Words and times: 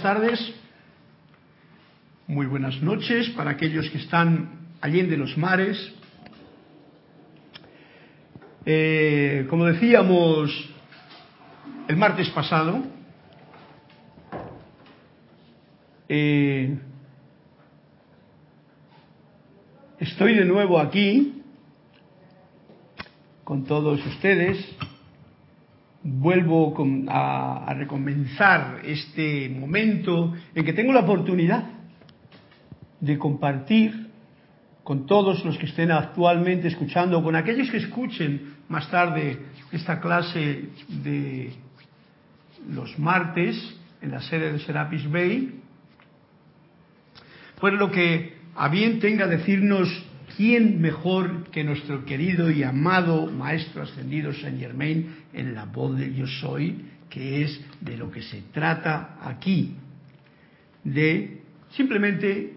buenas 0.00 0.16
tardes, 0.16 0.54
muy 2.28 2.46
buenas 2.46 2.80
noches 2.82 3.30
para 3.30 3.50
aquellos 3.50 3.90
que 3.90 3.98
están 3.98 4.68
allí 4.80 5.02
de 5.02 5.16
los 5.16 5.36
mares. 5.36 5.92
Eh, 8.64 9.46
como 9.50 9.64
decíamos 9.64 10.50
el 11.88 11.96
martes 11.96 12.28
pasado, 12.30 12.84
eh, 16.08 16.78
estoy 19.98 20.34
de 20.34 20.44
nuevo 20.44 20.78
aquí 20.78 21.42
con 23.42 23.64
todos 23.64 24.04
ustedes 24.06 24.64
vuelvo 26.28 26.74
a, 27.08 27.72
recomenzar 27.72 28.80
este 28.84 29.48
momento 29.48 30.34
en 30.54 30.62
que 30.62 30.74
tengo 30.74 30.92
la 30.92 31.00
oportunidad 31.00 31.64
de 33.00 33.16
compartir 33.16 34.10
con 34.84 35.06
todos 35.06 35.42
los 35.46 35.56
que 35.56 35.64
estén 35.64 35.90
actualmente 35.90 36.68
escuchando, 36.68 37.22
con 37.22 37.34
aquellos 37.34 37.70
que 37.70 37.78
escuchen 37.78 38.56
más 38.68 38.90
tarde 38.90 39.38
esta 39.72 40.00
clase 40.00 40.68
de 41.02 41.54
los 42.68 42.98
martes 42.98 43.56
en 44.02 44.10
la 44.10 44.20
sede 44.20 44.52
de 44.52 44.58
Serapis 44.58 45.10
Bay, 45.10 45.62
pues 47.58 47.72
lo 47.72 47.90
que 47.90 48.36
a 48.54 48.68
bien 48.68 49.00
tenga 49.00 49.26
decirnos 49.26 49.88
¿quién 50.38 50.80
mejor 50.80 51.50
que 51.50 51.64
nuestro 51.64 52.04
querido 52.04 52.48
y 52.48 52.62
amado 52.62 53.26
Maestro 53.26 53.82
Ascendido 53.82 54.32
Saint 54.32 54.60
Germain 54.60 55.16
en 55.32 55.52
la 55.52 55.64
voz 55.64 55.98
del 55.98 56.14
Yo 56.14 56.28
Soy, 56.28 56.76
que 57.10 57.42
es 57.42 57.60
de 57.80 57.96
lo 57.96 58.08
que 58.08 58.22
se 58.22 58.42
trata 58.52 59.18
aquí? 59.20 59.74
De 60.84 61.42
simplemente 61.72 62.54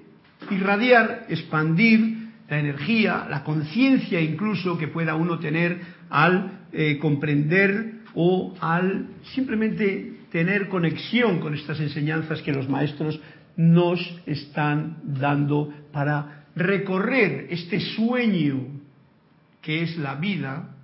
irradiar, 0.51 1.25
expandir 1.27 2.17
la 2.47 2.59
energía, 2.59 3.25
la 3.27 3.43
conciencia 3.43 4.21
incluso 4.21 4.77
que 4.77 4.87
pueda 4.87 5.15
uno 5.15 5.39
tener 5.39 5.81
al 6.11 6.67
eh, 6.71 6.99
comprender 6.99 8.01
o 8.13 8.53
al 8.61 9.07
simplemente 9.33 10.17
tener 10.31 10.69
conexión 10.69 11.39
con 11.39 11.55
estas 11.55 11.79
enseñanzas 11.79 12.43
que 12.43 12.53
los 12.53 12.69
maestros 12.69 13.19
nos 13.57 13.99
están 14.27 14.97
dando 15.03 15.73
para 15.91 16.40
recorrer 16.55 17.47
este 17.49 17.79
sueño 17.79 18.67
que 19.61 19.83
es 19.83 19.97
la 19.97 20.15
vida 20.15 20.75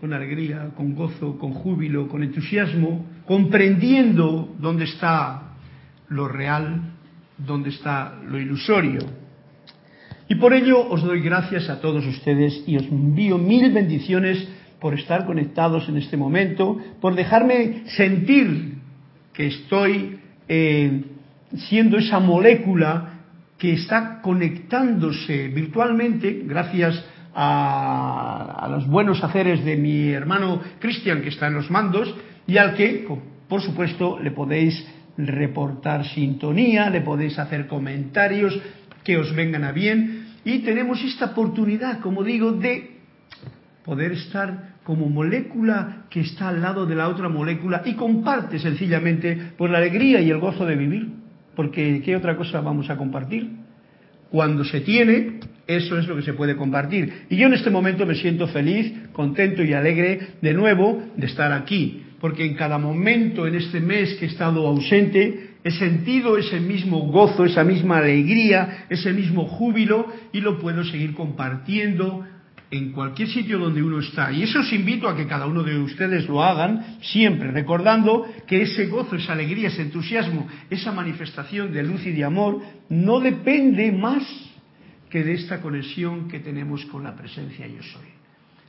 con 0.00 0.12
alegría, 0.12 0.70
con 0.76 0.94
gozo, 0.94 1.38
con 1.38 1.52
júbilo, 1.52 2.08
con 2.08 2.22
entusiasmo, 2.22 3.04
comprendiendo 3.26 4.54
dónde 4.58 4.84
está 4.84 5.54
lo 6.08 6.28
real, 6.28 6.82
dónde 7.36 7.70
está 7.70 8.14
lo 8.24 8.38
ilusorio. 8.38 9.00
Y 10.28 10.36
por 10.36 10.52
ello 10.52 10.88
os 10.88 11.02
doy 11.02 11.20
gracias 11.20 11.68
a 11.68 11.80
todos 11.80 12.06
ustedes 12.06 12.62
y 12.66 12.76
os 12.76 12.84
envío 12.84 13.38
mil 13.38 13.72
bendiciones 13.72 14.46
por 14.80 14.94
estar 14.94 15.26
conectados 15.26 15.88
en 15.88 15.96
este 15.96 16.16
momento, 16.16 16.78
por 17.00 17.16
dejarme 17.16 17.82
sentir 17.96 18.74
que 19.32 19.48
estoy 19.48 20.18
eh, 20.46 21.02
siendo 21.68 21.98
esa 21.98 22.20
molécula 22.20 23.17
que 23.58 23.72
está 23.72 24.20
conectándose 24.22 25.48
virtualmente 25.48 26.42
gracias 26.46 27.04
a, 27.34 28.68
los 28.70 28.86
buenos 28.86 29.22
haceres 29.22 29.64
de 29.64 29.76
mi 29.76 30.10
hermano 30.10 30.60
Cristian 30.78 31.22
que 31.22 31.28
está 31.28 31.48
en 31.48 31.54
los 31.54 31.70
mandos 31.70 32.14
y 32.46 32.56
al 32.56 32.74
que, 32.74 33.06
por 33.48 33.60
supuesto, 33.60 34.18
le 34.20 34.30
podéis 34.30 34.86
reportar 35.16 36.06
sintonía, 36.06 36.88
le 36.88 37.00
podéis 37.00 37.38
hacer 37.38 37.66
comentarios 37.66 38.58
que 39.04 39.18
os 39.18 39.34
vengan 39.34 39.64
a 39.64 39.72
bien. 39.72 40.28
Y 40.44 40.60
tenemos 40.60 41.02
esta 41.04 41.26
oportunidad, 41.26 42.00
como 42.00 42.22
digo, 42.22 42.52
de 42.52 42.98
poder 43.84 44.12
estar 44.12 44.76
como 44.84 45.08
molécula 45.08 46.06
que 46.08 46.20
está 46.20 46.48
al 46.48 46.62
lado 46.62 46.86
de 46.86 46.94
la 46.94 47.08
otra 47.08 47.28
molécula 47.28 47.82
y 47.84 47.94
comparte 47.94 48.58
sencillamente 48.58 49.52
por 49.58 49.68
la 49.68 49.78
alegría 49.78 50.20
y 50.20 50.30
el 50.30 50.38
gozo 50.38 50.64
de 50.64 50.76
vivir 50.76 51.27
porque 51.58 52.00
¿qué 52.04 52.14
otra 52.14 52.36
cosa 52.36 52.60
vamos 52.60 52.88
a 52.88 52.96
compartir? 52.96 53.50
Cuando 54.30 54.62
se 54.62 54.80
tiene, 54.82 55.40
eso 55.66 55.98
es 55.98 56.06
lo 56.06 56.14
que 56.14 56.22
se 56.22 56.34
puede 56.34 56.54
compartir. 56.54 57.26
Y 57.30 57.36
yo 57.36 57.48
en 57.48 57.54
este 57.54 57.68
momento 57.68 58.06
me 58.06 58.14
siento 58.14 58.46
feliz, 58.46 58.92
contento 59.12 59.64
y 59.64 59.72
alegre 59.72 60.20
de 60.40 60.54
nuevo 60.54 61.02
de 61.16 61.26
estar 61.26 61.50
aquí, 61.50 62.04
porque 62.20 62.44
en 62.44 62.54
cada 62.54 62.78
momento 62.78 63.44
en 63.44 63.56
este 63.56 63.80
mes 63.80 64.14
que 64.14 64.26
he 64.26 64.28
estado 64.28 64.68
ausente, 64.68 65.56
he 65.64 65.72
sentido 65.72 66.38
ese 66.38 66.60
mismo 66.60 67.00
gozo, 67.08 67.44
esa 67.44 67.64
misma 67.64 67.98
alegría, 67.98 68.86
ese 68.88 69.12
mismo 69.12 69.46
júbilo 69.46 70.06
y 70.32 70.40
lo 70.40 70.60
puedo 70.60 70.84
seguir 70.84 71.12
compartiendo 71.12 72.24
en 72.70 72.92
cualquier 72.92 73.28
sitio 73.28 73.58
donde 73.58 73.82
uno 73.82 74.00
está. 74.00 74.30
Y 74.30 74.42
eso 74.42 74.60
os 74.60 74.72
invito 74.72 75.08
a 75.08 75.16
que 75.16 75.26
cada 75.26 75.46
uno 75.46 75.62
de 75.62 75.78
ustedes 75.78 76.28
lo 76.28 76.42
hagan 76.42 76.98
siempre, 77.00 77.50
recordando 77.50 78.26
que 78.46 78.62
ese 78.62 78.86
gozo, 78.86 79.16
esa 79.16 79.32
alegría, 79.32 79.68
ese 79.68 79.82
entusiasmo, 79.82 80.46
esa 80.68 80.92
manifestación 80.92 81.72
de 81.72 81.82
luz 81.82 82.04
y 82.06 82.12
de 82.12 82.24
amor 82.24 82.60
no 82.90 83.20
depende 83.20 83.90
más 83.92 84.24
que 85.10 85.24
de 85.24 85.34
esta 85.34 85.60
conexión 85.60 86.28
que 86.28 86.40
tenemos 86.40 86.84
con 86.86 87.04
la 87.04 87.16
presencia 87.16 87.66
yo 87.66 87.82
soy. 87.82 88.08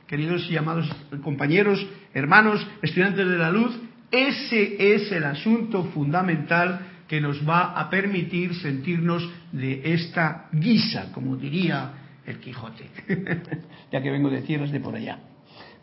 Queridos 0.06 0.50
y 0.50 0.56
amados 0.56 0.90
compañeros, 1.22 1.86
hermanos, 2.14 2.66
estudiantes 2.82 3.28
de 3.28 3.38
la 3.38 3.50
luz, 3.50 3.78
ese 4.10 4.94
es 4.94 5.12
el 5.12 5.24
asunto 5.24 5.84
fundamental 5.94 6.86
que 7.06 7.20
nos 7.20 7.46
va 7.48 7.78
a 7.78 7.90
permitir 7.90 8.54
sentirnos 8.54 9.28
de 9.52 9.82
esta 9.94 10.48
guisa, 10.52 11.12
como 11.12 11.36
diría 11.36 11.99
el 12.30 12.40
Quijote, 12.40 12.84
ya 13.92 14.02
que 14.02 14.10
vengo 14.10 14.30
de 14.30 14.42
tierras 14.42 14.70
de 14.70 14.80
por 14.80 14.94
allá. 14.94 15.18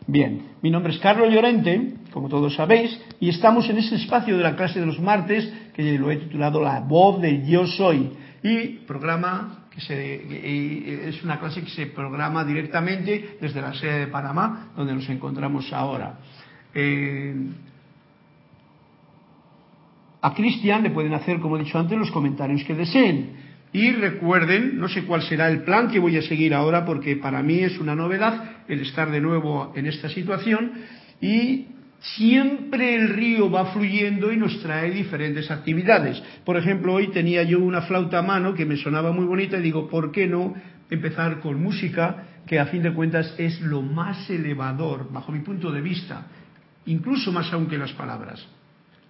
Bien, 0.06 0.52
mi 0.62 0.70
nombre 0.70 0.92
es 0.92 0.98
Carlos 0.98 1.32
Llorente, 1.32 1.94
como 2.12 2.28
todos 2.28 2.54
sabéis, 2.54 2.98
y 3.20 3.28
estamos 3.28 3.68
en 3.68 3.78
ese 3.78 3.96
espacio 3.96 4.36
de 4.36 4.42
la 4.42 4.56
clase 4.56 4.80
de 4.80 4.86
los 4.86 5.00
martes 5.00 5.52
que 5.74 5.98
lo 5.98 6.10
he 6.10 6.16
titulado 6.16 6.62
La 6.62 6.80
voz 6.80 7.20
del 7.20 7.46
yo 7.46 7.66
soy 7.66 8.12
y 8.42 8.68
programa 8.86 9.66
que 9.70 9.80
se, 9.80 11.08
es 11.08 11.22
una 11.22 11.38
clase 11.38 11.62
que 11.62 11.70
se 11.70 11.86
programa 11.86 12.44
directamente 12.44 13.36
desde 13.40 13.60
la 13.60 13.74
sede 13.74 14.00
de 14.00 14.06
Panamá, 14.06 14.72
donde 14.76 14.94
nos 14.94 15.08
encontramos 15.08 15.72
ahora. 15.72 16.18
Eh, 16.74 17.34
a 20.20 20.34
Cristian 20.34 20.82
le 20.82 20.90
pueden 20.90 21.14
hacer, 21.14 21.38
como 21.38 21.56
he 21.56 21.62
dicho 21.62 21.78
antes, 21.78 21.98
los 21.98 22.10
comentarios 22.10 22.64
que 22.64 22.74
deseen. 22.74 23.47
Y 23.72 23.92
recuerden, 23.92 24.78
no 24.78 24.88
sé 24.88 25.04
cuál 25.04 25.22
será 25.22 25.48
el 25.48 25.62
plan 25.62 25.90
que 25.90 25.98
voy 25.98 26.16
a 26.16 26.22
seguir 26.22 26.54
ahora 26.54 26.84
porque 26.84 27.16
para 27.16 27.42
mí 27.42 27.60
es 27.60 27.78
una 27.78 27.94
novedad 27.94 28.62
el 28.66 28.80
estar 28.80 29.10
de 29.10 29.20
nuevo 29.20 29.72
en 29.76 29.86
esta 29.86 30.08
situación 30.08 30.72
y 31.20 31.66
siempre 32.00 32.94
el 32.94 33.08
río 33.10 33.50
va 33.50 33.66
fluyendo 33.66 34.32
y 34.32 34.36
nos 34.36 34.60
trae 34.62 34.90
diferentes 34.90 35.50
actividades. 35.50 36.22
Por 36.44 36.56
ejemplo, 36.56 36.94
hoy 36.94 37.08
tenía 37.08 37.42
yo 37.42 37.58
una 37.60 37.82
flauta 37.82 38.20
a 38.20 38.22
mano 38.22 38.54
que 38.54 38.64
me 38.64 38.76
sonaba 38.76 39.12
muy 39.12 39.26
bonita 39.26 39.58
y 39.58 39.62
digo, 39.62 39.88
¿por 39.88 40.12
qué 40.12 40.26
no 40.26 40.54
empezar 40.90 41.40
con 41.40 41.62
música 41.62 42.24
que 42.46 42.58
a 42.58 42.66
fin 42.66 42.82
de 42.82 42.94
cuentas 42.94 43.34
es 43.36 43.60
lo 43.60 43.82
más 43.82 44.30
elevador 44.30 45.12
bajo 45.12 45.32
mi 45.32 45.40
punto 45.40 45.70
de 45.70 45.82
vista, 45.82 46.26
incluso 46.86 47.32
más 47.32 47.52
aún 47.52 47.66
que 47.66 47.76
las 47.76 47.92
palabras? 47.92 48.46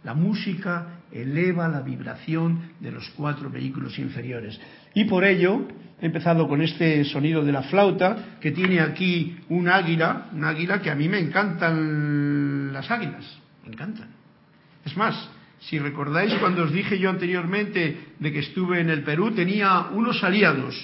La 0.02 0.14
música 0.14 0.97
eleva 1.12 1.69
la 1.69 1.81
vibración 1.81 2.72
de 2.81 2.93
los 2.93 3.08
cuatro 3.10 3.50
vehículos 3.50 3.99
inferiores. 3.99 4.60
Y 4.94 5.05
por 5.05 5.25
ello 5.25 5.66
he 6.00 6.06
empezado 6.06 6.46
con 6.49 6.62
este 6.62 7.05
sonido 7.05 7.44
de 7.44 7.52
la 7.52 7.62
flauta, 7.62 8.37
que 8.40 8.52
tiene 8.52 8.81
aquí 8.81 9.37
un 9.49 9.69
águila, 9.69 10.28
un 10.32 10.44
águila 10.44 10.81
que 10.81 10.90
a 10.90 10.94
mí 10.94 11.08
me 11.08 11.19
encantan 11.19 12.72
las 12.72 12.90
águilas, 12.90 13.38
me 13.64 13.72
encantan. 13.72 14.08
Es 14.84 14.96
más, 14.96 15.28
si 15.60 15.78
recordáis 15.78 16.34
cuando 16.34 16.62
os 16.64 16.72
dije 16.72 16.99
yo 16.99 17.11
anteriormente 17.11 18.14
de 18.19 18.32
que 18.32 18.38
estuve 18.40 18.81
en 18.81 18.90
el 18.90 19.02
Perú, 19.02 19.32
tenía 19.32 19.88
unos 19.93 20.22
aliados, 20.22 20.75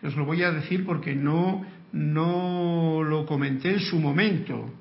que 0.00 0.06
os 0.06 0.16
lo 0.16 0.24
voy 0.24 0.42
a 0.42 0.52
decir 0.52 0.86
porque 0.86 1.14
no, 1.14 1.66
no 1.92 3.02
lo 3.02 3.26
comenté 3.26 3.72
en 3.72 3.80
su 3.80 3.98
momento. 3.98 4.72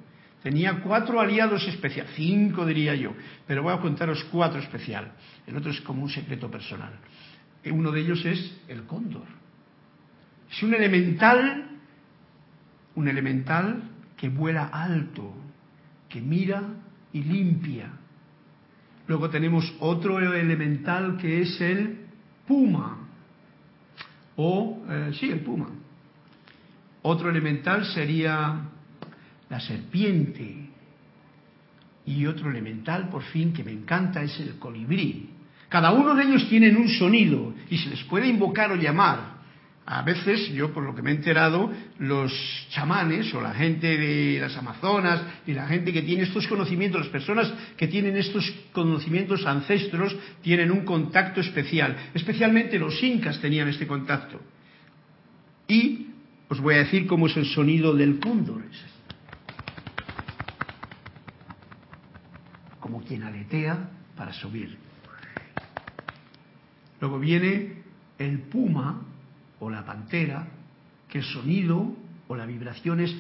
Tenía 0.48 0.80
cuatro 0.80 1.20
aliados 1.20 1.68
especiales, 1.68 2.14
cinco 2.16 2.66
diría 2.66 2.96
yo, 2.96 3.14
pero 3.46 3.64
voy 3.64 3.74
a 3.74 3.82
contaros 3.82 4.24
cuatro 4.32 4.62
especial. 4.62 5.12
El 5.46 5.58
otro 5.58 5.72
es 5.72 5.82
como 5.82 6.04
un 6.04 6.10
secreto 6.10 6.50
personal. 6.50 6.94
Uno 7.70 7.92
de 7.92 8.00
ellos 8.00 8.24
es 8.24 8.58
el 8.70 8.84
cóndor. 8.84 9.26
Es 10.50 10.64
un 10.64 10.74
elemental, 10.74 11.68
un 12.96 13.10
elemental 13.10 13.92
que 14.16 14.30
vuela 14.30 14.68
alto, 14.68 15.34
que 16.08 16.22
mira 16.22 16.64
y 17.12 17.24
limpia. 17.24 17.90
Luego 19.06 19.30
tenemos 19.30 19.76
otro 19.82 20.18
elemental 20.34 21.18
que 21.18 21.42
es 21.42 21.60
el 21.60 22.06
puma, 22.48 23.00
o 24.38 24.82
eh, 24.90 25.12
sí, 25.20 25.30
el 25.30 25.42
puma. 25.42 25.68
Otro 27.02 27.30
elemental 27.30 27.84
sería 27.88 28.77
la 29.50 29.60
serpiente. 29.60 30.70
y 32.06 32.26
otro 32.26 32.50
elemental, 32.50 33.10
por 33.10 33.22
fin, 33.22 33.52
que 33.52 33.66
me 33.66 33.72
encanta, 33.74 34.24
es 34.24 34.40
el 34.40 34.58
colibrí. 34.60 35.30
Cada 35.68 35.92
uno 35.92 36.16
de 36.16 36.24
ellos 36.24 36.48
tienen 36.48 36.78
un 36.78 36.88
sonido 36.88 37.54
y 37.70 37.78
se 37.78 37.90
les 37.90 38.02
puede 38.06 38.28
invocar 38.28 38.72
o 38.72 38.76
llamar. 38.76 39.36
A 39.86 40.02
veces, 40.02 40.50
yo 40.54 40.74
por 40.74 40.84
lo 40.84 40.96
que 40.96 41.02
me 41.02 41.12
he 41.12 41.16
enterado, 41.16 41.72
los 42.00 42.34
chamanes 42.72 43.34
o 43.34 43.42
la 43.42 43.54
gente 43.54 43.98
de 43.98 44.40
las 44.40 44.56
Amazonas 44.58 45.22
y 45.46 45.54
la 45.54 45.68
gente 45.68 45.94
que 45.94 46.02
tiene 46.02 46.24
estos 46.24 46.48
conocimientos, 46.48 47.02
las 47.02 47.10
personas 47.10 47.54
que 47.78 47.88
tienen 47.88 48.18
estos 48.18 48.50
conocimientos 48.74 49.46
ancestros, 49.46 50.16
tienen 50.42 50.72
un 50.72 50.86
contacto 50.86 51.40
especial. 51.42 51.96
Especialmente 52.14 52.80
los 52.80 53.02
incas 53.02 53.40
tenían 53.40 53.70
este 53.70 53.88
contacto. 53.88 54.42
Y 55.70 56.08
os 56.50 56.60
voy 56.60 56.76
a 56.76 56.80
decir 56.80 57.08
cómo 57.08 57.28
es 57.28 57.38
el 57.38 57.46
sonido 57.46 57.94
del 57.94 58.20
cóndor. 58.20 58.64
Como 62.88 63.04
quien 63.04 63.24
aletea 63.24 63.90
para 64.16 64.32
subir. 64.32 64.78
Luego 67.02 67.20
viene 67.20 67.84
el 68.18 68.40
puma 68.44 69.02
o 69.60 69.70
la 69.70 69.84
pantera, 69.84 70.48
que 71.10 71.18
el 71.18 71.26
sonido 71.26 71.94
o 72.30 72.36
la 72.38 72.46
vibración 72.46 73.02
es... 73.02 73.14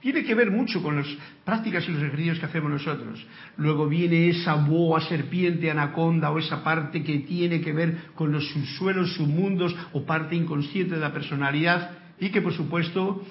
Tiene 0.00 0.24
que 0.24 0.34
ver 0.34 0.50
mucho 0.50 0.82
con 0.82 0.96
las 0.96 1.06
prácticas 1.44 1.86
y 1.86 1.92
los 1.92 2.02
ejercicios 2.02 2.38
que 2.38 2.46
hacemos 2.46 2.70
nosotros. 2.70 3.22
Luego 3.58 3.86
viene 3.88 4.30
esa 4.30 4.54
boa, 4.54 5.02
serpiente, 5.02 5.70
anaconda 5.70 6.30
o 6.30 6.38
esa 6.38 6.64
parte 6.64 7.04
que 7.04 7.18
tiene 7.18 7.60
que 7.60 7.74
ver 7.74 8.06
con 8.14 8.32
los 8.32 8.48
subsuelos, 8.48 9.12
submundos 9.16 9.76
o 9.92 10.06
parte 10.06 10.34
inconsciente 10.34 10.94
de 10.94 11.00
la 11.02 11.12
personalidad 11.12 11.90
y 12.18 12.30
que 12.30 12.40
por 12.40 12.54
supuesto 12.54 13.22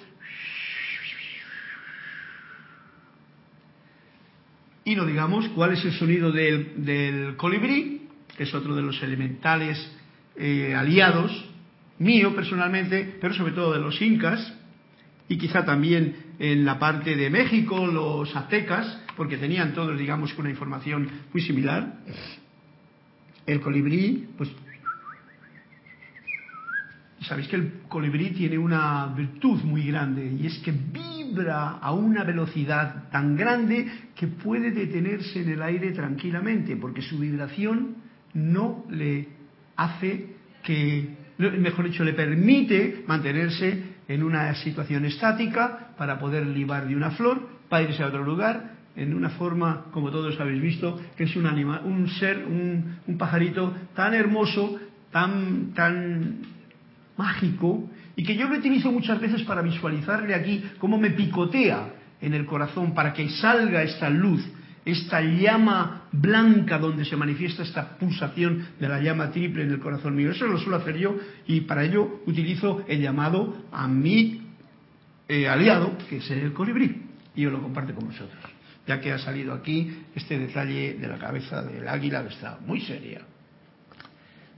Y 4.90 4.96
no 4.96 5.06
digamos 5.06 5.48
cuál 5.50 5.74
es 5.74 5.86
el 5.86 5.92
sonido 5.92 6.32
del, 6.32 7.36
colibrí, 7.38 8.08
que 8.36 8.42
es 8.42 8.54
otro 8.56 8.74
de 8.74 8.82
los 8.82 9.00
elementales 9.04 9.78
eh, 10.36 10.74
aliados, 10.76 11.48
mío 12.00 12.34
personalmente, 12.36 13.18
pero 13.22 13.36
sobre 13.36 13.52
todo 13.52 13.72
de 13.72 13.82
los 13.82 14.02
incas, 14.02 14.52
y 15.28 15.38
quizá 15.38 15.64
también 15.64 16.34
en 16.40 16.66
la 16.66 16.80
parte 16.80 17.16
de 17.16 17.30
México, 17.30 17.86
los 17.86 18.36
aztecas, 18.36 19.04
porque 19.16 19.38
tenían 19.38 19.76
todos, 19.76 19.96
digamos, 19.96 20.36
una 20.40 20.50
información 20.50 21.08
muy 21.32 21.44
similar. 21.44 22.00
El 23.46 23.62
colibrí, 23.62 24.28
pues 24.40 24.50
sabéis 27.22 27.48
que 27.48 27.58
el 27.58 27.74
colibrí 27.88 28.32
tiene 28.32 28.58
una 28.58 29.14
virtud 29.16 29.62
muy 29.62 29.84
grande 29.86 30.36
y 30.42 30.48
es 30.48 30.58
que 30.60 30.74
vibra 31.30 31.78
a 31.78 31.92
una 31.94 32.24
velocidad 32.24 33.10
tan 33.12 33.36
grande 33.36 33.88
que 34.16 34.28
puede 34.28 34.72
detenerse 34.72 35.42
en 35.42 35.50
el 35.50 35.62
aire 35.62 35.92
tranquilamente, 35.92 36.76
porque 36.76 37.02
su 37.02 37.18
vibración 37.20 37.96
no 38.34 38.86
le 38.90 39.28
hace 39.76 40.36
que, 40.64 41.10
mejor 41.38 41.86
dicho, 41.86 42.04
le 42.04 42.14
permite 42.14 43.04
mantenerse 43.08 43.84
en 44.08 44.24
una 44.24 44.54
situación 44.56 45.06
estática 45.06 45.92
para 45.98 46.20
poder 46.20 46.46
libar 46.48 46.88
de 46.88 46.96
una 46.96 47.12
flor, 47.12 47.48
para 47.70 47.84
irse 47.84 48.04
a 48.04 48.08
otro 48.08 48.24
lugar, 48.24 48.78
en 48.96 49.14
una 49.14 49.30
forma, 49.30 49.86
como 49.92 50.12
todos 50.12 50.40
habéis 50.40 50.62
visto, 50.62 51.00
que 51.16 51.24
es 51.24 51.36
un 51.36 51.46
animal, 51.46 51.82
un 51.86 52.10
ser, 52.10 52.46
un, 52.46 52.98
un 53.08 53.18
pajarito 53.18 53.74
tan 53.96 54.14
hermoso, 54.14 54.80
tan, 55.12 55.74
tan 55.74 56.40
mágico 57.16 57.90
y 58.20 58.24
que 58.24 58.36
yo 58.36 58.50
lo 58.50 58.58
utilizo 58.58 58.92
muchas 58.92 59.18
veces 59.22 59.44
para 59.44 59.62
visualizarle 59.62 60.36
aquí 60.36 60.62
cómo 60.78 60.98
me 60.98 61.12
picotea 61.12 61.94
en 62.20 62.34
el 62.34 62.46
corazón 62.46 62.94
para 62.94 63.14
que 63.14 63.30
salga 63.30 63.82
esta 63.82 64.10
luz, 64.10 64.46
esta 64.84 65.22
llama 65.22 66.02
blanca 66.12 66.78
donde 66.78 67.06
se 67.06 67.16
manifiesta 67.16 67.64
esta 67.64 67.98
pulsación 67.98 68.72
de 68.78 68.90
la 68.90 69.00
llama 69.00 69.32
triple 69.32 69.64
en 69.64 69.72
el 69.72 69.80
corazón 69.80 70.18
mío. 70.18 70.32
Eso 70.32 70.48
lo 70.48 70.58
suelo 70.58 70.76
hacer 70.76 70.98
yo 70.98 71.16
y 71.48 71.62
para 71.62 71.86
ello 71.86 72.20
utilizo 72.26 72.84
el 72.90 73.00
llamado 73.00 73.56
a 73.72 73.88
mi 73.88 74.42
eh, 75.30 75.48
aliado, 75.48 75.98
que 76.10 76.18
es 76.18 76.30
el 76.30 76.52
colibrí, 76.52 77.04
y 77.36 77.44
yo 77.44 77.50
lo 77.50 77.62
comparto 77.62 77.96
con 77.96 78.08
vosotros, 78.08 78.44
ya 78.86 79.00
que 79.00 79.14
ha 79.14 79.18
salido 79.18 79.54
aquí 79.54 79.98
este 80.14 80.38
detalle 80.38 80.96
de 80.96 81.08
la 81.08 81.18
cabeza 81.18 81.62
del 81.62 81.88
águila 81.88 82.24
que 82.24 82.34
está 82.34 82.60
muy 82.66 82.82
seria. 82.82 83.22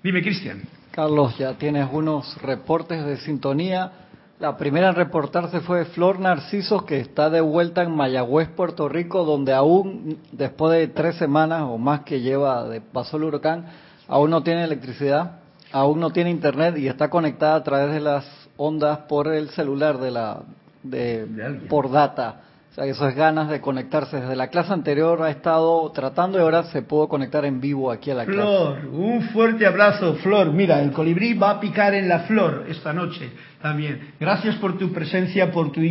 Dime, 0.01 0.23
Cristian. 0.23 0.80
Carlos, 0.91 1.37
ya 1.37 1.53
tienes 1.53 1.87
unos 1.89 2.37
reportes 2.41 3.05
de 3.05 3.15
sintonía. 3.17 3.91
La 4.39 4.57
primera 4.57 4.89
en 4.89 4.95
reportarse 4.95 5.61
fue 5.61 5.85
Flor 5.85 6.19
Narcisos, 6.19 6.83
que 6.83 6.99
está 6.99 7.29
de 7.29 7.39
vuelta 7.39 7.83
en 7.83 7.95
Mayagüez, 7.95 8.49
Puerto 8.49 8.89
Rico, 8.89 9.23
donde 9.23 9.53
aún, 9.53 10.19
después 10.33 10.73
de 10.73 10.89
tres 10.89 11.15
semanas 11.15 11.61
o 11.63 11.77
más 11.77 12.01
que 12.01 12.19
lleva 12.19 12.67
de 12.67 12.81
paso 12.81 13.15
el 13.15 13.23
huracán, 13.23 13.67
aún 14.09 14.31
no 14.31 14.43
tiene 14.43 14.65
electricidad, 14.65 15.39
aún 15.71 16.01
no 16.01 16.09
tiene 16.09 16.29
internet 16.29 16.77
y 16.77 16.89
está 16.89 17.09
conectada 17.09 17.55
a 17.55 17.63
través 17.63 17.93
de 17.93 18.01
las 18.01 18.25
ondas 18.57 18.97
por 19.07 19.29
el 19.29 19.49
celular 19.51 19.97
de 19.97 20.11
la 20.11 20.41
de, 20.83 21.25
por 21.69 21.89
data. 21.89 22.41
O 22.71 22.73
sea, 22.73 22.85
eso 22.85 23.05
es 23.05 23.15
ganas 23.15 23.49
de 23.49 23.59
conectarse. 23.59 24.21
Desde 24.21 24.33
la 24.33 24.47
clase 24.47 24.71
anterior 24.71 25.21
ha 25.21 25.29
estado 25.29 25.91
tratando 25.91 26.37
y 26.37 26.41
ahora 26.41 26.63
se 26.63 26.81
pudo 26.81 27.09
conectar 27.09 27.43
en 27.43 27.59
vivo 27.59 27.91
aquí 27.91 28.11
a 28.11 28.15
la 28.15 28.25
clase. 28.25 28.39
Flor, 28.39 28.85
un 28.93 29.23
fuerte 29.23 29.65
abrazo, 29.65 30.15
Flor. 30.15 30.53
Mira, 30.53 30.81
el 30.81 30.93
colibrí 30.93 31.33
va 31.33 31.49
a 31.49 31.59
picar 31.59 31.93
en 31.93 32.07
la 32.07 32.19
flor 32.19 32.65
esta 32.69 32.93
noche 32.93 33.29
también. 33.61 34.13
Gracias 34.17 34.55
por 34.55 34.77
tu 34.77 34.93
presencia, 34.93 35.51
por 35.51 35.73
tu 35.73 35.81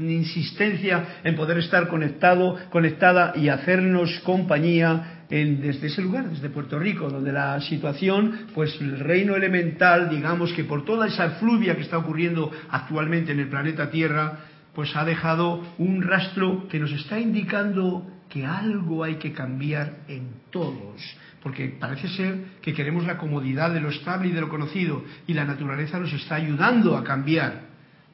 insistencia 0.00 1.20
en 1.22 1.36
poder 1.36 1.58
estar 1.58 1.86
conectado, 1.86 2.58
conectada 2.70 3.34
y 3.36 3.48
hacernos 3.48 4.10
compañía 4.24 5.22
en, 5.30 5.60
desde 5.62 5.86
ese 5.86 6.02
lugar, 6.02 6.28
desde 6.28 6.50
Puerto 6.50 6.76
Rico, 6.80 7.08
donde 7.08 7.30
la 7.30 7.60
situación, 7.60 8.46
pues 8.52 8.76
el 8.80 8.98
reino 8.98 9.36
elemental, 9.36 10.10
digamos 10.10 10.52
que 10.54 10.64
por 10.64 10.84
toda 10.84 11.06
esa 11.06 11.30
fluvia 11.38 11.76
que 11.76 11.82
está 11.82 11.98
ocurriendo 11.98 12.50
actualmente 12.68 13.30
en 13.30 13.38
el 13.38 13.48
planeta 13.48 13.88
Tierra, 13.92 14.49
pues 14.74 14.94
ha 14.96 15.04
dejado 15.04 15.62
un 15.78 16.02
rastro 16.02 16.68
que 16.68 16.78
nos 16.78 16.92
está 16.92 17.18
indicando 17.18 18.06
que 18.28 18.46
algo 18.46 19.02
hay 19.02 19.16
que 19.16 19.32
cambiar 19.32 19.98
en 20.08 20.28
todos, 20.50 21.02
porque 21.42 21.68
parece 21.68 22.08
ser 22.08 22.44
que 22.62 22.72
queremos 22.72 23.04
la 23.04 23.18
comodidad 23.18 23.72
de 23.72 23.80
lo 23.80 23.90
estable 23.90 24.28
y 24.28 24.32
de 24.32 24.40
lo 24.40 24.48
conocido, 24.48 25.04
y 25.26 25.34
la 25.34 25.44
naturaleza 25.44 25.98
nos 25.98 26.12
está 26.12 26.36
ayudando 26.36 26.96
a 26.96 27.04
cambiar. 27.04 27.68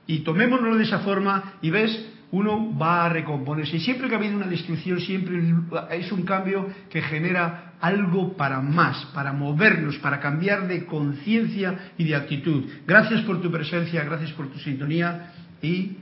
Y 0.07 0.21
tomémonos 0.21 0.79
de 0.79 0.85
esa 0.85 1.01
forma 1.01 1.55
y 1.61 1.71
ves, 1.71 2.13
uno 2.31 2.77
va 2.77 3.05
a 3.05 3.09
recomponerse. 3.09 3.77
Y 3.77 3.81
siempre 3.81 4.09
que 4.09 4.15
ha 4.15 4.19
habido 4.19 4.37
una 4.37 4.47
destrucción, 4.47 5.01
siempre 5.01 5.41
es 5.91 6.13
un 6.13 6.23
cambio 6.23 6.69
que 6.91 7.03
genera 7.03 7.75
algo 7.81 8.37
para 8.37 8.61
más, 8.61 9.05
para 9.07 9.33
movernos, 9.33 9.97
para 9.99 10.21
cambiar 10.21 10.67
de 10.67 10.87
conciencia 10.87 11.93
y 11.99 12.05
de 12.05 12.17
actitud. 12.17 12.65
Gracias 12.87 13.23
por 13.23 13.41
tu 13.43 13.51
presencia, 13.51 14.05
gracias 14.05 14.33
por 14.33 14.49
tu 14.49 14.59
sintonía 14.59 15.33
y 15.61 15.99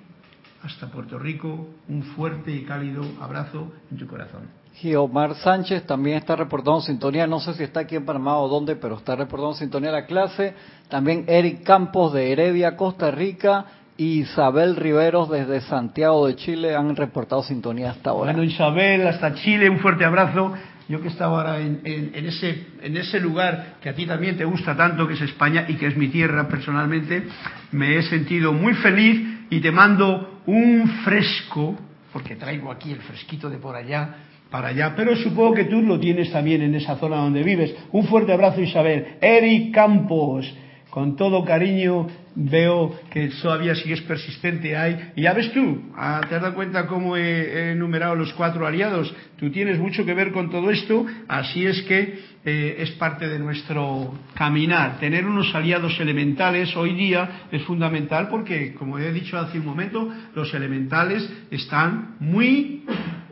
hasta 0.64 0.88
Puerto 0.88 1.18
Rico, 1.18 1.68
un 1.88 2.02
fuerte 2.02 2.50
y 2.50 2.64
cálido 2.64 3.04
abrazo 3.20 3.72
en 3.90 3.98
tu 3.98 4.06
corazón. 4.06 4.42
Giomar 4.74 5.36
Sánchez 5.36 5.86
también 5.86 6.16
está 6.16 6.34
reportando 6.34 6.80
sintonía, 6.80 7.26
no 7.26 7.38
sé 7.38 7.54
si 7.54 7.62
está 7.62 7.80
aquí 7.80 7.94
en 7.94 8.04
Panamá 8.04 8.38
o 8.38 8.48
dónde, 8.48 8.74
pero 8.74 8.96
está 8.96 9.14
reportando 9.14 9.54
sintonía 9.54 9.90
a 9.90 9.92
la 9.92 10.06
clase. 10.06 10.54
También 10.88 11.24
Eric 11.28 11.62
Campos 11.62 12.12
de 12.12 12.32
Heredia, 12.32 12.76
Costa 12.76 13.10
Rica, 13.10 13.66
y 13.96 14.20
Isabel 14.20 14.74
Riveros 14.74 15.30
desde 15.30 15.60
Santiago 15.60 16.26
de 16.26 16.34
Chile 16.34 16.74
han 16.74 16.96
reportado 16.96 17.44
sintonía 17.44 17.92
hasta 17.92 18.10
ahora. 18.10 18.32
Bueno, 18.32 18.42
Isabel, 18.42 19.06
hasta 19.06 19.34
Chile, 19.34 19.70
un 19.70 19.78
fuerte 19.78 20.04
abrazo. 20.04 20.52
Yo 20.88 21.00
que 21.00 21.08
estaba 21.08 21.38
ahora 21.38 21.60
en, 21.60 21.80
ese, 21.84 22.66
en 22.82 22.96
ese 22.96 23.18
lugar 23.18 23.76
que 23.80 23.88
a 23.88 23.94
ti 23.94 24.04
también 24.04 24.36
te 24.36 24.44
gusta 24.44 24.76
tanto, 24.76 25.06
que 25.06 25.14
es 25.14 25.20
España 25.22 25.64
y 25.68 25.76
que 25.76 25.86
es 25.86 25.96
mi 25.96 26.08
tierra 26.08 26.46
personalmente, 26.48 27.26
me 27.72 27.96
he 27.96 28.02
sentido 28.02 28.52
muy 28.52 28.74
feliz 28.74 29.46
y 29.48 29.60
te 29.60 29.70
mando 29.70 30.33
un 30.46 30.88
fresco, 31.04 31.74
porque 32.12 32.36
traigo 32.36 32.70
aquí 32.70 32.92
el 32.92 33.00
fresquito 33.00 33.48
de 33.48 33.58
por 33.58 33.76
allá, 33.76 34.16
para 34.50 34.68
allá, 34.68 34.94
pero 34.94 35.16
supongo 35.16 35.54
que 35.54 35.64
tú 35.64 35.82
lo 35.82 35.98
tienes 35.98 36.30
también 36.30 36.62
en 36.62 36.74
esa 36.74 36.96
zona 36.96 37.16
donde 37.16 37.42
vives. 37.42 37.74
Un 37.90 38.06
fuerte 38.06 38.32
abrazo 38.32 38.60
Isabel. 38.60 39.16
Eric 39.20 39.74
Campos, 39.74 40.52
con 40.94 41.16
todo 41.16 41.44
cariño 41.44 42.06
veo 42.36 42.96
que 43.10 43.28
todavía 43.42 43.74
sigues 43.74 44.00
persistente 44.02 44.76
ahí. 44.76 45.10
Y 45.16 45.22
ya 45.22 45.32
ves 45.32 45.52
tú, 45.52 45.90
ah, 45.96 46.20
te 46.28 46.36
has 46.36 46.42
dado 46.42 46.54
cuenta 46.54 46.86
cómo 46.86 47.16
he, 47.16 47.72
enumerado 47.72 48.14
los 48.14 48.32
cuatro 48.34 48.64
aliados. 48.64 49.12
Tú 49.36 49.50
tienes 49.50 49.80
mucho 49.80 50.06
que 50.06 50.14
ver 50.14 50.30
con 50.30 50.50
todo 50.50 50.70
esto, 50.70 51.04
así 51.26 51.66
es 51.66 51.82
que 51.82 52.20
eh, 52.44 52.76
es 52.78 52.92
parte 52.92 53.26
de 53.26 53.40
nuestro 53.40 54.14
caminar. 54.34 55.00
Tener 55.00 55.26
unos 55.26 55.52
aliados 55.52 55.98
elementales 55.98 56.76
hoy 56.76 56.94
día 56.94 57.48
es 57.50 57.64
fundamental 57.64 58.28
porque, 58.28 58.74
como 58.74 58.96
he 59.00 59.12
dicho 59.12 59.36
hace 59.36 59.58
un 59.58 59.66
momento, 59.66 60.08
los 60.36 60.54
elementales 60.54 61.28
están 61.50 62.14
muy 62.20 62.84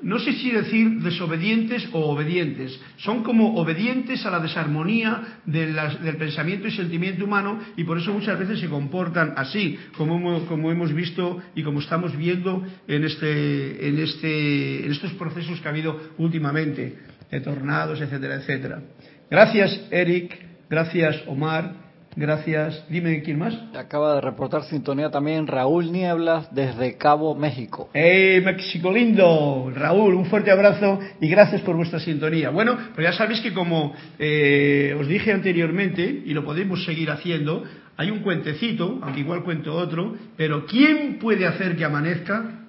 no 0.02 0.18
sé 0.18 0.32
si 0.32 0.50
decir 0.50 1.00
desobedientes 1.00 1.88
o 1.92 2.11
obedientes, 2.11 2.78
son 2.97 3.23
como 3.23 3.54
obedientes 3.56 4.26
a 4.26 4.30
la 4.30 4.40
desarmonía 4.40 5.40
del 5.47 6.16
pensamiento 6.18 6.66
y 6.66 6.73
sentimiento 6.73 7.25
humano 7.25 7.61
y 7.76 7.85
por 7.85 7.99
eso 7.99 8.12
muchas 8.12 8.38
veces 8.38 8.61
se 8.61 8.68
comportan 8.68 9.35
así, 9.37 9.78
como, 9.97 10.44
como 10.47 10.71
hemos 10.71 10.92
visto 10.92 11.40
y 11.54 11.62
como 11.62 11.80
estamos 11.80 12.16
viendo 12.16 12.66
en, 12.88 13.04
este, 13.04 13.88
en, 13.88 13.99
este, 13.99 14.85
en 14.85 14.90
estos 14.90 15.12
procesos 15.12 15.61
que 15.61 15.68
ha 15.68 15.71
habido 15.71 15.99
últimamente, 16.18 16.99
de 17.30 17.40
tornados, 17.40 18.00
etcétera, 18.00 18.37
etcétera. 18.37 18.82
Gracias, 19.30 19.88
Eric, 19.90 20.38
gracias, 20.68 21.23
Omar, 21.26 21.91
Gracias. 22.14 22.85
Dime 22.90 23.23
quién 23.23 23.38
más. 23.38 23.59
Acaba 23.75 24.14
de 24.16 24.21
reportar 24.21 24.64
sintonía 24.64 25.11
también 25.11 25.47
Raúl 25.47 25.90
Nieblas 25.90 26.54
desde 26.54 26.99
Cabo 26.99 27.35
México. 27.35 27.88
¡Hey, 27.95 28.42
México 28.42 28.92
lindo! 28.92 29.73
Raúl, 29.75 30.14
un 30.14 30.26
fuerte 30.26 30.50
abrazo 30.50 31.00
y 31.21 31.28
gracias 31.28 31.62
por 31.62 31.75
vuestra 31.75 32.00
sintonía. 32.00 32.50
Bueno, 32.50 32.76
pues 32.95 33.07
ya 33.07 33.12
sabéis 33.14 33.40
que 33.40 33.54
como 33.54 33.95
eh, 34.19 34.95
os 35.00 35.09
dije 35.09 35.33
anteriormente, 35.33 36.23
y 36.26 36.35
lo 36.35 36.45
podemos 36.45 36.85
seguir 36.85 37.11
haciendo, 37.11 37.64
hay 37.97 38.11
un 38.11 38.21
cuentecito, 38.21 38.99
aunque 39.02 39.21
igual 39.21 39.42
cuento 39.42 39.75
otro, 39.75 40.14
pero 40.37 40.66
¿quién 40.66 41.19
puede 41.19 41.47
hacer 41.47 41.76
que 41.76 41.85
amanezca? 41.85 42.66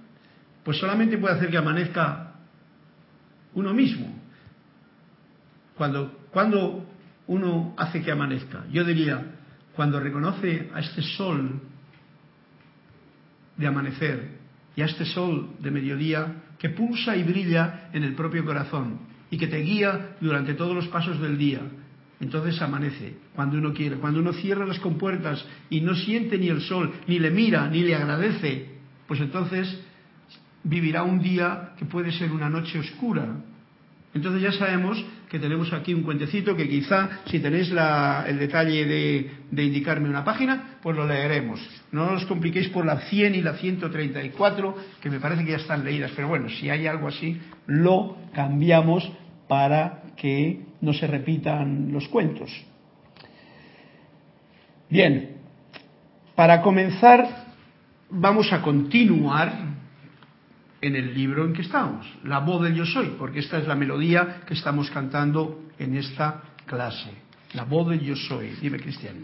Pues 0.64 0.78
solamente 0.78 1.18
puede 1.18 1.36
hacer 1.36 1.50
que 1.50 1.58
amanezca 1.58 2.36
uno 3.56 3.74
mismo. 3.74 4.08
Cuando, 5.76 6.18
cuando 6.32 6.86
uno 7.28 7.74
hace 7.78 8.02
que 8.02 8.12
amanezca. 8.12 8.66
Yo 8.72 8.84
diría, 8.84 9.33
cuando 9.76 10.00
reconoce 10.00 10.70
a 10.74 10.80
este 10.80 11.02
sol 11.02 11.62
de 13.58 13.68
amanecer 13.68 14.30
y 14.76 14.82
a 14.82 14.86
este 14.86 15.06
sol 15.06 15.50
de 15.60 15.72
mediodía 15.72 16.44
que 16.58 16.70
pulsa 16.70 17.16
y 17.16 17.24
brilla 17.24 17.90
en 17.94 18.04
el 18.04 18.16
propio 18.16 18.46
corazón 18.46 19.00
y 19.30 19.38
que 19.38 19.48
te 19.48 19.58
guía 19.58 20.16
durante 20.22 20.54
todos 20.54 20.76
los 20.76 20.88
pasos 20.88 21.20
del 21.20 21.38
día, 21.38 21.62
entonces 22.20 22.62
amanece 22.62 23.18
cuando 23.36 23.58
uno 23.58 23.74
quiere. 23.74 23.98
Cuando 23.98 24.20
uno 24.20 24.34
cierra 24.34 24.66
las 24.66 24.80
compuertas 24.80 25.46
y 25.70 25.82
no 25.82 25.96
siente 25.96 26.38
ni 26.38 26.48
el 26.50 26.62
sol, 26.62 26.94
ni 27.08 27.20
le 27.20 27.32
mira, 27.32 27.68
ni 27.68 27.84
le 27.84 27.96
agradece, 27.96 28.70
pues 29.08 29.20
entonces 29.20 29.82
vivirá 30.64 31.04
un 31.04 31.20
día 31.20 31.74
que 31.78 31.86
puede 31.86 32.12
ser 32.12 32.32
una 32.32 32.50
noche 32.50 32.80
oscura, 32.80 33.28
entonces 34.14 34.42
ya 34.42 34.52
sabemos 34.52 35.04
que 35.30 35.40
tenemos 35.40 35.74
aquí 35.74 35.94
un 35.94 36.04
cuentecito 36.04 36.56
que 36.56 36.70
quizá, 36.70 37.22
si 37.26 37.40
tenéis 37.40 37.72
el 37.72 38.38
detalle 38.38 38.86
de, 38.86 39.64
indicarme 39.64 40.08
una 40.08 40.24
página, 40.24 40.78
pues 40.84 40.96
lo 40.96 41.08
leeremos. 41.08 41.60
No 41.92 42.12
os 42.12 42.26
compliquéis 42.26 42.70
por 42.70 42.86
la 42.86 42.98
100 42.98 43.34
y 43.34 43.42
la 43.42 43.54
134, 43.54 44.76
que 45.02 45.10
me 45.10 45.20
parece 45.20 45.44
que 45.44 45.52
ya 45.52 45.58
están 45.58 45.84
leídas, 45.84 46.12
pero 46.16 46.28
bueno, 46.28 46.50
si 46.50 46.70
hay 46.70 46.86
algo 46.86 47.08
así, 47.08 47.42
lo 47.66 48.18
cambiamos 48.34 49.12
para 49.48 50.04
que 50.16 50.62
no 50.82 50.94
se 50.94 51.08
repitan 51.08 51.92
los 51.92 52.08
cuentos. 52.08 52.52
Bien, 54.90 55.38
para 56.36 56.62
comenzar, 56.62 57.48
vamos 58.12 58.54
a 58.54 58.62
continuar 58.62 59.73
en 60.84 60.98
el 60.98 61.14
libro 61.14 61.46
en 61.46 61.54
que 61.54 61.62
estamos, 61.62 62.06
la 62.26 62.40
voz 62.40 62.62
del 62.62 62.76
yo 62.76 62.86
soy, 62.86 63.16
porque 63.18 63.40
esta 63.40 63.58
es 63.58 63.68
la 63.68 63.76
melodía 63.76 64.42
que 64.46 64.54
estamos 64.54 64.92
cantando 64.92 65.62
en 65.80 65.96
esta 65.96 66.42
clase. 66.66 67.10
La 67.54 67.64
voz 67.64 67.88
del 67.88 68.02
yo 68.02 68.16
soy. 68.18 68.50
Dime, 68.62 68.80
Cristian. 68.80 69.16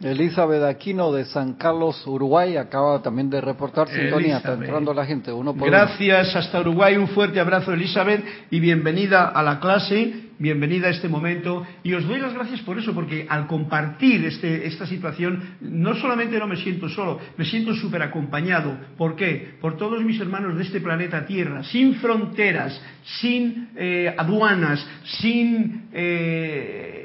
Elizabeth 0.00 0.64
Aquino 0.64 1.12
de 1.12 1.24
San 1.24 1.54
Carlos, 1.54 2.04
Uruguay, 2.04 2.56
acaba 2.56 3.00
también 3.00 3.30
de 3.30 3.40
reportar 3.40 3.88
sintonía. 3.88 4.38
Está 4.38 4.54
entrando 4.54 4.92
la 4.92 5.06
gente. 5.06 5.32
Uno 5.32 5.54
Gracias 5.54 6.34
hasta 6.34 6.60
Uruguay. 6.60 6.96
Un 6.96 7.08
fuerte 7.08 7.38
abrazo, 7.38 7.72
Elizabeth, 7.72 8.24
y 8.50 8.58
bienvenida 8.58 9.28
a 9.28 9.42
la 9.42 9.60
clase 9.60 10.27
bienvenida 10.38 10.86
a 10.86 10.90
este 10.90 11.08
momento 11.08 11.66
y 11.82 11.92
os 11.94 12.06
doy 12.06 12.20
las 12.20 12.34
gracias 12.34 12.60
por 12.60 12.78
eso, 12.78 12.94
porque 12.94 13.26
al 13.28 13.46
compartir 13.46 14.24
este, 14.24 14.66
esta 14.66 14.86
situación 14.86 15.56
no 15.60 15.94
solamente 15.94 16.38
no 16.38 16.46
me 16.46 16.56
siento 16.56 16.88
solo, 16.88 17.18
me 17.36 17.44
siento 17.44 17.74
súper 17.74 18.02
acompañado. 18.02 18.78
¿Por 18.96 19.16
qué? 19.16 19.56
Por 19.60 19.76
todos 19.76 20.02
mis 20.04 20.20
hermanos 20.20 20.56
de 20.56 20.64
este 20.64 20.80
planeta 20.80 21.26
Tierra, 21.26 21.64
sin 21.64 21.96
fronteras, 21.96 22.80
sin 23.20 23.68
eh, 23.76 24.14
aduanas, 24.16 24.86
sin... 25.20 25.88
Eh, 25.92 27.04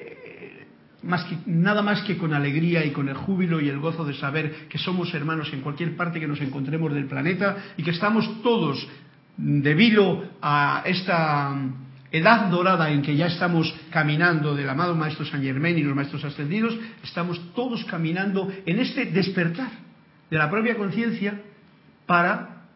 más 1.04 1.26
que, 1.26 1.36
nada 1.48 1.82
más 1.82 2.02
que 2.04 2.18
con 2.18 2.34
alegría 2.34 2.86
y 2.86 2.92
con 2.92 3.10
el 3.10 3.16
júbilo 3.16 3.60
y 3.60 3.68
el 3.68 3.80
gozo 3.80 4.06
de 4.06 4.14
saber 4.14 4.70
que 4.70 4.78
somos 4.78 5.14
hermanos 5.14 5.52
en 5.52 5.60
cualquier 5.60 5.98
parte 5.98 6.18
que 6.18 6.28
nos 6.28 6.40
encontremos 6.40 6.94
del 6.94 7.08
planeta 7.08 7.58
y 7.76 7.84
que 7.84 7.92
estamos 7.92 8.42
todos, 8.42 8.88
debido 9.36 10.24
a 10.42 10.84
esta 10.86 11.54
edad 12.14 12.46
dorada 12.50 12.92
en 12.92 13.02
que 13.02 13.16
ya 13.16 13.26
estamos 13.26 13.74
caminando 13.90 14.56
del 14.56 14.70
amado 14.70 14.96
Maestro 14.96 15.26
San 15.26 15.42
Germán 15.42 15.78
y 15.78 15.82
los 15.82 15.96
Maestros 15.96 16.24
Ascendidos, 16.24 16.78
estamos 17.04 17.42
todos 17.56 17.84
caminando 17.86 18.50
en 18.68 18.80
este 18.80 19.06
despertar 19.06 19.72
de 20.30 20.38
la 20.38 20.50
propia 20.50 20.78
conciencia 20.78 21.42
para 22.06 22.68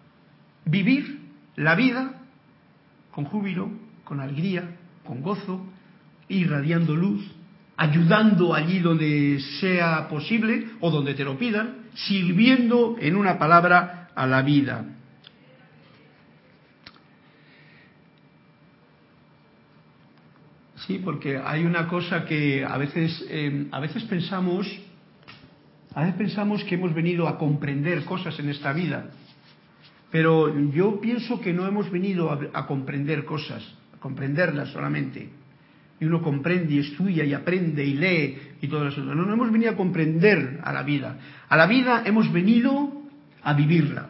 vivir 0.66 1.20
la 1.56 1.76
vida 1.76 2.14
con 3.12 3.26
júbilo, 3.26 3.70
con 4.04 4.20
alegría, 4.20 4.76
con 5.06 5.22
gozo, 5.22 5.64
irradiando 6.30 6.96
luz, 6.96 7.24
ayudando 7.78 8.56
allí 8.56 8.80
donde 8.80 9.40
sea 9.60 10.08
posible 10.10 10.68
o 10.80 10.90
donde 10.90 11.14
te 11.14 11.24
lo 11.24 11.38
pidan, 11.38 11.90
sirviendo 11.94 12.96
en 13.00 13.16
una 13.16 13.38
palabra 13.38 14.10
a 14.16 14.26
la 14.26 14.42
vida. 14.42 14.97
Sí, 20.88 21.02
porque 21.04 21.38
hay 21.38 21.66
una 21.66 21.86
cosa 21.90 22.24
que 22.24 22.64
a 22.64 22.78
veces, 22.78 23.26
em, 23.30 23.68
a 23.74 23.80
veces 23.82 24.04
pensamos, 24.06 24.66
a 25.94 26.00
veces 26.00 26.16
pensamos 26.16 26.64
que 26.64 26.76
hemos 26.76 26.94
venido 26.94 27.28
a 27.28 27.38
comprender 27.38 28.06
cosas 28.06 28.40
en 28.40 28.48
esta 28.48 28.72
vida, 28.72 29.12
pero 30.10 30.58
yo 30.72 31.02
pienso 31.02 31.42
que 31.42 31.52
no 31.52 31.68
hemos 31.68 31.92
venido 31.92 32.32
a, 32.32 32.66
comprender 32.66 33.26
cosas, 33.26 33.62
a 33.94 34.00
comprenderlas 34.00 34.70
solamente. 34.70 35.28
Y 36.00 36.06
uno 36.06 36.22
comprende 36.22 36.76
y 36.76 36.80
estudia 36.80 37.26
y 37.26 37.34
aprende 37.34 37.84
y 37.84 37.94
lee 37.94 38.38
y 38.62 38.68
todo 38.70 38.88
eso. 38.88 39.04
No, 39.04 39.14
no 39.14 39.34
hemos 39.34 39.52
venido 39.52 39.72
a 39.72 39.76
comprender 39.76 40.62
a 40.64 40.72
la 40.72 40.84
vida. 40.84 41.18
A 41.50 41.58
la 41.58 41.68
vida 41.68 42.04
hemos 42.06 42.32
venido 42.32 43.02
a 43.44 43.54
vivirla. 43.54 44.08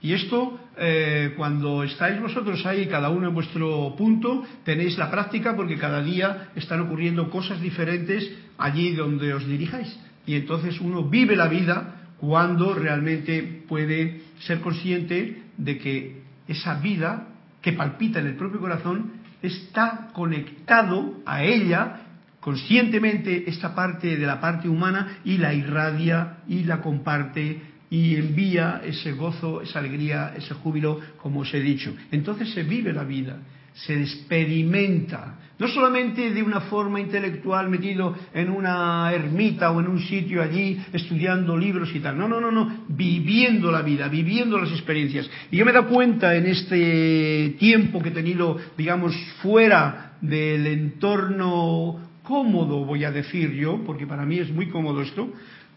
Y 0.00 0.14
esto, 0.14 0.58
eh, 0.76 1.34
cuando 1.36 1.82
estáis 1.82 2.20
vosotros 2.20 2.64
ahí, 2.64 2.86
cada 2.86 3.10
uno 3.10 3.28
en 3.28 3.34
vuestro 3.34 3.94
punto, 3.96 4.44
tenéis 4.64 4.96
la 4.98 5.10
práctica 5.10 5.54
porque 5.54 5.76
cada 5.76 6.02
día 6.02 6.48
están 6.54 6.80
ocurriendo 6.80 7.30
cosas 7.30 7.60
diferentes 7.60 8.30
allí 8.58 8.94
donde 8.94 9.34
os 9.34 9.46
dirijáis. 9.46 9.98
Y 10.26 10.34
entonces 10.34 10.80
uno 10.80 11.04
vive 11.04 11.36
la 11.36 11.48
vida 11.48 11.96
cuando 12.18 12.74
realmente 12.74 13.64
puede 13.68 14.22
ser 14.40 14.60
consciente 14.60 15.42
de 15.56 15.78
que 15.78 16.22
esa 16.48 16.74
vida 16.80 17.28
que 17.60 17.72
palpita 17.72 18.20
en 18.20 18.28
el 18.28 18.36
propio 18.36 18.60
corazón 18.60 19.12
está 19.42 20.08
conectado 20.12 21.20
a 21.26 21.42
ella 21.42 22.02
conscientemente 22.40 23.48
esta 23.48 23.74
parte 23.74 24.16
de 24.16 24.26
la 24.26 24.40
parte 24.40 24.68
humana 24.68 25.18
y 25.24 25.38
la 25.38 25.54
irradia 25.54 26.38
y 26.48 26.64
la 26.64 26.80
comparte 26.80 27.60
y 27.92 28.16
envía 28.16 28.80
ese 28.82 29.12
gozo, 29.12 29.60
esa 29.60 29.78
alegría, 29.78 30.32
ese 30.34 30.54
júbilo, 30.54 30.98
como 31.18 31.40
os 31.40 31.52
he 31.52 31.60
dicho. 31.60 31.94
Entonces 32.10 32.48
se 32.54 32.62
vive 32.62 32.90
la 32.90 33.04
vida, 33.04 33.36
se 33.74 34.00
experimenta, 34.00 35.38
no 35.58 35.68
solamente 35.68 36.30
de 36.30 36.42
una 36.42 36.62
forma 36.62 37.00
intelectual 37.00 37.68
metido 37.68 38.16
en 38.32 38.48
una 38.48 39.12
ermita 39.12 39.70
o 39.72 39.80
en 39.80 39.88
un 39.88 40.00
sitio 40.00 40.42
allí 40.42 40.80
estudiando 40.90 41.54
libros 41.54 41.94
y 41.94 42.00
tal, 42.00 42.16
no, 42.16 42.26
no, 42.26 42.40
no, 42.40 42.50
no, 42.50 42.86
viviendo 42.88 43.70
la 43.70 43.82
vida, 43.82 44.08
viviendo 44.08 44.56
las 44.56 44.70
experiencias. 44.70 45.28
Y 45.50 45.58
yo 45.58 45.66
me 45.66 45.72
he 45.72 45.74
dado 45.74 45.88
cuenta 45.88 46.34
en 46.34 46.46
este 46.46 47.56
tiempo 47.58 48.02
que 48.02 48.08
he 48.08 48.12
tenido, 48.12 48.56
digamos, 48.74 49.14
fuera 49.42 50.16
del 50.22 50.66
entorno 50.66 52.08
cómodo, 52.22 52.86
voy 52.86 53.04
a 53.04 53.10
decir 53.10 53.52
yo, 53.52 53.82
porque 53.84 54.06
para 54.06 54.24
mí 54.24 54.38
es 54.38 54.50
muy 54.50 54.70
cómodo 54.70 55.02
esto, 55.02 55.28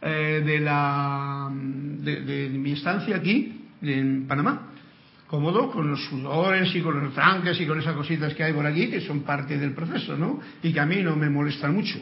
eh, 0.02 0.44
de, 0.46 0.60
la, 0.60 1.50
de, 1.52 2.50
mi 2.52 2.74
estancia 2.74 3.16
aquí, 3.16 3.62
en 3.82 4.28
Panamá. 4.28 4.72
Cómodo 5.28 5.72
con 5.72 5.90
los 5.90 6.04
sudores 6.06 6.74
y 6.76 6.82
con 6.82 7.04
los 7.04 7.14
tranques 7.14 7.60
y 7.60 7.66
con 7.66 7.80
esas 7.80 7.96
cositas 7.96 8.34
que 8.34 8.44
hay 8.44 8.54
por 8.54 8.66
aquí, 8.66 8.90
que 8.90 9.02
son 9.02 9.22
parte 9.22 9.58
del 9.58 9.74
proceso, 9.74 10.16
¿no? 10.16 10.40
Y 10.62 10.72
que 10.72 10.80
a 10.80 10.86
mí 10.86 11.02
no 11.02 11.16
me 11.16 11.30
molestan 11.30 11.74
mucho. 11.74 12.00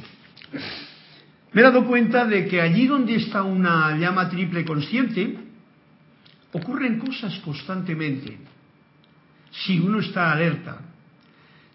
Me 1.54 1.62
he 1.62 1.64
dado 1.64 1.86
cuenta 1.86 2.26
de 2.26 2.48
que 2.48 2.60
allí 2.60 2.88
donde 2.88 3.16
está 3.16 3.44
una 3.44 3.96
llama 3.98 4.30
triple 4.30 4.66
consciente, 4.66 5.38
ocurren 6.52 7.00
cosas 7.00 7.40
constantemente. 7.40 8.38
Si 9.52 9.80
uno 9.80 10.00
está 10.00 10.32
alerta, 10.32 10.82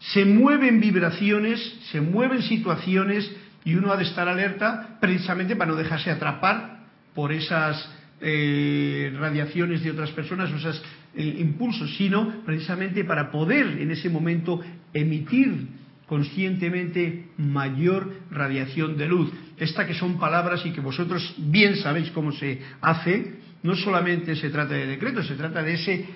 se 0.00 0.24
mueven 0.24 0.80
vibraciones, 0.80 1.60
se 1.90 2.00
mueven 2.00 2.42
situaciones 2.42 3.30
y 3.68 3.74
uno 3.74 3.92
ha 3.92 3.98
de 3.98 4.04
estar 4.04 4.26
alerta 4.26 4.96
precisamente 4.98 5.54
para 5.54 5.70
no 5.70 5.76
dejarse 5.76 6.10
atrapar 6.10 6.86
por 7.14 7.32
esas 7.32 7.76
eh, 8.18 9.14
radiaciones 9.20 9.84
de 9.84 9.90
otras 9.90 10.10
personas, 10.12 10.50
o 10.50 10.56
esas 10.56 10.82
eh, 11.14 11.36
impulsos, 11.38 11.94
sino 11.98 12.42
precisamente 12.46 13.04
para 13.04 13.30
poder 13.30 13.66
en 13.78 13.90
ese 13.90 14.08
momento 14.08 14.62
emitir 14.94 15.68
conscientemente 16.06 17.26
mayor 17.36 18.10
radiación 18.30 18.96
de 18.96 19.06
luz. 19.06 19.30
Esta 19.58 19.86
que 19.86 19.92
son 19.92 20.18
palabras 20.18 20.64
y 20.64 20.70
que 20.70 20.80
vosotros 20.80 21.34
bien 21.36 21.76
sabéis 21.76 22.10
cómo 22.12 22.32
se 22.32 22.62
hace, 22.80 23.34
no 23.62 23.76
solamente 23.76 24.34
se 24.34 24.48
trata 24.48 24.72
de 24.72 24.86
decretos, 24.86 25.26
se 25.26 25.34
trata 25.34 25.62
de 25.62 25.74
ese, 25.74 26.06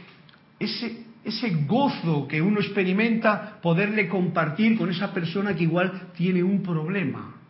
ese, 0.58 1.04
ese 1.22 1.50
gozo 1.66 2.26
que 2.26 2.40
uno 2.40 2.60
experimenta 2.60 3.60
poderle 3.60 4.08
compartir 4.08 4.78
con 4.78 4.88
esa 4.88 5.12
persona 5.12 5.54
que 5.54 5.64
igual 5.64 6.08
tiene 6.16 6.42
un 6.42 6.62
problema. 6.62 7.41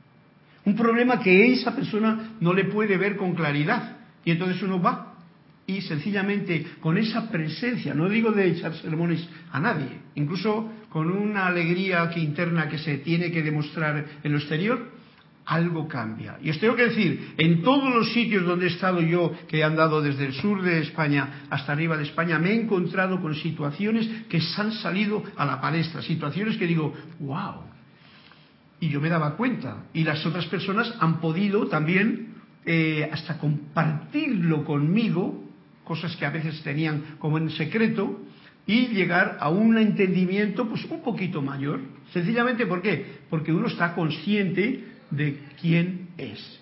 Un 0.65 0.77
problema 0.77 1.21
que 1.21 1.53
esa 1.53 1.75
persona 1.75 2.37
no 2.41 2.53
le 2.53 2.65
puede 2.65 2.97
ver 2.97 3.17
con 3.17 3.35
claridad. 3.35 3.97
Y 4.25 4.31
entonces 4.31 4.63
uno 4.63 4.81
va 4.81 5.13
y 5.67 5.81
sencillamente 5.83 6.67
con 6.81 6.99
esa 6.99 7.31
presencia, 7.31 7.95
no 7.95 8.09
digo 8.09 8.33
de 8.33 8.49
echar 8.49 8.75
sermones 8.75 9.27
a 9.51 9.61
nadie, 9.61 10.01
incluso 10.17 10.71
con 10.89 11.11
una 11.11 11.47
alegría 11.47 12.11
que 12.11 12.21
interna 12.21 12.69
que 12.69 12.79
se 12.79 12.99
tiene 12.99 13.31
que 13.31 13.43
demostrar 13.43 14.05
en 14.23 14.33
lo 14.33 14.39
exterior, 14.39 14.91
algo 15.45 15.89
cambia. 15.89 16.39
Y 16.43 16.51
os 16.51 16.59
tengo 16.59 16.77
que 16.77 16.89
decir, 16.89 17.35
en 17.37 17.63
todos 17.63 17.93
los 17.95 18.13
sitios 18.13 18.45
donde 18.45 18.67
he 18.67 18.69
estado 18.69 19.01
yo, 19.01 19.33
que 19.49 19.59
he 19.59 19.65
andado 19.65 20.01
desde 20.01 20.27
el 20.27 20.35
sur 20.35 20.63
de 20.63 20.81
España 20.81 21.47
hasta 21.51 21.73
arriba 21.73 21.97
de 21.97 22.05
España, 22.05 22.39
me 22.39 22.51
he 22.51 22.61
encontrado 22.61 23.21
con 23.21 23.35
situaciones 23.35 24.09
que 24.29 24.41
se 24.41 24.61
han 24.61 24.73
salido 24.73 25.23
a 25.37 25.45
la 25.45 25.61
palestra, 25.61 26.03
situaciones 26.03 26.57
que 26.57 26.67
digo, 26.67 26.95
wow. 27.21 27.72
Y 28.83 28.91
yo 28.91 29.01
me 29.01 29.09
daba 29.09 29.37
cuenta. 29.37 29.85
Y 29.95 30.03
las 30.03 30.27
otras 30.27 30.45
personas 30.47 30.93
han 30.99 31.21
podido 31.21 31.69
también 31.69 32.35
eh, 32.67 33.09
hasta 33.11 33.39
compartirlo 33.39 34.65
conmigo 34.65 35.43
cosas 35.85 36.15
que 36.17 36.27
a 36.27 36.31
veces 36.31 36.63
tenían 36.63 37.17
como 37.19 37.39
en 37.39 37.51
secreto, 37.51 38.21
y 38.67 38.89
llegar 38.89 39.39
a 39.41 39.51
un 39.51 39.77
entendimiento 39.77 40.69
pues 40.69 40.85
un 40.85 41.03
poquito 41.03 41.43
mayor. 41.43 41.81
Sencillamente, 42.13 42.67
¿por 42.67 42.83
qué? 42.83 43.05
Porque 43.29 43.53
uno 43.53 43.67
está 43.67 43.95
consciente 43.95 44.85
de 45.11 45.39
quién 45.61 46.09
es. 46.17 46.61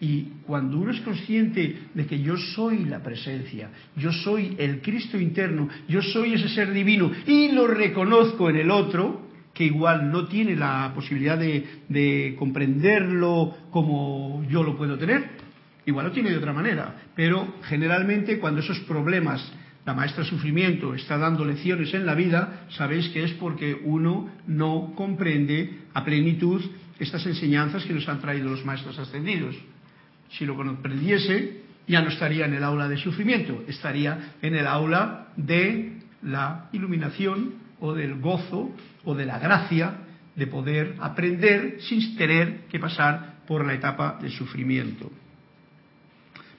Y 0.00 0.28
cuando 0.46 0.78
uno 0.78 0.90
es 0.90 1.00
consciente 1.02 1.78
de 1.94 2.06
que 2.06 2.20
yo 2.20 2.36
soy 2.36 2.86
la 2.86 3.02
presencia, 3.02 3.70
yo 3.96 4.10
soy 4.12 4.56
el 4.58 4.80
Cristo 4.80 5.20
interno, 5.20 5.68
yo 5.88 6.02
soy 6.02 6.34
ese 6.34 6.48
ser 6.48 6.72
divino 6.72 7.12
y 7.26 7.52
lo 7.52 7.68
reconozco 7.68 8.50
en 8.50 8.56
el 8.56 8.70
otro, 8.70 9.28
que 9.54 9.64
igual 9.64 10.10
no 10.10 10.26
tiene 10.26 10.56
la 10.56 10.92
posibilidad 10.94 11.38
de, 11.38 11.82
de 11.88 12.36
comprenderlo 12.38 13.56
como 13.70 14.44
yo 14.48 14.62
lo 14.62 14.76
puedo 14.76 14.98
tener, 14.98 15.42
Igual 15.84 16.06
lo 16.06 16.12
tiene 16.12 16.30
de 16.30 16.38
otra 16.38 16.52
manera, 16.52 16.94
pero 17.16 17.56
generalmente 17.64 18.38
cuando 18.38 18.60
esos 18.60 18.78
problemas, 18.80 19.44
la 19.84 19.94
maestra 19.94 20.24
sufrimiento 20.24 20.94
está 20.94 21.18
dando 21.18 21.44
lecciones 21.44 21.92
en 21.92 22.06
la 22.06 22.14
vida, 22.14 22.66
sabéis 22.70 23.08
que 23.08 23.24
es 23.24 23.32
porque 23.32 23.80
uno 23.82 24.30
no 24.46 24.92
comprende 24.94 25.80
a 25.92 26.04
plenitud 26.04 26.62
estas 27.00 27.26
enseñanzas 27.26 27.84
que 27.84 27.94
nos 27.94 28.08
han 28.08 28.20
traído 28.20 28.48
los 28.48 28.64
maestros 28.64 28.96
ascendidos. 28.98 29.56
Si 30.30 30.46
lo 30.46 30.54
comprendiese, 30.54 31.62
ya 31.88 32.00
no 32.00 32.10
estaría 32.10 32.46
en 32.46 32.54
el 32.54 32.62
aula 32.62 32.88
de 32.88 32.96
sufrimiento, 32.96 33.64
estaría 33.66 34.34
en 34.40 34.54
el 34.54 34.68
aula 34.68 35.32
de 35.36 35.98
la 36.22 36.68
iluminación 36.72 37.54
o 37.82 37.92
del 37.92 38.14
gozo 38.20 38.70
o 39.04 39.14
de 39.14 39.26
la 39.26 39.38
gracia 39.38 40.06
de 40.34 40.46
poder 40.46 40.94
aprender 41.00 41.78
sin 41.80 42.16
tener 42.16 42.66
que 42.70 42.78
pasar 42.78 43.42
por 43.46 43.66
la 43.66 43.74
etapa 43.74 44.18
de 44.22 44.30
sufrimiento. 44.30 45.10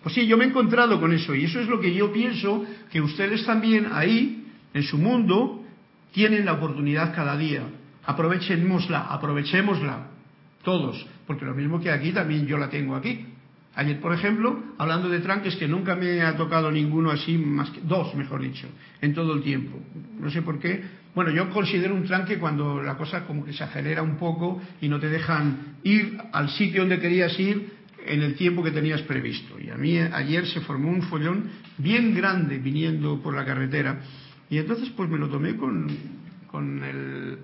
Pues 0.03 0.13
sí, 0.15 0.27
yo 0.27 0.37
me 0.37 0.43
he 0.43 0.49
encontrado 0.49 0.99
con 0.99 1.13
eso 1.13 1.33
y 1.33 1.45
eso 1.45 1.61
es 1.61 1.67
lo 1.67 1.79
que 1.79 1.93
yo 1.93 2.11
pienso 2.11 2.65
que 2.91 3.01
ustedes 3.01 3.45
también 3.45 3.87
ahí, 3.93 4.45
en 4.73 4.83
su 4.83 4.97
mundo, 4.97 5.63
tienen 6.11 6.45
la 6.45 6.53
oportunidad 6.53 7.15
cada 7.15 7.37
día. 7.37 7.63
Aprovechémosla, 8.05 9.07
aprovechémosla, 9.07 10.07
todos, 10.61 11.07
porque 11.25 11.45
lo 11.45 11.55
mismo 11.55 11.79
que 11.79 11.89
aquí 11.89 12.11
también 12.11 12.45
yo 12.45 12.57
la 12.57 12.69
tengo 12.69 12.97
aquí. 12.97 13.27
Ayer, 13.75 13.99
por 14.01 14.13
ejemplo, 14.13 14.61
hablando 14.77 15.07
de 15.07 15.19
tranques, 15.19 15.55
que 15.55 15.69
nunca 15.69 15.95
me 15.95 16.21
ha 16.21 16.35
tocado 16.35 16.69
ninguno 16.69 17.09
así, 17.09 17.37
más 17.37 17.69
que 17.71 17.79
dos, 17.81 18.13
mejor 18.13 18.41
dicho, 18.41 18.67
en 19.01 19.13
todo 19.13 19.33
el 19.33 19.41
tiempo. 19.41 19.79
No 20.19 20.29
sé 20.29 20.41
por 20.41 20.59
qué. 20.59 20.83
Bueno, 21.15 21.29
yo 21.31 21.49
considero 21.51 21.93
un 21.93 22.05
tranque 22.05 22.39
cuando 22.39 22.81
la 22.81 22.95
cosa 22.95 23.25
como 23.25 23.45
que 23.45 23.53
se 23.53 23.63
acelera 23.63 24.01
un 24.01 24.17
poco 24.17 24.61
y 24.81 24.87
no 24.87 24.99
te 24.99 25.09
dejan 25.09 25.77
ir 25.83 26.17
al 26.31 26.49
sitio 26.49 26.81
donde 26.81 26.99
querías 26.99 27.39
ir 27.39 27.71
en 28.05 28.21
el 28.21 28.35
tiempo 28.35 28.63
que 28.63 28.71
tenías 28.71 29.01
previsto. 29.03 29.59
Y 29.59 29.69
a 29.69 29.75
mí 29.75 29.97
ayer 29.97 30.47
se 30.47 30.61
formó 30.61 30.89
un 30.89 31.03
follón 31.03 31.49
bien 31.77 32.15
grande 32.15 32.57
viniendo 32.57 33.21
por 33.21 33.35
la 33.35 33.45
carretera 33.45 33.99
y 34.49 34.57
entonces 34.57 34.89
pues 34.89 35.09
me 35.09 35.19
lo 35.19 35.29
tomé 35.29 35.55
con, 35.55 35.87
con 36.47 36.83
el 36.83 37.37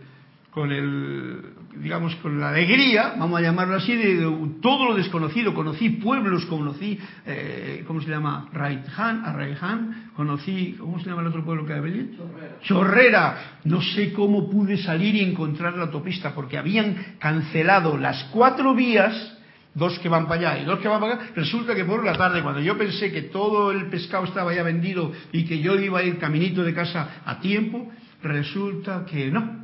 con 0.52 0.72
el 0.72 1.42
digamos 1.76 2.16
con 2.18 2.40
la 2.40 2.50
alegría 2.50 3.16
vamos 3.18 3.40
a 3.40 3.44
llamarlo 3.44 3.76
así 3.76 3.96
de, 3.96 4.56
todo 4.62 4.90
lo 4.90 4.96
desconocido. 4.96 5.54
Conocí 5.54 5.90
pueblos 5.90 6.46
conocí 6.46 7.00
eh, 7.26 7.84
cómo 7.88 8.02
se 8.02 8.10
llama 8.10 8.50
Raihan 8.54 9.26
Arraihan 9.26 10.12
conocí 10.16 10.76
cómo 10.80 11.00
se 11.00 11.10
llama 11.10 11.22
el 11.22 11.28
otro 11.28 11.44
pueblo 11.44 11.66
que 11.66 11.74
había 11.74 12.06
Chorrera. 12.18 12.60
Chorrera. 12.62 13.38
No 13.64 13.82
sé 13.82 14.14
cómo 14.14 14.50
pude 14.50 14.78
salir 14.78 15.16
y 15.16 15.22
encontrar 15.22 15.76
la 15.76 15.84
autopista 15.84 16.34
porque 16.36 16.58
habían 16.58 17.16
cancelado 17.20 17.98
las 17.98 18.26
cuatro 18.26 18.76
vías 18.76 19.36
dos 19.74 19.98
que 20.00 20.10
van 20.10 20.28
para 20.28 20.52
allá 20.52 20.62
y 20.62 20.66
dos 20.66 20.80
que 20.80 20.88
van 20.88 21.00
para 21.00 21.16
acá, 21.16 21.26
resulta 21.36 21.76
que 21.76 21.86
por 21.86 22.04
la 22.04 22.14
tarde, 22.14 22.42
cuando 22.42 22.60
yo 22.60 22.78
pensé 22.78 23.12
que 23.12 23.24
todo 23.24 23.72
el 23.72 23.88
pescado 23.88 24.26
estaba 24.26 24.54
ya 24.54 24.64
vendido 24.64 25.12
y 25.32 25.46
que 25.46 25.60
yo 25.60 25.76
iba 25.76 26.00
a 26.00 26.04
ir 26.04 26.18
caminito 26.18 26.64
de 26.64 26.74
casa 26.74 27.22
a 27.26 27.40
tiempo, 27.40 27.90
resulta 28.22 29.06
que 29.06 29.32
no, 29.32 29.59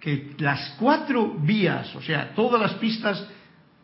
que 0.00 0.34
las 0.38 0.76
cuatro 0.78 1.34
vías, 1.38 1.94
o 1.94 2.02
sea, 2.02 2.34
todas 2.34 2.60
las 2.60 2.74
pistas 2.74 3.26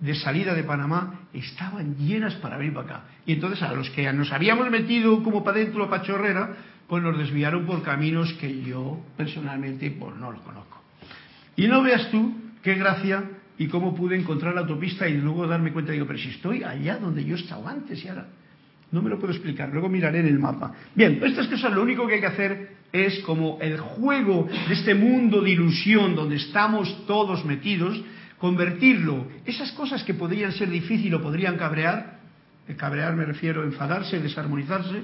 de 0.01 0.15
salida 0.15 0.55
de 0.55 0.65
Panamá 0.65 1.21
estaban 1.33 1.97
llenas 1.97 2.35
para 2.37 2.57
venir 2.57 2.75
para 2.75 2.87
acá. 2.87 3.05
Y 3.27 3.35
entonces 3.35 3.63
a 3.63 3.73
los 3.73 3.91
que 3.91 4.11
nos 4.13 4.33
habíamos 4.33 4.71
metido 4.71 5.23
como 5.23 5.45
para 5.45 5.59
dentro 5.59 5.85
a 5.85 5.91
Pachorrera, 5.91 6.57
pues 6.89 7.03
nos 7.03 7.19
desviaron 7.19 7.67
por 7.67 7.83
caminos 7.83 8.33
que 8.35 8.63
yo 8.63 9.05
personalmente 9.17 9.91
pues 9.91 10.17
no 10.17 10.33
los 10.33 10.41
conozco. 10.41 10.83
Y 11.57 11.67
no 11.67 11.83
veas 11.83 12.11
tú 12.11 12.35
qué 12.63 12.75
gracia 12.75 13.25
y 13.59 13.69
cómo 13.69 13.95
pude 13.95 14.19
encontrar 14.19 14.55
la 14.55 14.63
autopista 14.63 15.09
y 15.09 15.17
luego 15.17 15.47
darme 15.47 15.73
cuenta, 15.73 15.93
digo, 15.93 16.07
pero 16.07 16.19
si 16.19 16.29
estoy 16.29 16.63
allá 16.63 16.99
donde 16.99 17.25
yo 17.25 17.37
estaba 17.37 17.71
antes 17.71 18.03
y 18.05 18.09
ahora 18.09 18.27
no 18.93 19.03
me 19.03 19.11
lo 19.11 19.19
puedo 19.19 19.33
explicar, 19.33 19.71
luego 19.73 19.89
miraré 19.89 20.21
en 20.21 20.27
el 20.27 20.39
mapa. 20.39 20.73
Bien, 20.95 21.21
estas 21.23 21.49
cosas 21.49 21.73
lo 21.73 21.83
único 21.83 22.07
que 22.07 22.15
hay 22.15 22.21
que 22.21 22.27
hacer 22.27 22.77
es 22.93 23.19
como 23.21 23.59
el 23.61 23.79
juego 23.79 24.49
de 24.69 24.75
este 24.75 24.95
mundo 24.95 25.43
de 25.43 25.51
ilusión 25.51 26.15
donde 26.15 26.37
estamos 26.37 27.07
todos 27.07 27.45
metidos, 27.45 28.01
convertirlo, 28.39 29.27
esas 29.45 29.73
cosas 29.73 30.05
que 30.05 30.15
podrían 30.15 30.53
ser 30.53 30.71
difíciles 30.71 31.19
o 31.19 31.23
podrían 31.23 31.57
cabrear, 31.57 32.21
cabrear 32.77 33.15
me 33.17 33.25
refiero 33.25 33.63
a 33.63 33.65
enfadarse, 33.65 34.21
desarmonizarse, 34.21 35.03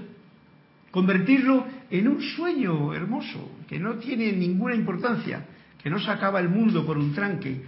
convertirlo 0.90 1.66
en 1.90 2.08
un 2.08 2.22
sueño 2.22 2.94
hermoso, 2.94 3.58
que 3.68 3.78
no 3.78 3.94
tiene 3.94 4.32
ninguna 4.32 4.74
importancia, 4.74 5.46
que 5.82 5.90
no 5.90 5.98
se 5.98 6.10
acaba 6.10 6.40
el 6.40 6.48
mundo 6.48 6.86
por 6.86 6.98
un 6.98 7.14
tranque, 7.14 7.62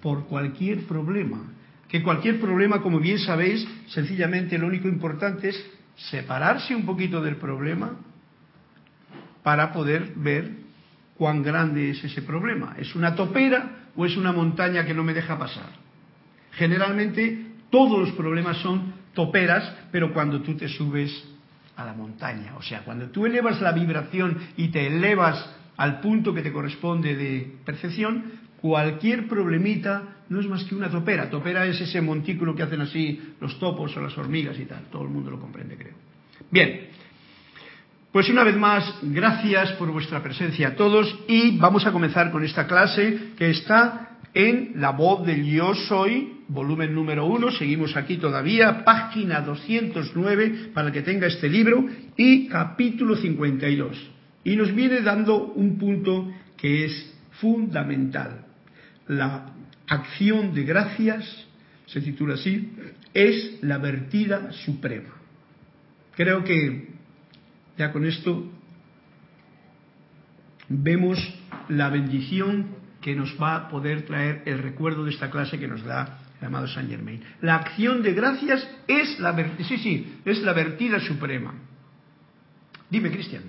por 0.00 0.26
cualquier 0.26 0.84
problema. 0.84 1.42
Que 1.90 2.02
cualquier 2.02 2.40
problema, 2.40 2.80
como 2.80 3.00
bien 3.00 3.18
sabéis, 3.18 3.66
sencillamente 3.88 4.56
lo 4.58 4.68
único 4.68 4.86
importante 4.86 5.48
es 5.48 5.70
separarse 5.96 6.74
un 6.74 6.86
poquito 6.86 7.20
del 7.20 7.36
problema 7.36 7.96
para 9.42 9.72
poder 9.72 10.12
ver 10.14 10.50
cuán 11.16 11.42
grande 11.42 11.90
es 11.90 12.04
ese 12.04 12.22
problema. 12.22 12.76
¿Es 12.78 12.94
una 12.94 13.14
topera 13.14 13.88
o 13.96 14.06
es 14.06 14.16
una 14.16 14.32
montaña 14.32 14.86
que 14.86 14.94
no 14.94 15.02
me 15.02 15.14
deja 15.14 15.36
pasar? 15.36 15.70
Generalmente 16.52 17.46
todos 17.70 17.98
los 17.98 18.12
problemas 18.12 18.58
son 18.58 18.94
toperas, 19.12 19.74
pero 19.90 20.12
cuando 20.12 20.42
tú 20.42 20.56
te 20.56 20.68
subes 20.68 21.10
a 21.76 21.84
la 21.84 21.92
montaña, 21.92 22.56
o 22.56 22.62
sea, 22.62 22.82
cuando 22.84 23.10
tú 23.10 23.26
elevas 23.26 23.60
la 23.60 23.72
vibración 23.72 24.38
y 24.56 24.68
te 24.68 24.86
elevas 24.86 25.56
al 25.76 26.00
punto 26.00 26.34
que 26.34 26.42
te 26.42 26.52
corresponde 26.52 27.16
de 27.16 27.56
percepción, 27.64 28.39
cualquier 28.60 29.28
problemita 29.28 30.20
no 30.28 30.40
es 30.40 30.46
más 30.46 30.64
que 30.64 30.74
una 30.74 30.88
topera. 30.88 31.28
Topera 31.28 31.66
es 31.66 31.80
ese 31.80 32.00
montículo 32.00 32.54
que 32.54 32.62
hacen 32.62 32.80
así 32.80 33.34
los 33.40 33.58
topos 33.58 33.96
o 33.96 34.00
las 34.00 34.16
hormigas 34.16 34.58
y 34.58 34.64
tal. 34.64 34.84
Todo 34.90 35.02
el 35.02 35.08
mundo 35.08 35.30
lo 35.30 35.40
comprende, 35.40 35.76
creo. 35.76 35.94
Bien, 36.50 36.88
pues 38.12 38.28
una 38.28 38.44
vez 38.44 38.56
más, 38.56 38.98
gracias 39.02 39.72
por 39.72 39.90
vuestra 39.90 40.22
presencia 40.22 40.68
a 40.68 40.74
todos 40.76 41.18
y 41.28 41.58
vamos 41.58 41.86
a 41.86 41.92
comenzar 41.92 42.30
con 42.30 42.44
esta 42.44 42.66
clase 42.66 43.32
que 43.36 43.50
está 43.50 44.18
en 44.32 44.74
La 44.76 44.90
voz 44.90 45.26
del 45.26 45.44
yo 45.44 45.74
soy, 45.74 46.44
volumen 46.46 46.94
número 46.94 47.26
uno, 47.26 47.50
seguimos 47.50 47.96
aquí 47.96 48.16
todavía, 48.16 48.84
página 48.84 49.40
209 49.40 50.70
para 50.72 50.92
que 50.92 51.02
tenga 51.02 51.26
este 51.26 51.48
libro 51.48 51.84
y 52.16 52.46
capítulo 52.46 53.16
52. 53.16 54.10
Y 54.44 54.54
nos 54.54 54.72
viene 54.72 55.00
dando 55.00 55.44
un 55.44 55.78
punto 55.78 56.32
que 56.56 56.84
es 56.84 57.14
fundamental 57.40 58.49
la 59.10 59.46
acción 59.88 60.54
de 60.54 60.62
gracias, 60.62 61.24
se 61.86 62.00
titula 62.00 62.34
así, 62.34 62.72
es 63.12 63.58
la 63.62 63.78
vertida 63.78 64.52
suprema. 64.52 65.10
Creo 66.14 66.44
que 66.44 66.90
ya 67.76 67.90
con 67.90 68.06
esto 68.06 68.48
vemos 70.68 71.18
la 71.68 71.88
bendición 71.88 72.76
que 73.00 73.16
nos 73.16 73.36
va 73.40 73.56
a 73.56 73.68
poder 73.68 74.02
traer 74.02 74.42
el 74.46 74.58
recuerdo 74.58 75.04
de 75.04 75.10
esta 75.10 75.30
clase 75.30 75.58
que 75.58 75.66
nos 75.66 75.82
da 75.82 76.20
el 76.40 76.46
amado 76.46 76.68
Saint 76.68 76.88
Germain. 76.88 77.20
La 77.40 77.56
acción 77.56 78.02
de 78.02 78.12
gracias 78.12 78.66
es 78.86 79.18
la, 79.18 79.34
sí, 79.66 79.76
sí, 79.78 80.20
es 80.24 80.40
la 80.42 80.52
vertida 80.52 81.00
suprema. 81.00 81.54
Dime, 82.88 83.10
Cristian. 83.10 83.42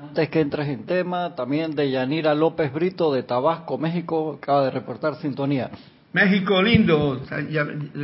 Antes 0.00 0.28
que 0.28 0.40
entres 0.40 0.68
en 0.68 0.86
tema, 0.86 1.34
también 1.34 1.74
de 1.74 1.90
Yanira 1.90 2.34
López 2.34 2.72
Brito 2.72 3.12
de 3.12 3.24
Tabasco, 3.24 3.78
México, 3.78 4.38
acaba 4.40 4.64
de 4.64 4.70
reportar 4.70 5.16
sintonía. 5.16 5.70
México 6.12 6.62
lindo, 6.62 7.20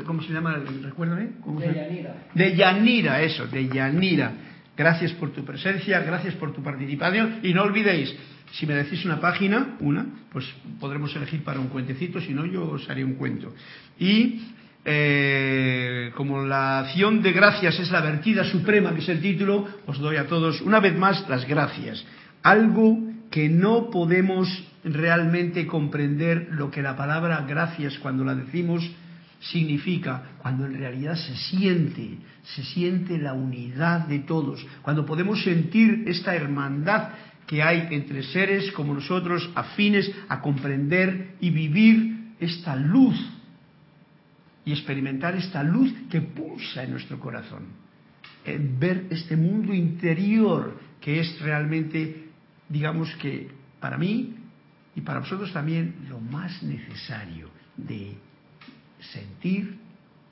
¿cómo 0.04 0.22
se 0.22 0.32
llama? 0.32 0.60
Recuérdame. 0.82 1.30
de 1.46 1.74
Yanira. 1.74 2.14
De 2.34 2.56
Yanira, 2.56 3.22
eso, 3.22 3.46
de 3.46 3.68
Yanira. 3.68 4.32
Gracias 4.76 5.12
por 5.12 5.30
tu 5.30 5.44
presencia, 5.44 6.00
gracias 6.00 6.34
por 6.34 6.52
tu 6.52 6.62
participación 6.62 7.38
y 7.44 7.54
no 7.54 7.62
olvidéis, 7.62 8.12
si 8.52 8.66
me 8.66 8.74
decís 8.74 9.04
una 9.04 9.20
página, 9.20 9.76
una, 9.78 10.04
pues 10.32 10.44
podremos 10.80 11.14
elegir 11.14 11.44
para 11.44 11.60
un 11.60 11.68
cuentecito, 11.68 12.20
si 12.20 12.34
no 12.34 12.44
yo 12.44 12.72
os 12.72 12.90
haré 12.90 13.04
un 13.04 13.14
cuento. 13.14 13.54
Y 14.00 14.40
eh, 14.84 16.12
como 16.14 16.44
la 16.44 16.80
acción 16.80 17.22
de 17.22 17.32
gracias 17.32 17.78
es 17.78 17.90
la 17.90 18.02
vertida 18.02 18.44
suprema, 18.44 18.94
que 18.94 19.00
es 19.00 19.08
el 19.08 19.20
título, 19.20 19.66
os 19.86 19.98
doy 19.98 20.16
a 20.16 20.26
todos 20.26 20.60
una 20.60 20.80
vez 20.80 20.96
más 20.96 21.26
las 21.28 21.46
gracias. 21.46 22.04
Algo 22.42 22.98
que 23.30 23.48
no 23.48 23.90
podemos 23.90 24.48
realmente 24.84 25.66
comprender 25.66 26.48
lo 26.50 26.70
que 26.70 26.82
la 26.82 26.96
palabra 26.96 27.44
gracias 27.48 27.98
cuando 27.98 28.24
la 28.24 28.34
decimos 28.34 28.88
significa, 29.40 30.36
cuando 30.38 30.66
en 30.66 30.74
realidad 30.74 31.16
se 31.16 31.34
siente, 31.36 32.18
se 32.42 32.62
siente 32.62 33.18
la 33.18 33.32
unidad 33.32 34.06
de 34.06 34.20
todos, 34.20 34.64
cuando 34.82 35.04
podemos 35.06 35.42
sentir 35.42 36.04
esta 36.06 36.34
hermandad 36.34 37.08
que 37.46 37.62
hay 37.62 37.88
entre 37.90 38.22
seres 38.22 38.70
como 38.72 38.94
nosotros, 38.94 39.50
afines 39.54 40.10
a 40.28 40.40
comprender 40.40 41.36
y 41.40 41.50
vivir 41.50 42.34
esta 42.40 42.76
luz 42.76 43.16
y 44.64 44.72
experimentar 44.72 45.36
esta 45.36 45.62
luz 45.62 45.92
que 46.10 46.20
pulsa 46.20 46.84
en 46.84 46.92
nuestro 46.92 47.18
corazón. 47.18 47.84
ver 48.78 49.06
este 49.10 49.36
mundo 49.36 49.72
interior 49.72 50.78
que 51.00 51.20
es 51.20 51.38
realmente, 51.40 52.28
digamos 52.68 53.14
que 53.16 53.48
para 53.80 53.98
mí 53.98 54.34
y 54.96 55.00
para 55.02 55.20
vosotros 55.20 55.52
también, 55.52 55.94
lo 56.08 56.20
más 56.20 56.62
necesario 56.62 57.50
de 57.76 58.14
sentir, 59.12 59.76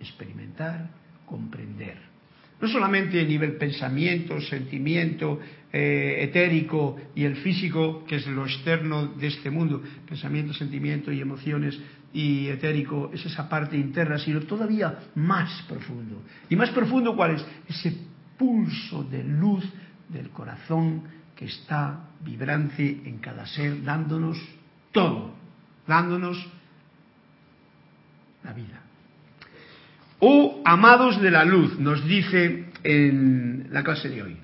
experimentar, 0.00 0.88
comprender. 1.26 1.98
No 2.60 2.68
solamente 2.68 3.20
a 3.20 3.24
nivel 3.24 3.56
pensamiento, 3.56 4.40
sentimiento, 4.40 5.40
eh, 5.72 6.18
etérico 6.20 6.96
y 7.14 7.24
el 7.24 7.36
físico, 7.36 8.04
que 8.06 8.16
es 8.16 8.26
lo 8.28 8.46
externo 8.46 9.08
de 9.08 9.26
este 9.26 9.50
mundo, 9.50 9.82
pensamiento, 10.08 10.54
sentimiento 10.54 11.10
y 11.10 11.20
emociones, 11.20 11.78
y 12.12 12.48
etérico 12.48 13.10
es 13.12 13.24
esa 13.24 13.48
parte 13.48 13.76
interna, 13.76 14.18
sino 14.18 14.40
todavía 14.40 14.98
más 15.14 15.62
profundo. 15.68 16.22
¿Y 16.48 16.56
más 16.56 16.70
profundo 16.70 17.16
cuál 17.16 17.36
es? 17.36 17.46
Ese 17.68 17.96
pulso 18.36 19.04
de 19.04 19.24
luz 19.24 19.64
del 20.08 20.30
corazón 20.30 21.02
que 21.34 21.46
está 21.46 22.10
vibrante 22.20 23.02
en 23.04 23.18
cada 23.18 23.46
ser, 23.46 23.82
dándonos 23.82 24.38
todo, 24.92 25.34
dándonos 25.86 26.46
la 28.44 28.52
vida. 28.52 28.80
Oh 30.18 30.62
amados 30.64 31.20
de 31.20 31.30
la 31.30 31.44
luz, 31.44 31.78
nos 31.78 32.04
dice 32.04 32.66
en 32.84 33.68
la 33.70 33.82
clase 33.82 34.08
de 34.08 34.22
hoy. 34.22 34.36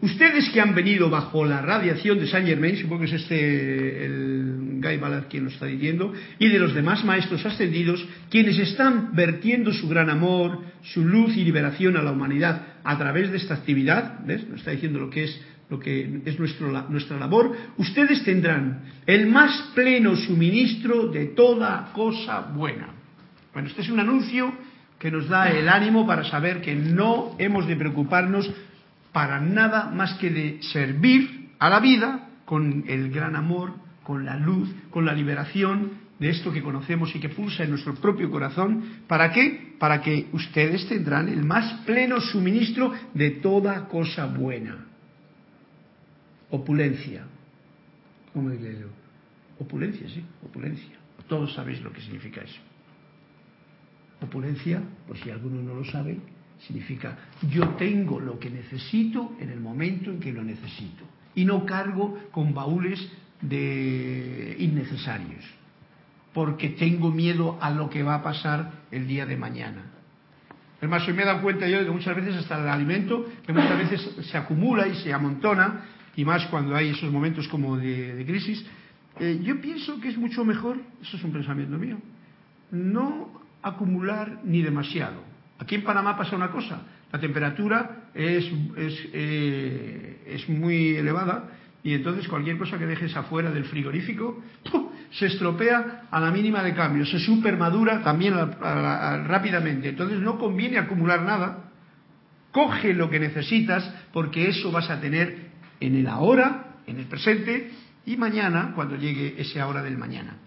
Ustedes 0.00 0.50
que 0.50 0.60
han 0.60 0.74
venido 0.74 1.08
bajo 1.08 1.46
la 1.46 1.62
radiación 1.62 2.18
de 2.18 2.26
Saint 2.26 2.46
Germain, 2.46 2.76
supongo 2.76 3.00
que 3.00 3.06
es 3.06 3.14
este 3.14 4.04
el 4.04 4.78
Guy 4.82 4.98
Ballard 4.98 5.28
quien 5.28 5.44
lo 5.44 5.50
está 5.50 5.64
diciendo, 5.66 6.12
y 6.38 6.48
de 6.48 6.58
los 6.58 6.74
demás 6.74 7.02
maestros 7.02 7.46
ascendidos, 7.46 8.06
quienes 8.28 8.58
están 8.58 9.14
vertiendo 9.14 9.72
su 9.72 9.88
gran 9.88 10.10
amor, 10.10 10.60
su 10.82 11.02
luz 11.02 11.34
y 11.36 11.44
liberación 11.44 11.96
a 11.96 12.02
la 12.02 12.12
humanidad 12.12 12.62
a 12.84 12.98
través 12.98 13.30
de 13.30 13.38
esta 13.38 13.54
actividad, 13.54 14.20
¿ves? 14.26 14.46
Nos 14.48 14.60
está 14.60 14.72
diciendo 14.72 15.00
lo 15.00 15.08
que 15.08 15.24
es 15.24 15.40
lo 15.68 15.80
que 15.80 16.20
es 16.24 16.38
nuestro, 16.38 16.70
nuestra 16.90 17.18
labor, 17.18 17.56
ustedes 17.76 18.22
tendrán 18.22 18.82
el 19.04 19.26
más 19.26 19.72
pleno 19.74 20.14
suministro 20.14 21.08
de 21.08 21.26
toda 21.26 21.90
cosa 21.92 22.40
buena. 22.54 22.90
Bueno, 23.52 23.68
este 23.68 23.82
es 23.82 23.88
un 23.88 23.98
anuncio 23.98 24.52
que 24.98 25.10
nos 25.10 25.28
da 25.28 25.50
el 25.50 25.68
ánimo 25.68 26.06
para 26.06 26.22
saber 26.24 26.60
que 26.60 26.74
no 26.74 27.34
hemos 27.38 27.66
de 27.66 27.74
preocuparnos 27.74 28.48
para 29.16 29.40
nada 29.40 29.88
más 29.88 30.12
que 30.18 30.28
de 30.28 30.58
servir 30.60 31.48
a 31.58 31.70
la 31.70 31.80
vida 31.80 32.28
con 32.44 32.84
el 32.86 33.10
gran 33.10 33.34
amor, 33.34 33.72
con 34.02 34.26
la 34.26 34.36
luz, 34.36 34.68
con 34.90 35.06
la 35.06 35.14
liberación 35.14 35.92
de 36.18 36.28
esto 36.28 36.52
que 36.52 36.62
conocemos 36.62 37.16
y 37.16 37.18
que 37.18 37.30
pulsa 37.30 37.64
en 37.64 37.70
nuestro 37.70 37.94
propio 37.94 38.30
corazón. 38.30 39.04
¿Para 39.08 39.32
qué? 39.32 39.74
Para 39.78 40.02
que 40.02 40.26
ustedes 40.32 40.86
tendrán 40.86 41.30
el 41.30 41.44
más 41.44 41.80
pleno 41.86 42.20
suministro 42.20 42.92
de 43.14 43.30
toda 43.30 43.88
cosa 43.88 44.26
buena. 44.26 44.84
Opulencia. 46.50 47.24
¿Cómo 48.34 48.50
diría 48.50 48.80
yo? 48.80 48.88
Opulencia, 49.58 50.10
sí, 50.10 50.22
opulencia. 50.44 50.94
Todos 51.26 51.54
sabéis 51.54 51.80
lo 51.80 51.90
que 51.90 52.02
significa 52.02 52.42
eso. 52.42 52.60
Opulencia, 54.20 54.82
por 55.08 55.16
si 55.16 55.30
alguno 55.30 55.62
no 55.62 55.74
lo 55.74 55.86
sabe, 55.86 56.18
Significa, 56.60 57.16
yo 57.50 57.70
tengo 57.70 58.18
lo 58.18 58.38
que 58.38 58.50
necesito 58.50 59.36
en 59.40 59.50
el 59.50 59.60
momento 59.60 60.10
en 60.10 60.20
que 60.20 60.32
lo 60.32 60.42
necesito. 60.42 61.04
Y 61.34 61.44
no 61.44 61.66
cargo 61.66 62.18
con 62.30 62.54
baúles 62.54 63.10
de 63.40 64.56
innecesarios. 64.58 65.44
Porque 66.32 66.70
tengo 66.70 67.10
miedo 67.10 67.58
a 67.60 67.70
lo 67.70 67.90
que 67.90 68.02
va 68.02 68.16
a 68.16 68.22
pasar 68.22 68.84
el 68.90 69.06
día 69.06 69.26
de 69.26 69.36
mañana. 69.36 69.82
Es 70.80 71.08
hoy 71.08 71.14
me 71.14 71.22
he 71.22 71.26
dado 71.26 71.42
cuenta 71.42 71.66
yo 71.68 71.78
de 71.78 71.86
que 71.86 71.90
muchas 71.90 72.14
veces 72.14 72.36
hasta 72.36 72.60
el 72.60 72.68
alimento, 72.68 73.26
que 73.44 73.52
muchas 73.52 73.78
veces 73.78 74.26
se 74.26 74.36
acumula 74.36 74.86
y 74.86 74.94
se 74.96 75.12
amontona, 75.12 75.84
y 76.14 76.24
más 76.24 76.46
cuando 76.46 76.76
hay 76.76 76.90
esos 76.90 77.10
momentos 77.10 77.48
como 77.48 77.76
de, 77.76 78.24
crisis, 78.26 78.64
eh, 79.18 79.40
yo 79.42 79.60
pienso 79.60 79.98
que 80.00 80.08
es 80.08 80.18
mucho 80.18 80.44
mejor, 80.44 80.78
eso 81.00 81.16
es 81.16 81.24
un 81.24 81.32
pensamiento 81.32 81.78
mío, 81.78 81.98
no 82.70 83.42
acumular 83.62 84.40
ni 84.44 84.60
demasiado 84.60 85.25
Aquí 85.58 85.74
en 85.76 85.84
Panamá 85.84 86.16
pasa 86.16 86.36
una 86.36 86.50
cosa, 86.50 86.82
la 87.10 87.18
temperatura 87.18 88.10
eh, 88.14 88.40
es 90.26 90.48
muy 90.48 90.96
elevada 90.96 91.50
y 91.82 91.94
entonces 91.94 92.28
cualquier 92.28 92.58
cosa 92.58 92.78
que 92.78 92.86
dejes 92.86 93.16
afuera 93.16 93.50
del 93.50 93.64
frigorífico 93.64 94.42
se 95.12 95.26
estropea 95.26 96.08
a 96.10 96.20
la 96.20 96.30
mínima 96.30 96.62
de 96.62 96.74
cambio, 96.74 97.06
se 97.06 97.20
supermadura 97.20 98.02
también 98.02 98.34
rápidamente. 98.34 99.90
Entonces 99.90 100.18
no 100.18 100.36
conviene 100.36 100.78
acumular 100.78 101.22
nada. 101.22 101.70
Coge 102.50 102.92
lo 102.92 103.08
que 103.08 103.20
necesitas 103.20 103.88
porque 104.12 104.48
eso 104.48 104.72
vas 104.72 104.90
a 104.90 105.00
tener 105.00 105.50
en 105.78 105.94
el 105.94 106.08
ahora, 106.08 106.78
en 106.86 106.98
el 106.98 107.06
presente 107.06 107.70
y 108.04 108.16
mañana 108.16 108.72
cuando 108.74 108.96
llegue 108.96 109.36
ese 109.38 109.60
ahora 109.60 109.82
del 109.82 109.96
mañana 109.96 110.38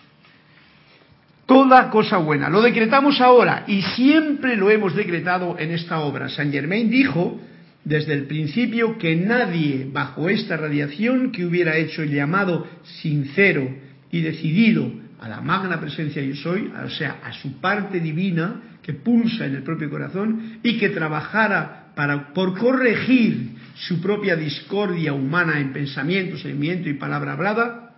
toda 1.50 1.90
cosa 1.90 2.18
buena. 2.18 2.48
Lo 2.48 2.62
decretamos 2.62 3.20
ahora 3.20 3.64
y 3.66 3.82
siempre 3.82 4.56
lo 4.56 4.70
hemos 4.70 4.96
decretado 4.96 5.58
en 5.58 5.72
esta 5.72 6.00
obra. 6.02 6.30
Saint 6.30 6.54
Germain 6.54 6.92
dijo 6.92 7.42
desde 7.84 8.14
el 8.14 8.28
principio 8.28 9.00
que 9.00 9.16
nadie 9.16 9.90
bajo 9.92 10.30
esta 10.30 10.58
radiación 10.58 11.32
que 11.32 11.44
hubiera 11.44 11.76
hecho 11.76 12.04
el 12.04 12.12
llamado 12.12 12.68
sincero 13.02 13.68
y 14.12 14.22
decidido 14.22 14.92
a 15.20 15.28
la 15.28 15.42
magna 15.42 15.80
presencia 15.80 16.22
yo 16.22 16.36
soy, 16.36 16.72
o 16.86 16.90
sea, 16.92 17.18
a 17.24 17.34
su 17.34 17.60
parte 17.60 18.00
divina 18.00 18.78
que 18.84 18.94
pulsa 18.94 19.48
en 19.48 19.56
el 19.56 19.64
propio 19.64 19.90
corazón 19.90 20.60
y 20.62 20.78
que 20.78 20.90
trabajara 20.90 21.94
para, 21.96 22.32
por 22.32 22.60
corregir 22.60 23.56
su 23.74 24.00
propia 24.00 24.36
discordia 24.36 25.14
humana 25.14 25.60
en 25.60 25.74
pensamiento, 25.74 26.38
sentimiento 26.38 26.90
y 26.90 26.94
palabra 26.94 27.34
hablada, 27.34 27.89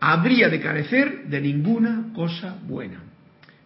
habría 0.00 0.48
de 0.48 0.60
carecer 0.60 1.26
de 1.26 1.40
ninguna 1.40 2.12
cosa 2.14 2.58
buena. 2.66 3.02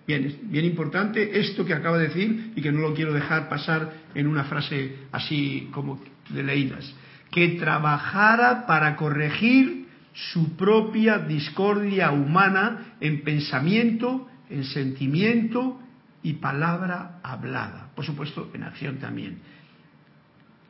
Bien, 0.07 0.39
bien 0.45 0.65
importante 0.65 1.39
esto 1.39 1.65
que 1.65 1.75
acaba 1.75 1.99
de 1.99 2.09
decir 2.09 2.53
y 2.57 2.63
que 2.63 2.73
no 2.73 2.81
lo 2.81 2.95
quiero 2.95 3.13
dejar 3.13 3.49
pasar 3.49 3.93
en 4.15 4.27
una 4.27 4.45
frase 4.45 4.97
así 5.13 5.69
como 5.73 6.01
de 6.31 6.43
leídas. 6.43 6.93
Que 7.31 7.51
trabajara 7.51 8.67
para 8.67 8.97
corregir 8.97 9.87
su 10.13 10.57
propia 10.57 11.19
discordia 11.19 12.11
humana 12.11 12.97
en 13.01 13.23
pensamiento, 13.23 14.29
en 14.49 14.65
sentimiento 14.65 15.81
y 16.23 16.35
palabra 16.35 17.21
hablada. 17.23 17.91
Por 17.95 18.05
supuesto, 18.05 18.51
en 18.53 18.65
acción 18.65 18.97
también. 18.97 19.39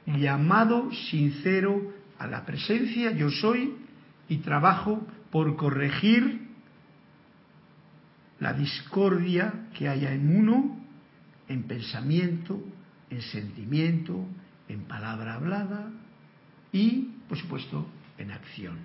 Llamado 0.07 0.91
sincero 0.93 1.93
a 2.19 2.27
la 2.27 2.45
presencia, 2.45 3.13
yo 3.13 3.31
soy, 3.31 3.75
y 4.29 4.39
trabajo 4.39 5.07
por 5.31 5.57
corregir 5.57 6.49
la 8.41 8.53
discordia 8.55 9.69
que 9.77 9.89
haya 9.89 10.13
en 10.13 10.37
uno, 10.37 10.81
en 11.49 11.65
pensamiento, 11.65 12.63
en 13.11 13.23
sentimiento, 13.23 14.27
en 14.69 14.85
palabra 14.85 15.35
hablada 15.35 15.91
y, 16.73 17.11
por 17.29 17.39
supuesto, 17.39 17.87
en 18.19 18.31
acción. 18.31 18.79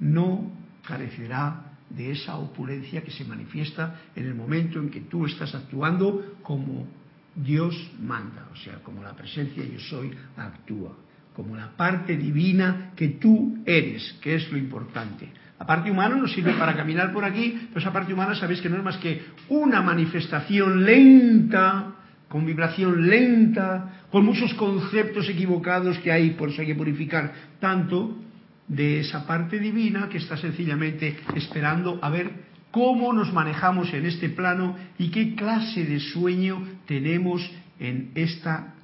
no 0.00 0.50
carecerá 0.86 1.76
de 1.90 2.12
esa 2.12 2.36
opulencia 2.36 3.02
que 3.02 3.10
se 3.10 3.24
manifiesta 3.24 4.00
en 4.14 4.26
el 4.26 4.34
momento 4.34 4.78
en 4.78 4.90
que 4.90 5.00
tú 5.02 5.26
estás 5.26 5.54
actuando 5.54 6.36
como 6.42 6.86
Dios 7.34 7.74
manda, 8.00 8.48
o 8.52 8.56
sea, 8.56 8.82
como 8.82 9.02
la 9.02 9.14
presencia 9.14 9.64
yo 9.64 9.78
soy 9.80 10.12
actúa, 10.36 10.94
como 11.38 11.54
la 11.54 11.68
parte 11.76 12.16
divina 12.16 12.90
que 12.96 13.10
tú 13.10 13.58
eres, 13.64 14.18
que 14.20 14.34
es 14.34 14.50
lo 14.50 14.58
importante. 14.58 15.28
La 15.56 15.64
parte 15.64 15.88
humana 15.88 16.16
nos 16.16 16.32
sirve 16.32 16.54
para 16.54 16.74
caminar 16.74 17.12
por 17.12 17.24
aquí, 17.24 17.68
pero 17.68 17.78
esa 17.78 17.92
parte 17.92 18.12
humana 18.12 18.34
sabéis 18.34 18.60
que 18.60 18.68
no 18.68 18.76
es 18.76 18.82
más 18.82 18.96
que 18.96 19.22
una 19.48 19.80
manifestación 19.80 20.84
lenta, 20.84 21.94
con 22.28 22.44
vibración 22.44 23.08
lenta, 23.08 24.02
con 24.10 24.24
muchos 24.24 24.52
conceptos 24.54 25.28
equivocados 25.28 26.00
que 26.00 26.10
hay, 26.10 26.30
por 26.30 26.48
eso 26.48 26.62
hay 26.62 26.66
que 26.66 26.74
purificar 26.74 27.32
tanto 27.60 28.18
de 28.66 28.98
esa 28.98 29.24
parte 29.24 29.60
divina 29.60 30.08
que 30.08 30.18
está 30.18 30.36
sencillamente 30.36 31.18
esperando 31.36 32.00
a 32.02 32.10
ver 32.10 32.32
cómo 32.72 33.12
nos 33.12 33.32
manejamos 33.32 33.94
en 33.94 34.06
este 34.06 34.28
plano 34.28 34.74
y 34.98 35.12
qué 35.12 35.36
clase 35.36 35.84
de 35.84 36.00
sueño 36.00 36.66
tenemos 36.84 37.48
en 37.78 38.10
esta 38.16 38.74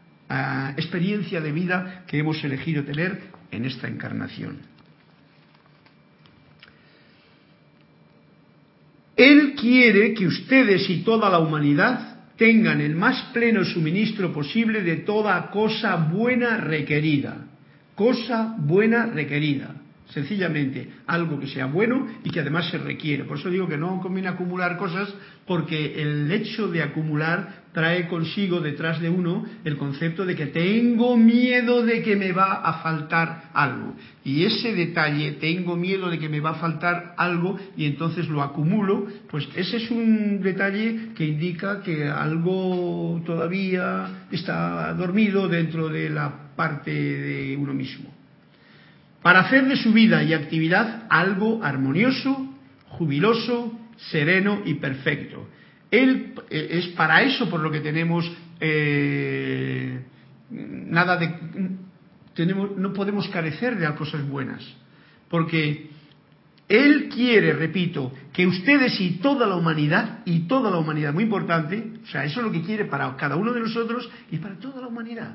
experiencia 0.77 1.41
de 1.41 1.53
vida 1.53 2.05
que 2.07 2.19
hemos 2.19 2.43
elegido 2.45 2.85
tener 2.85 3.21
en 3.51 3.65
esta 3.65 3.89
encarnación. 3.89 4.59
Él 9.17 9.55
quiere 9.55 10.13
que 10.15 10.27
ustedes 10.27 10.89
y 10.91 11.03
toda 11.03 11.31
la 11.31 11.39
humanidad 11.39 12.15
tengan 12.37 12.81
el 12.81 12.97
más 12.97 13.31
pleno 13.33 13.65
suministro 13.65 14.33
posible 14.33 14.83
de 14.83 14.97
toda 14.97 15.51
cosa 15.51 15.97
buena 15.97 16.57
requerida. 16.57 17.47
Cosa 17.95 18.57
buena 18.59 19.07
requerida. 19.07 19.84
Sencillamente, 20.11 20.91
algo 21.07 21.41
que 21.41 21.47
sea 21.47 21.67
bueno 21.67 22.07
y 22.23 22.31
que 22.31 22.41
además 22.41 22.69
se 22.71 22.79
requiere. 22.79 23.25
Por 23.25 23.39
eso 23.39 23.49
digo 23.49 23.67
que 23.67 23.79
no 23.79 24.01
conviene 24.01 24.29
acumular 24.29 24.77
cosas 24.77 25.13
porque 25.47 26.01
el 26.01 26.31
hecho 26.31 26.69
de 26.69 26.83
acumular 26.83 27.65
trae 27.73 28.07
consigo 28.07 28.61
detrás 28.61 29.01
de 29.01 29.09
uno 29.09 29.45
el 29.65 29.77
concepto 29.77 30.25
de 30.25 30.37
que 30.37 30.47
tengo 30.47 31.17
miedo 31.17 31.83
de 31.83 32.03
que 32.03 32.17
me 32.17 32.33
va 32.33 32.53
a 32.53 32.83
faltar 32.83 33.51
algo. 33.55 33.95
Y 34.25 34.45
ese 34.45 34.75
detalle, 34.75 35.33
tengo 35.33 35.75
miedo 35.75 36.11
de 36.11 36.19
que 36.19 36.29
me 36.29 36.41
va 36.41 36.51
a 36.51 36.55
faltar 36.55 37.15
algo 37.17 37.59
y 37.77 37.87
entonces 37.87 38.29
lo 38.29 38.43
acumulo, 38.43 39.07
pues 39.31 39.49
ese 39.57 39.79
es 39.79 39.91
un 39.91 40.41
detalle 40.43 41.15
que 41.17 41.25
indica 41.25 41.83
que 41.83 42.07
algo 42.07 43.23
todavía 43.25 44.27
está 44.31 44.93
dormido 44.95 45.49
dentro 45.49 45.89
de 45.89 46.11
la 46.11 46.55
parte 46.55 46.93
de 46.93 47.57
uno 47.57 47.73
mismo 47.75 48.14
para 49.25 49.41
hacer 49.41 49.67
de 49.67 49.77
su 49.77 49.91
vida 49.91 50.23
y 50.23 50.35
actividad 50.35 51.05
algo 51.09 51.65
armonioso, 51.65 52.47
jubiloso, 52.91 53.73
sereno 53.97 54.61
y 54.67 54.75
perfecto. 54.75 55.49
Él 55.91 56.35
eh, 56.51 56.69
es 56.73 56.89
para 56.89 57.23
eso 57.23 57.49
por 57.49 57.61
lo 57.61 57.71
que 57.71 57.81
tenemos 57.81 58.31
eh, 58.61 60.05
nada 60.51 61.17
de 61.17 61.37
tenemos, 62.35 62.77
no 62.77 62.93
podemos 62.93 63.27
carecer 63.29 63.79
de 63.79 63.95
cosas 63.95 64.29
buenas, 64.29 64.63
porque 65.31 65.89
él 66.69 67.09
quiere, 67.09 67.55
repito, 67.55 68.13
que 68.31 68.47
ustedes 68.47 69.01
y 69.01 69.21
toda 69.23 69.47
la 69.47 69.57
humanidad, 69.57 70.19
y 70.27 70.41
toda 70.41 70.71
la 70.71 70.77
humanidad, 70.77 71.15
muy 71.15 71.25
importante, 71.25 71.93
o 72.03 72.07
sea, 72.09 72.27
eso 72.27 72.41
es 72.41 72.47
lo 72.47 72.53
que 72.53 72.61
quiere 72.61 72.85
para 72.85 73.17
cada 73.17 73.37
uno 73.37 73.55
de 73.55 73.61
nosotros 73.61 74.07
y 74.31 74.37
para 74.37 74.57
toda 74.57 74.83
la 74.83 74.89
humanidad. 74.89 75.35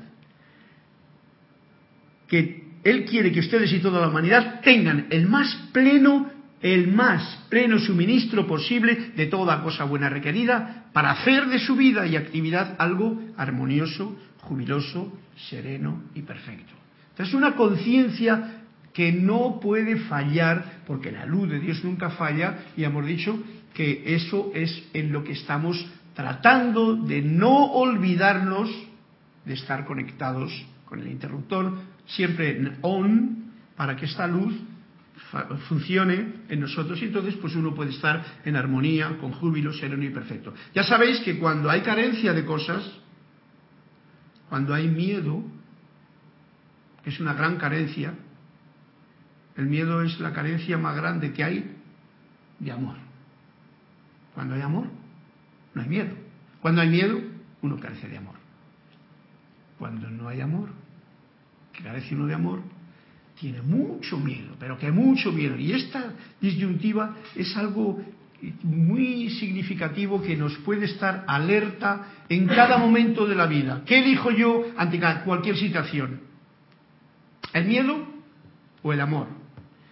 Que 2.28 2.69
él 2.82 3.04
quiere 3.04 3.32
que 3.32 3.40
ustedes 3.40 3.72
y 3.72 3.80
toda 3.80 4.00
la 4.00 4.08
humanidad 4.08 4.60
tengan 4.62 5.06
el 5.10 5.26
más 5.26 5.54
pleno, 5.72 6.30
el 6.62 6.88
más 6.88 7.46
pleno 7.48 7.78
suministro 7.78 8.46
posible 8.46 9.12
de 9.16 9.26
toda 9.26 9.62
cosa 9.62 9.84
buena 9.84 10.08
requerida 10.08 10.86
para 10.92 11.10
hacer 11.10 11.46
de 11.46 11.58
su 11.58 11.76
vida 11.76 12.06
y 12.06 12.16
actividad 12.16 12.76
algo 12.78 13.20
armonioso, 13.36 14.16
jubiloso, 14.40 15.12
sereno 15.48 16.04
y 16.14 16.22
perfecto. 16.22 16.72
Es 17.18 17.34
una 17.34 17.54
conciencia 17.54 18.62
que 18.94 19.12
no 19.12 19.60
puede 19.60 19.96
fallar, 19.96 20.80
porque 20.86 21.12
la 21.12 21.26
luz 21.26 21.50
de 21.50 21.60
Dios 21.60 21.84
nunca 21.84 22.10
falla, 22.10 22.64
y 22.76 22.84
hemos 22.84 23.06
dicho 23.06 23.38
que 23.74 24.14
eso 24.14 24.50
es 24.54 24.88
en 24.94 25.12
lo 25.12 25.22
que 25.22 25.32
estamos 25.32 25.86
tratando 26.14 26.96
de 26.96 27.20
no 27.20 27.72
olvidarnos 27.72 28.70
de 29.44 29.54
estar 29.54 29.84
conectados 29.84 30.50
con 30.86 31.00
el 31.00 31.08
interruptor 31.08 31.78
siempre 32.06 32.56
en 32.56 32.78
on 32.82 33.52
para 33.76 33.96
que 33.96 34.06
esta 34.06 34.26
luz 34.26 34.54
funcione 35.68 36.40
en 36.48 36.60
nosotros 36.60 37.00
y 37.00 37.04
entonces 37.04 37.36
pues 37.36 37.54
uno 37.54 37.74
puede 37.74 37.90
estar 37.90 38.24
en 38.44 38.56
armonía, 38.56 39.18
con 39.18 39.32
júbilo, 39.32 39.72
sereno 39.72 40.02
y 40.04 40.10
perfecto. 40.10 40.52
Ya 40.74 40.82
sabéis 40.82 41.20
que 41.20 41.38
cuando 41.38 41.70
hay 41.70 41.82
carencia 41.82 42.32
de 42.32 42.44
cosas, 42.44 42.82
cuando 44.48 44.74
hay 44.74 44.88
miedo, 44.88 45.44
que 47.04 47.10
es 47.10 47.20
una 47.20 47.34
gran 47.34 47.56
carencia, 47.56 48.14
el 49.56 49.66
miedo 49.66 50.02
es 50.02 50.18
la 50.20 50.32
carencia 50.32 50.78
más 50.78 50.96
grande 50.96 51.32
que 51.32 51.44
hay 51.44 51.76
de 52.58 52.72
amor. 52.72 52.96
Cuando 54.34 54.54
hay 54.54 54.62
amor, 54.62 54.86
no 55.74 55.82
hay 55.82 55.88
miedo. 55.88 56.14
Cuando 56.60 56.80
hay 56.80 56.88
miedo, 56.88 57.20
uno 57.62 57.78
carece 57.78 58.08
de 58.08 58.18
amor. 58.18 58.34
Cuando 59.78 60.10
no 60.10 60.28
hay 60.28 60.40
amor, 60.40 60.70
que 61.80 61.88
carece 61.88 62.14
uno 62.14 62.26
de 62.26 62.34
amor, 62.34 62.60
tiene 63.38 63.62
mucho 63.62 64.18
miedo, 64.18 64.54
pero 64.58 64.78
que 64.78 64.90
mucho 64.92 65.32
miedo. 65.32 65.56
Y 65.56 65.72
esta 65.72 66.12
disyuntiva 66.40 67.16
es 67.34 67.56
algo 67.56 68.00
muy 68.62 69.30
significativo 69.30 70.20
que 70.22 70.36
nos 70.36 70.56
puede 70.58 70.86
estar 70.86 71.24
alerta 71.26 72.06
en 72.28 72.46
cada 72.46 72.78
momento 72.78 73.26
de 73.26 73.34
la 73.34 73.46
vida. 73.46 73.82
¿Qué 73.84 73.98
elijo 73.98 74.30
yo 74.30 74.64
ante 74.76 75.00
cualquier 75.24 75.56
situación? 75.56 76.20
¿El 77.52 77.66
miedo 77.66 78.06
o 78.82 78.92
el 78.92 79.00
amor? 79.00 79.26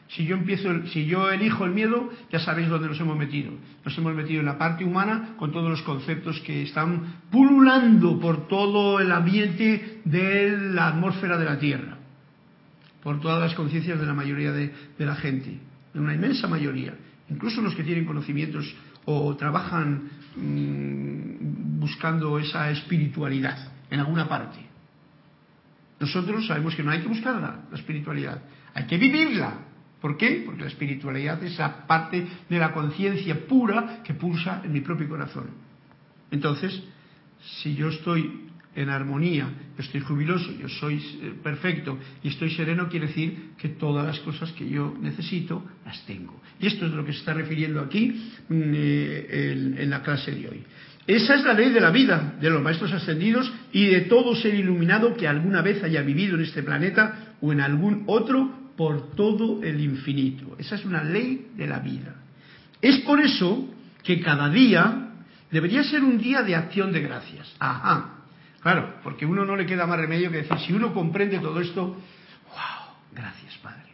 Si 0.08 0.24
yo 0.24 0.36
empiezo, 0.36 0.86
si 0.86 1.04
yo 1.04 1.30
elijo 1.30 1.66
el 1.66 1.72
miedo, 1.72 2.10
ya 2.32 2.38
sabéis 2.38 2.68
dónde 2.68 2.88
nos 2.88 2.98
hemos 2.98 3.16
metido. 3.16 3.52
Nos 3.84 3.96
hemos 3.98 4.14
metido 4.14 4.40
en 4.40 4.46
la 4.46 4.56
parte 4.56 4.84
humana 4.84 5.34
con 5.36 5.52
todos 5.52 5.68
los 5.68 5.82
conceptos 5.82 6.40
que 6.40 6.62
están 6.62 7.20
pululando 7.30 8.18
por 8.18 8.48
todo 8.48 9.00
el 9.00 9.12
ambiente 9.12 10.00
de 10.04 10.56
la 10.72 10.88
atmósfera 10.88 11.36
de 11.36 11.44
la 11.44 11.58
Tierra, 11.58 11.98
por 13.02 13.20
todas 13.20 13.38
las 13.38 13.54
conciencias 13.54 14.00
de 14.00 14.06
la 14.06 14.14
mayoría 14.14 14.50
de, 14.52 14.72
la 14.98 15.14
gente, 15.14 15.60
de 15.92 16.00
una 16.00 16.14
inmensa 16.14 16.48
mayoría, 16.48 16.94
incluso 17.28 17.60
los 17.60 17.74
que 17.74 17.84
tienen 17.84 18.06
conocimientos 18.06 18.74
o 19.04 19.36
trabajan 19.36 20.08
mm, 20.36 21.80
buscando 21.80 22.38
esa 22.38 22.70
espiritualidad 22.70 23.58
en 23.90 24.00
alguna 24.00 24.26
parte. 24.26 24.58
Nosotros 26.00 26.46
sabemos 26.46 26.74
que 26.74 26.82
no 26.82 26.92
hay 26.92 27.02
que 27.02 27.08
buscarla, 27.08 27.66
la 27.70 27.76
espiritualidad, 27.76 28.42
hay 28.72 28.86
que 28.86 28.96
vivirla, 28.96 29.67
¿Por 30.00 30.16
qué? 30.16 30.42
Porque 30.46 30.62
la 30.62 30.68
espiritualidad 30.68 31.42
es 31.42 31.54
esa 31.54 31.87
parte 31.87 32.26
de 32.48 32.58
la 32.58 32.72
conciencia 32.72 33.46
pura 33.46 34.00
que 34.04 34.14
pulsa 34.14 34.62
en 34.64 34.72
mi 34.72 34.80
propio 34.80 35.08
corazón. 35.08 35.46
Entonces, 36.30 36.82
si 37.62 37.74
yo 37.74 37.88
estoy 37.88 38.48
en 38.76 38.90
armonía, 38.90 39.48
yo 39.76 39.82
estoy 39.82 40.00
jubiloso, 40.00 40.52
yo 40.52 40.68
soy 40.68 40.96
eh, 40.96 41.34
perfecto 41.42 41.98
y 42.22 42.28
estoy 42.28 42.50
sereno, 42.50 42.88
quiere 42.88 43.08
decir 43.08 43.50
que 43.58 43.70
todas 43.70 44.06
las 44.06 44.20
cosas 44.20 44.52
que 44.52 44.68
yo 44.68 44.96
necesito 45.00 45.64
las 45.84 46.04
tengo. 46.06 46.40
Y 46.61 46.68
esto 46.68 46.87
es 46.87 46.92
lo 46.92 47.04
que 47.04 47.12
se 47.12 47.20
está 47.20 47.34
refiriendo 47.34 47.80
aquí 47.80 48.11
mm, 48.48 48.54
eh, 48.74 49.74
en 49.78 49.90
la 49.90 50.02
clase 50.02 50.30
de 50.32 50.48
hoy. 50.48 50.64
Esa 51.08 51.37
es 51.37 51.44
la 51.44 51.54
ley 51.54 51.70
de 51.70 51.80
la 51.80 51.90
vida 51.90 52.34
de 52.38 52.50
los 52.50 52.62
maestros 52.62 52.92
ascendidos 52.92 53.50
y 53.72 53.87
de 53.87 54.02
todo 54.02 54.37
ser 54.37 54.54
iluminado 54.54 55.16
que 55.16 55.26
alguna 55.26 55.62
vez 55.62 55.82
haya 55.82 56.02
vivido 56.02 56.37
en 56.37 56.42
este 56.42 56.62
planeta 56.62 57.34
o 57.40 57.50
en 57.50 57.62
algún 57.62 58.04
otro 58.06 58.67
por 58.78 59.10
todo 59.16 59.60
el 59.64 59.80
infinito. 59.80 60.54
Esa 60.56 60.76
es 60.76 60.84
una 60.84 61.02
ley 61.02 61.50
de 61.56 61.66
la 61.66 61.80
vida. 61.80 62.14
Es 62.80 63.00
por 63.00 63.20
eso 63.20 63.68
que 64.04 64.20
cada 64.20 64.48
día 64.50 65.14
debería 65.50 65.82
ser 65.82 66.04
un 66.04 66.16
día 66.16 66.42
de 66.42 66.54
acción 66.54 66.92
de 66.92 67.00
gracias. 67.00 67.52
Ajá. 67.58 68.20
Claro, 68.60 69.00
porque 69.02 69.26
uno 69.26 69.44
no 69.44 69.56
le 69.56 69.66
queda 69.66 69.84
más 69.84 69.98
remedio 69.98 70.30
que 70.30 70.42
decir, 70.44 70.56
si 70.60 70.72
uno 70.72 70.94
comprende 70.94 71.40
todo 71.40 71.60
esto, 71.60 71.86
wow, 71.86 72.94
gracias 73.12 73.58
Padre. 73.58 73.90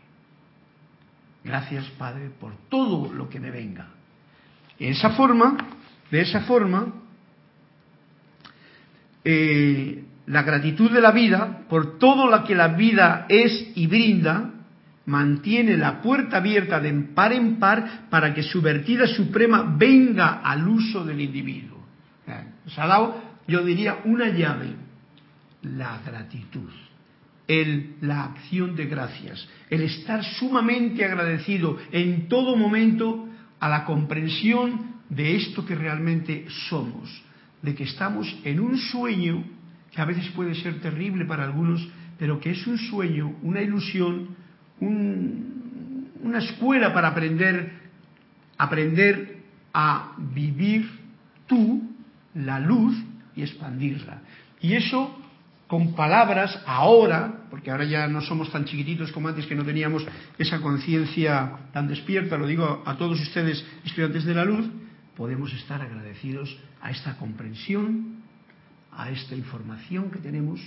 Gracias 1.43 1.87
Padre 1.97 2.29
por 2.39 2.55
todo 2.69 3.11
lo 3.11 3.31
que 3.31 3.41
me 3.41 3.51
venga. 3.51 3.89
De 4.79 4.91
esa 4.91 5.11
forma, 5.13 5.57
de 6.11 6.21
esa 6.21 6.43
forma, 6.43 6.93
eh, 9.25 10.05
la 10.27 10.43
gratitud 10.43 10.91
de 10.91 11.01
la 11.01 11.11
vida 11.11 11.63
por 11.71 11.99
todo 11.99 12.29
lo 12.29 12.45
que 12.45 12.55
la 12.55 12.69
vida 12.69 13.25
es 13.31 13.73
y 13.75 13.87
brinda, 13.87 14.51
mantiene 15.07 15.77
la 15.77 16.01
puerta 16.01 16.39
abierta 16.39 16.81
de 16.81 16.93
par 17.15 17.33
en 17.33 17.57
par 17.57 18.09
para 18.11 18.33
que 18.33 18.43
su 18.43 18.63
vertida 18.63 19.07
suprema 19.07 19.75
venga 19.77 20.41
al 20.43 20.67
uso 20.67 21.05
del 21.05 21.21
individuo. 21.21 21.85
Nos 22.65 22.79
ha 22.79 22.87
dado, 22.87 23.23
yo 23.47 23.65
diría, 23.65 24.01
una 24.05 24.29
llave, 24.31 24.75
la 25.63 26.01
gratitud. 26.05 26.71
el, 27.47 27.97
la 28.01 28.25
acción 28.25 28.75
de 28.75 28.87
gracias, 28.87 29.47
el 29.69 29.83
estar 29.83 30.25
sumamente 30.25 31.05
agradecido 31.05 31.79
en 31.93 32.29
todo 32.29 32.57
momento 32.57 33.29
a 33.61 33.69
la 33.69 33.85
comprensión 33.85 34.95
de 35.11 35.37
esto 35.37 35.65
que 35.67 35.75
realmente 35.75 36.47
somos, 36.69 37.23
de 37.63 37.75
que 37.75 37.85
estamos 37.85 38.35
en 38.45 38.61
un 38.61 38.79
sueño 38.79 39.45
que 39.91 40.01
a 40.01 40.07
veces 40.07 40.29
puede 40.31 40.55
ser 40.55 40.81
terrible 40.81 41.25
para 41.25 41.45
algunos, 41.45 41.87
pero 42.19 42.41
que 42.41 42.51
es 42.51 42.67
un 42.67 42.79
sueño, 42.79 43.37
una 43.43 43.61
ilusión, 43.61 44.34
una 44.81 46.39
escuela 46.39 46.93
para 46.93 47.09
aprender, 47.09 47.73
aprender 48.59 49.39
a 49.73 50.13
vivir 50.19 50.89
tú 51.47 51.83
la 52.35 52.61
luz 52.61 52.97
y 53.37 53.43
expandirla. 53.43 54.21
Y 54.61 54.75
eso 54.75 55.19
con 55.67 55.95
palabras 55.95 56.63
ahora, 56.67 57.47
porque 57.51 57.71
ahora 57.71 57.85
ya 57.85 58.07
no 58.07 58.21
somos 58.21 58.51
tan 58.53 58.65
chiquititos 58.65 59.11
como 59.13 59.29
antes 59.29 59.47
que 59.47 59.55
no 59.55 59.65
teníamos 59.65 60.07
esa 60.39 60.61
conciencia 60.61 61.53
tan 61.73 61.89
despierta, 61.89 62.37
lo 62.37 62.47
digo 62.47 62.83
a 62.85 62.97
todos 62.97 63.21
ustedes 63.21 63.65
estudiantes 63.85 64.25
de 64.25 64.35
la 64.35 64.45
luz, 64.45 64.69
podemos 65.17 65.53
estar 65.53 65.81
agradecidos 65.81 66.57
a 66.81 66.91
esta 66.91 67.17
comprensión, 67.17 68.23
a 68.93 69.11
esta 69.11 69.35
información 69.35 70.11
que 70.11 70.19
tenemos, 70.19 70.61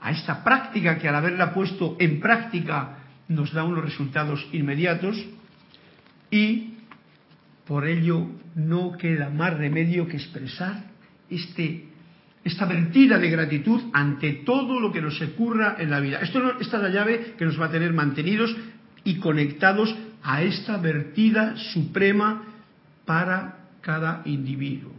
a 0.00 0.10
esta 0.10 0.42
práctica 0.42 0.98
que 0.98 1.08
al 1.08 1.14
haberla 1.14 1.54
puesto 1.54 1.96
en 1.98 2.20
práctica 2.20 2.98
nos 3.30 3.54
da 3.54 3.62
unos 3.62 3.84
resultados 3.84 4.44
inmediatos 4.52 5.16
y 6.30 6.74
por 7.66 7.86
ello 7.86 8.26
no 8.56 8.98
queda 8.98 9.30
más 9.30 9.56
remedio 9.56 10.06
que 10.08 10.16
expresar 10.16 10.90
este 11.30 11.86
esta 12.42 12.64
vertida 12.64 13.18
de 13.18 13.30
gratitud 13.30 13.80
ante 13.92 14.32
todo 14.44 14.80
lo 14.80 14.90
que 14.90 15.02
nos 15.02 15.20
ocurra 15.20 15.76
en 15.78 15.90
la 15.90 16.00
vida. 16.00 16.20
Esto, 16.20 16.58
esta 16.58 16.78
es 16.78 16.82
la 16.82 16.88
llave 16.88 17.34
que 17.36 17.44
nos 17.44 17.60
va 17.60 17.66
a 17.66 17.70
tener 17.70 17.92
mantenidos 17.92 18.56
y 19.04 19.16
conectados 19.16 19.94
a 20.22 20.42
esta 20.42 20.78
vertida 20.78 21.56
suprema 21.56 22.44
para 23.04 23.68
cada 23.82 24.22
individuo. 24.24 24.92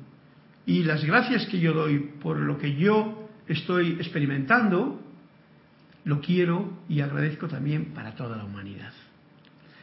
Y 0.67 0.83
las 0.83 1.03
gracias 1.03 1.47
que 1.47 1.59
yo 1.59 1.73
doy 1.73 2.11
por 2.21 2.39
lo 2.39 2.59
que 2.59 2.75
yo 2.75 3.27
estoy 3.47 3.93
experimentando, 3.93 5.01
lo 6.03 6.21
quiero 6.21 6.83
y 6.89 7.01
agradezco 7.01 7.47
también 7.47 7.93
para 7.93 8.15
toda 8.15 8.37
la 8.37 8.45
humanidad. 8.45 8.91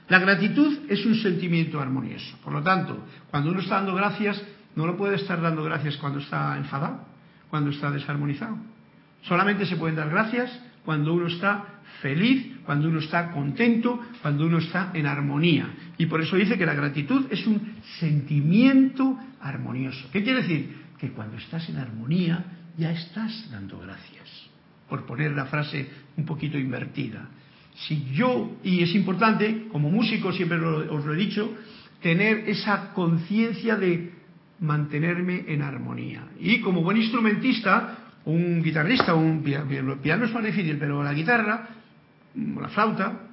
La 0.09 0.19
gratitud 0.19 0.79
es 0.89 1.05
un 1.05 1.15
sentimiento 1.17 1.81
armonioso. 1.81 2.39
Por 2.43 2.53
lo 2.53 2.63
tanto, 2.63 3.05
cuando 3.31 3.51
uno 3.51 3.61
está 3.61 3.77
dando 3.77 3.95
gracias, 3.95 4.43
no 4.75 4.87
lo 4.87 4.97
puede 4.97 5.17
estar 5.17 5.41
dando 5.41 5.63
gracias 5.63 5.97
cuando 5.99 6.21
está 6.21 6.57
enfadado 6.57 7.09
cuando 7.51 7.71
está 7.71 7.91
desarmonizado. 7.91 8.57
Solamente 9.23 9.67
se 9.67 9.77
pueden 9.77 9.97
dar 9.97 10.09
gracias 10.09 10.51
cuando 10.85 11.13
uno 11.13 11.27
está 11.27 11.81
feliz, 12.01 12.59
cuando 12.65 12.89
uno 12.89 13.01
está 13.01 13.31
contento, 13.33 14.01
cuando 14.23 14.47
uno 14.47 14.59
está 14.59 14.91
en 14.95 15.07
armonía. 15.07 15.69
Y 15.99 16.07
por 16.07 16.21
eso 16.21 16.37
dice 16.37 16.57
que 16.57 16.67
la 16.67 16.75
gratitud 16.75 17.27
es 17.31 17.47
un 17.47 17.75
sentimiento 17.99 19.19
armonioso. 19.41 20.09
¿Qué 20.13 20.23
quiere 20.23 20.43
decir? 20.43 20.77
Que 20.99 21.11
cuando 21.11 21.37
estás 21.37 21.69
en 21.69 21.79
armonía 21.79 22.45
ya 22.77 22.93
estás 22.93 23.51
dando 23.51 23.81
gracias. 23.81 24.48
Por 24.89 25.05
poner 25.05 25.33
la 25.33 25.47
frase 25.47 25.89
un 26.17 26.25
poquito 26.25 26.59
invertida. 26.59 27.29
Si 27.75 28.07
yo, 28.13 28.57
y 28.65 28.83
es 28.83 28.95
importante, 28.95 29.67
como 29.71 29.91
músico 29.91 30.33
siempre 30.33 30.59
os 30.59 31.05
lo 31.05 31.15
he 31.15 31.17
dicho, 31.17 31.55
tener 32.03 32.49
esa 32.49 32.93
conciencia 32.93 33.77
de 33.77 34.13
mantenerme 34.61 35.45
en 35.49 35.63
armonía. 35.63 36.25
Y 36.41 36.61
como 36.61 36.83
buen 36.83 36.97
instrumentista, 36.97 37.99
un 38.25 38.63
guitarrista, 38.63 39.15
un 39.15 39.43
piano, 39.43 39.97
piano 40.03 40.25
es 40.25 40.33
más 40.33 40.45
difícil, 40.45 40.77
pero 40.79 41.03
la 41.03 41.15
guitarra, 41.15 41.69
la 42.35 42.69
flauta, 42.69 43.29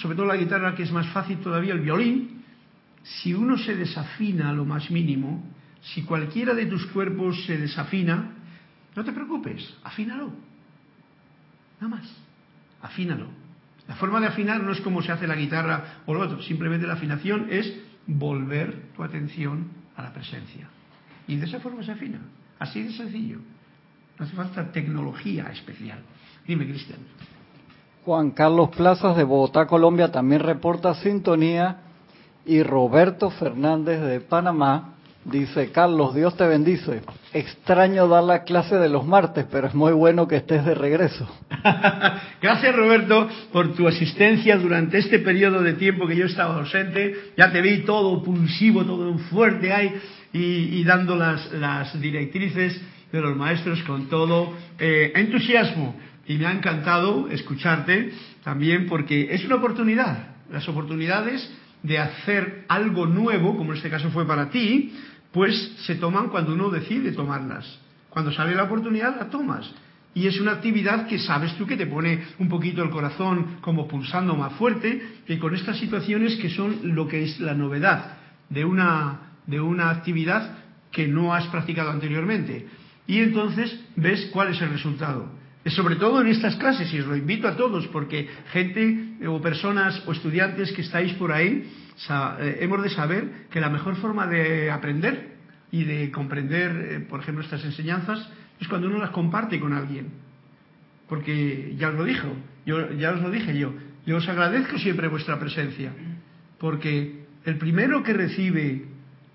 sobre 0.00 0.16
todo 0.16 0.26
la 0.26 0.36
guitarra 0.36 0.74
que 0.74 0.84
es 0.84 0.92
más 0.92 1.08
fácil 1.08 1.38
todavía, 1.38 1.74
el 1.74 1.80
violín, 1.80 2.42
si 3.02 3.34
uno 3.34 3.58
se 3.58 3.76
desafina 3.76 4.52
lo 4.52 4.64
más 4.64 4.90
mínimo, 4.90 5.44
si 5.82 6.02
cualquiera 6.02 6.54
de 6.54 6.66
tus 6.66 6.86
cuerpos 6.86 7.44
se 7.44 7.58
desafina, 7.58 8.30
no 8.94 9.04
te 9.04 9.12
preocupes, 9.12 9.74
afínalo. 9.82 10.30
Nada 11.80 11.96
más, 11.96 12.08
afínalo. 12.82 13.26
La 13.88 13.96
forma 13.96 14.20
de 14.20 14.28
afinar 14.28 14.62
no 14.62 14.72
es 14.72 14.80
como 14.80 15.02
se 15.02 15.12
hace 15.12 15.26
la 15.26 15.34
guitarra 15.34 16.02
o 16.06 16.14
lo 16.14 16.20
otro, 16.20 16.40
simplemente 16.42 16.86
la 16.86 16.94
afinación 16.94 17.48
es 17.50 17.74
volver 18.06 18.92
tu 18.96 19.02
atención 19.02 19.68
a 19.96 20.02
la 20.02 20.12
presencia. 20.12 20.68
Y 21.26 21.36
de 21.36 21.46
esa 21.46 21.60
forma 21.60 21.82
se 21.82 21.92
afina. 21.92 22.20
Así 22.58 22.82
de 22.82 22.92
sencillo. 22.92 23.38
No 24.18 24.24
hace 24.24 24.34
falta 24.34 24.70
tecnología 24.70 25.46
especial. 25.50 25.98
Dime, 26.46 26.66
Cristian. 26.66 27.00
Juan 28.04 28.30
Carlos 28.30 28.70
Plazas 28.76 29.16
de 29.16 29.24
Bogotá, 29.24 29.66
Colombia, 29.66 30.12
también 30.12 30.40
reporta 30.40 30.94
sintonía. 30.94 31.80
Y 32.46 32.62
Roberto 32.62 33.30
Fernández 33.30 34.02
de 34.02 34.20
Panamá 34.20 34.93
dice, 35.24 35.70
Carlos, 35.72 36.14
Dios 36.14 36.36
te 36.36 36.46
bendice. 36.46 37.02
Extraño 37.32 38.06
dar 38.08 38.24
la 38.24 38.44
clase 38.44 38.76
de 38.76 38.88
los 38.88 39.06
martes, 39.06 39.46
pero 39.50 39.66
es 39.66 39.74
muy 39.74 39.92
bueno 39.92 40.28
que 40.28 40.36
estés 40.36 40.64
de 40.64 40.74
regreso. 40.74 41.28
Gracias, 42.42 42.76
Roberto, 42.76 43.28
por 43.52 43.74
tu 43.74 43.88
asistencia 43.88 44.56
durante 44.56 44.98
este 44.98 45.18
periodo 45.18 45.62
de 45.62 45.74
tiempo 45.74 46.06
que 46.06 46.16
yo 46.16 46.26
estaba 46.26 46.56
ausente. 46.56 47.32
Ya 47.36 47.50
te 47.52 47.60
vi 47.62 47.78
todo 47.78 48.22
pulsivo, 48.22 48.84
todo 48.84 49.16
fuerte 49.30 49.72
ahí 49.72 49.94
y, 50.32 50.82
dando 50.84 51.16
las, 51.16 52.00
directrices 52.00 52.80
de 53.12 53.20
los 53.20 53.36
maestros 53.36 53.82
con 53.84 54.08
todo 54.08 54.52
eh, 54.78 55.12
entusiasmo. 55.14 55.94
Y 56.26 56.36
me 56.36 56.46
ha 56.46 56.52
encantado 56.52 57.28
escucharte 57.28 58.12
también 58.42 58.86
porque 58.86 59.28
es 59.30 59.44
una 59.44 59.56
oportunidad. 59.56 60.34
Las 60.50 60.68
oportunidades 60.68 61.50
de 61.84 61.98
hacer 61.98 62.64
algo 62.68 63.06
nuevo, 63.06 63.56
como 63.56 63.72
en 63.72 63.76
este 63.76 63.90
caso 63.90 64.10
fue 64.10 64.26
para 64.26 64.48
ti, 64.48 64.92
pues 65.34 65.72
se 65.84 65.96
toman 65.96 66.28
cuando 66.28 66.54
uno 66.54 66.70
decide 66.70 67.10
tomarlas. 67.10 67.66
Cuando 68.08 68.30
sale 68.30 68.54
la 68.54 68.62
oportunidad, 68.62 69.18
la 69.18 69.28
tomas. 69.28 69.68
Y 70.14 70.28
es 70.28 70.40
una 70.40 70.52
actividad 70.52 71.08
que 71.08 71.18
sabes 71.18 71.56
tú 71.56 71.66
que 71.66 71.76
te 71.76 71.88
pone 71.88 72.22
un 72.38 72.48
poquito 72.48 72.84
el 72.84 72.90
corazón 72.90 73.56
como 73.60 73.88
pulsando 73.88 74.36
más 74.36 74.52
fuerte, 74.52 75.02
que 75.26 75.40
con 75.40 75.52
estas 75.52 75.76
situaciones 75.78 76.36
que 76.36 76.50
son 76.50 76.94
lo 76.94 77.08
que 77.08 77.24
es 77.24 77.40
la 77.40 77.52
novedad 77.52 78.16
de 78.48 78.64
una, 78.64 79.32
de 79.48 79.60
una 79.60 79.90
actividad 79.90 80.56
que 80.92 81.08
no 81.08 81.34
has 81.34 81.48
practicado 81.48 81.90
anteriormente. 81.90 82.68
Y 83.08 83.18
entonces 83.18 83.76
ves 83.96 84.30
cuál 84.32 84.52
es 84.52 84.62
el 84.62 84.70
resultado. 84.70 85.32
Sobre 85.66 85.96
todo 85.96 86.20
en 86.20 86.28
estas 86.28 86.54
clases, 86.54 86.94
y 86.94 87.00
os 87.00 87.08
lo 87.08 87.16
invito 87.16 87.48
a 87.48 87.56
todos, 87.56 87.88
porque 87.88 88.28
gente 88.52 89.16
o 89.26 89.40
personas 89.40 90.00
o 90.06 90.12
estudiantes 90.12 90.70
que 90.70 90.82
estáis 90.82 91.12
por 91.14 91.32
ahí, 91.32 91.68
eh, 92.40 92.58
hemos 92.60 92.82
de 92.82 92.90
saber 92.90 93.46
que 93.50 93.60
la 93.60 93.70
mejor 93.70 93.96
forma 93.96 94.26
de 94.26 94.70
aprender 94.70 95.34
y 95.70 95.84
de 95.84 96.10
comprender, 96.10 96.70
eh, 96.70 97.00
por 97.00 97.20
ejemplo, 97.20 97.42
estas 97.44 97.64
enseñanzas 97.64 98.28
es 98.60 98.68
cuando 98.68 98.88
uno 98.88 98.98
las 98.98 99.10
comparte 99.10 99.60
con 99.60 99.72
alguien. 99.72 100.08
Porque 101.08 101.74
ya 101.76 101.88
os 101.88 101.94
lo 101.94 102.04
dijo, 102.04 102.28
yo, 102.64 102.92
ya 102.92 103.12
os 103.12 103.20
lo 103.20 103.30
dije 103.30 103.56
yo, 103.58 103.74
yo 104.06 104.16
os 104.16 104.28
agradezco 104.28 104.78
siempre 104.78 105.08
vuestra 105.08 105.38
presencia, 105.38 105.92
porque 106.58 107.24
el 107.44 107.58
primero 107.58 108.02
que 108.02 108.12
recibe 108.12 108.86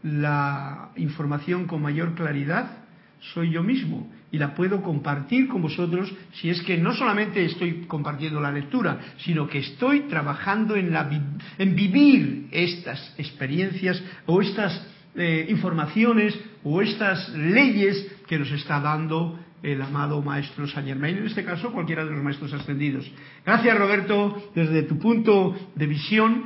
la 0.03 0.89
información 0.95 1.65
con 1.65 1.81
mayor 1.81 2.15
claridad 2.15 2.71
soy 3.19 3.51
yo 3.51 3.63
mismo 3.63 4.09
y 4.31 4.37
la 4.37 4.53
puedo 4.53 4.81
compartir 4.81 5.47
con 5.47 5.61
vosotros 5.61 6.13
si 6.33 6.49
es 6.49 6.61
que 6.61 6.77
no 6.77 6.93
solamente 6.93 7.43
estoy 7.43 7.85
compartiendo 7.87 8.39
la 8.39 8.51
lectura, 8.51 8.99
sino 9.17 9.47
que 9.47 9.59
estoy 9.59 10.01
trabajando 10.01 10.75
en, 10.75 10.93
la, 10.93 11.09
en 11.57 11.75
vivir 11.75 12.47
estas 12.51 13.13
experiencias 13.17 14.01
o 14.25 14.41
estas 14.41 14.87
eh, 15.15 15.47
informaciones 15.49 16.39
o 16.63 16.81
estas 16.81 17.29
leyes 17.29 18.07
que 18.27 18.37
nos 18.37 18.51
está 18.51 18.79
dando 18.79 19.39
el 19.63 19.81
amado 19.81 20.21
maestro 20.21 20.67
Saint 20.67 20.87
Germain, 20.87 21.17
en 21.17 21.25
este 21.25 21.43
caso 21.43 21.71
cualquiera 21.71 22.05
de 22.05 22.11
los 22.11 22.23
maestros 22.23 22.53
ascendidos. 22.53 23.09
Gracias 23.45 23.77
Roberto, 23.77 24.51
desde 24.55 24.83
tu 24.83 24.97
punto 24.99 25.55
de 25.75 25.87
visión 25.87 26.43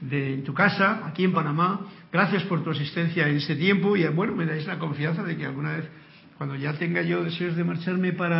de 0.00 0.38
tu 0.38 0.52
casa, 0.52 1.06
aquí 1.06 1.24
en 1.24 1.32
Panamá, 1.32 1.86
gracias 2.12 2.42
por 2.44 2.64
tu 2.64 2.70
asistencia 2.70 3.28
en 3.28 3.36
este 3.36 3.54
tiempo 3.54 3.96
y 3.96 4.06
bueno, 4.08 4.34
me 4.34 4.46
dais 4.46 4.66
la 4.66 4.78
confianza 4.78 5.22
de 5.22 5.36
que 5.36 5.46
alguna 5.46 5.76
vez 5.76 5.88
cuando 6.38 6.56
ya 6.56 6.74
tenga 6.74 7.02
yo 7.02 7.24
deseos 7.24 7.56
de 7.56 7.64
marcharme 7.64 8.12
para 8.12 8.38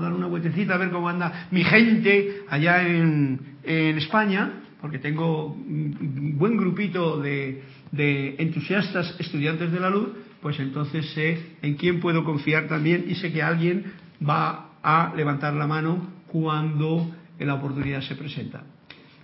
dar 0.00 0.12
una 0.12 0.26
vueltecita 0.26 0.74
a 0.74 0.78
ver 0.78 0.90
cómo 0.90 1.08
anda 1.08 1.48
mi 1.50 1.64
gente 1.64 2.42
allá 2.48 2.86
en, 2.86 3.52
España, 3.64 4.60
porque 4.80 4.98
tengo 4.98 5.46
un 5.46 6.34
buen 6.36 6.56
grupito 6.56 7.20
de, 7.20 7.62
de 7.92 8.34
entusiastas 8.38 9.14
estudiantes 9.20 9.70
de 9.70 9.78
la 9.78 9.88
luz, 9.88 10.08
pues 10.40 10.58
entonces 10.58 11.06
sé 11.12 11.38
en 11.62 11.74
quién 11.74 12.00
puedo 12.00 12.24
confiar 12.24 12.66
también 12.66 13.04
y 13.08 13.14
sé 13.14 13.32
que 13.32 13.40
alguien 13.40 13.92
va 14.20 14.70
a 14.82 15.12
levantar 15.14 15.54
la 15.54 15.68
mano 15.68 16.08
cuando 16.26 17.14
la 17.38 17.54
oportunidad 17.54 18.00
se 18.02 18.16
presenta. 18.16 18.64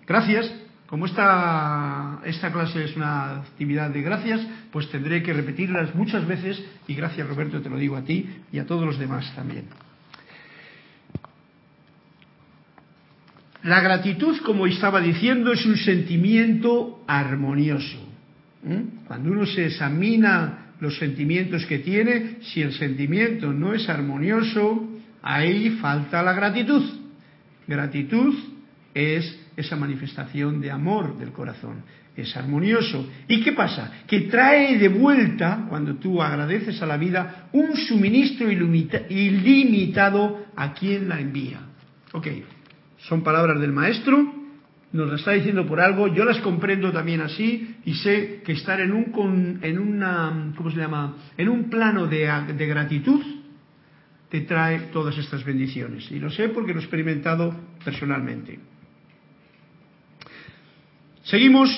Gracias 0.06 0.67
como 0.88 1.04
esta, 1.04 2.20
esta 2.24 2.50
clase 2.50 2.84
es 2.84 2.96
una 2.96 3.40
actividad 3.40 3.90
de 3.90 4.00
gracias, 4.00 4.40
pues 4.72 4.88
tendré 4.90 5.22
que 5.22 5.34
repetirlas 5.34 5.94
muchas 5.94 6.26
veces 6.26 6.62
y 6.86 6.94
gracias 6.94 7.28
Roberto, 7.28 7.60
te 7.60 7.68
lo 7.68 7.76
digo 7.76 7.96
a 7.96 8.02
ti 8.02 8.26
y 8.50 8.58
a 8.58 8.64
todos 8.64 8.86
los 8.86 8.98
demás 8.98 9.30
también. 9.34 9.66
La 13.64 13.80
gratitud, 13.80 14.38
como 14.46 14.66
estaba 14.66 15.00
diciendo, 15.00 15.52
es 15.52 15.66
un 15.66 15.76
sentimiento 15.76 17.04
armonioso. 17.06 17.98
Cuando 19.06 19.30
uno 19.30 19.44
se 19.44 19.66
examina 19.66 20.72
los 20.80 20.96
sentimientos 20.96 21.66
que 21.66 21.80
tiene, 21.80 22.38
si 22.40 22.62
el 22.62 22.72
sentimiento 22.72 23.52
no 23.52 23.74
es 23.74 23.88
armonioso, 23.90 24.88
ahí 25.20 25.70
falta 25.82 26.22
la 26.22 26.32
gratitud. 26.32 26.82
Gratitud 27.66 28.34
es 28.94 29.38
esa 29.58 29.76
manifestación 29.76 30.60
de 30.60 30.70
amor 30.70 31.18
del 31.18 31.32
corazón, 31.32 31.82
es 32.16 32.36
armonioso. 32.36 33.08
¿Y 33.26 33.40
qué 33.42 33.52
pasa? 33.52 34.04
Que 34.06 34.20
trae 34.22 34.78
de 34.78 34.88
vuelta, 34.88 35.66
cuando 35.68 35.96
tú 35.96 36.22
agradeces 36.22 36.80
a 36.80 36.86
la 36.86 36.96
vida, 36.96 37.48
un 37.52 37.76
suministro 37.76 38.50
ilimitado 38.50 40.46
a 40.54 40.72
quien 40.74 41.08
la 41.08 41.20
envía. 41.20 41.60
Ok, 42.12 42.28
son 42.98 43.22
palabras 43.22 43.60
del 43.60 43.72
maestro, 43.72 44.34
nos 44.92 45.10
las 45.10 45.20
está 45.20 45.32
diciendo 45.32 45.66
por 45.66 45.80
algo, 45.80 46.08
yo 46.08 46.24
las 46.24 46.38
comprendo 46.38 46.92
también 46.92 47.20
así 47.20 47.76
y 47.84 47.94
sé 47.94 48.42
que 48.44 48.52
estar 48.52 48.80
en 48.80 48.92
un, 48.92 49.58
en 49.62 49.78
una, 49.78 50.52
¿cómo 50.56 50.70
se 50.70 50.78
llama? 50.78 51.16
En 51.36 51.48
un 51.48 51.68
plano 51.68 52.06
de, 52.06 52.30
de 52.56 52.66
gratitud 52.66 53.20
te 54.28 54.42
trae 54.42 54.90
todas 54.92 55.18
estas 55.18 55.44
bendiciones. 55.44 56.10
Y 56.10 56.18
lo 56.18 56.30
sé 56.30 56.48
porque 56.48 56.72
lo 56.72 56.80
he 56.80 56.82
experimentado 56.82 57.54
personalmente. 57.84 58.58
Seguimos 61.28 61.68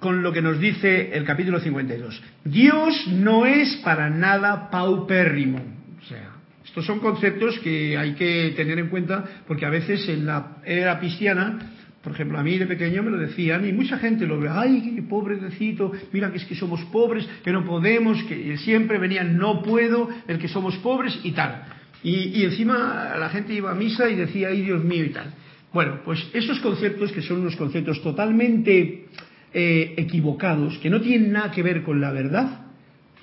con 0.00 0.22
lo 0.22 0.32
que 0.32 0.40
nos 0.40 0.58
dice 0.58 1.10
el 1.12 1.24
capítulo 1.24 1.60
52. 1.60 2.22
Dios 2.44 3.06
no 3.08 3.44
es 3.44 3.76
para 3.84 4.08
nada 4.08 4.70
paupérrimo. 4.70 5.58
O 6.02 6.06
sea, 6.06 6.30
estos 6.64 6.86
son 6.86 7.00
conceptos 7.00 7.58
que 7.58 7.98
hay 7.98 8.14
que 8.14 8.54
tener 8.56 8.78
en 8.78 8.88
cuenta 8.88 9.42
porque 9.46 9.66
a 9.66 9.68
veces 9.68 10.08
en 10.08 10.24
la 10.24 10.56
era 10.64 10.98
cristiana, 11.00 11.58
por 12.02 12.12
ejemplo, 12.12 12.38
a 12.38 12.42
mí 12.42 12.56
de 12.56 12.64
pequeño 12.64 13.02
me 13.02 13.10
lo 13.10 13.18
decían 13.18 13.68
y 13.68 13.74
mucha 13.74 13.98
gente 13.98 14.26
lo 14.26 14.40
ve, 14.40 14.48
ay, 14.50 15.04
pobrecito, 15.06 15.92
mira 16.10 16.30
que 16.30 16.38
es 16.38 16.46
que 16.46 16.54
somos 16.54 16.82
pobres, 16.86 17.28
que 17.44 17.52
no 17.52 17.62
podemos, 17.66 18.22
que 18.24 18.56
siempre 18.56 18.96
venían, 18.96 19.36
no 19.36 19.62
puedo, 19.62 20.08
el 20.26 20.38
que 20.38 20.48
somos 20.48 20.76
pobres 20.76 21.20
y 21.22 21.32
tal. 21.32 21.62
Y, 22.02 22.42
encima 22.42 23.16
la 23.18 23.28
gente 23.28 23.52
iba 23.52 23.70
a 23.70 23.74
misa 23.74 24.08
y 24.08 24.14
decía, 24.14 24.48
ay 24.48 24.62
Dios 24.62 24.82
mío 24.82 25.04
y 25.04 25.10
tal. 25.10 25.34
Bueno, 25.74 26.02
pues 26.04 26.24
esos 26.32 26.60
conceptos 26.60 27.10
que 27.10 27.20
son 27.20 27.40
unos 27.40 27.56
conceptos 27.56 28.00
totalmente 28.00 29.08
eh, 29.52 29.94
equivocados, 29.96 30.78
que 30.78 30.88
no 30.88 31.00
tienen 31.00 31.32
nada 31.32 31.50
que 31.50 31.64
ver 31.64 31.82
con 31.82 32.00
la 32.00 32.12
verdad, 32.12 32.66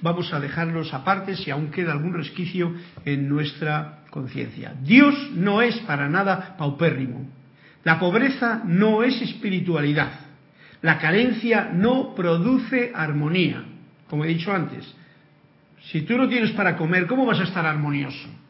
vamos 0.02 0.34
a 0.34 0.40
dejarlos 0.42 0.94
aparte 0.94 1.38
si 1.38 1.50
aún 1.50 1.72
queda 1.72 1.94
algún 1.94 2.14
resquicio 2.14 2.76
en 3.06 3.30
nuestra 3.30 4.04
conciencia. 4.10 4.76
Dios 4.84 5.32
no 5.34 5.62
es 5.62 5.78
para 5.80 6.10
nada 6.10 6.58
paupérrimo. 6.58 7.26
La 7.86 7.98
pobreza 7.98 8.62
no 8.66 9.02
es 9.02 9.22
espiritualidad. 9.22 10.12
La 10.82 11.00
carencia 11.00 11.72
no 11.74 12.14
produce 12.14 12.92
armonía. 12.94 13.64
Como 14.10 14.26
he 14.26 14.28
dicho 14.28 14.52
antes, 14.52 14.94
si 15.84 16.02
tú 16.02 16.18
no 16.18 16.28
tienes 16.28 16.52
para 16.52 16.76
comer, 16.76 17.08
¿cómo 17.08 17.26
vas 17.26 17.40
a 17.40 17.44
estar 17.44 17.66
armonioso? 17.66 18.41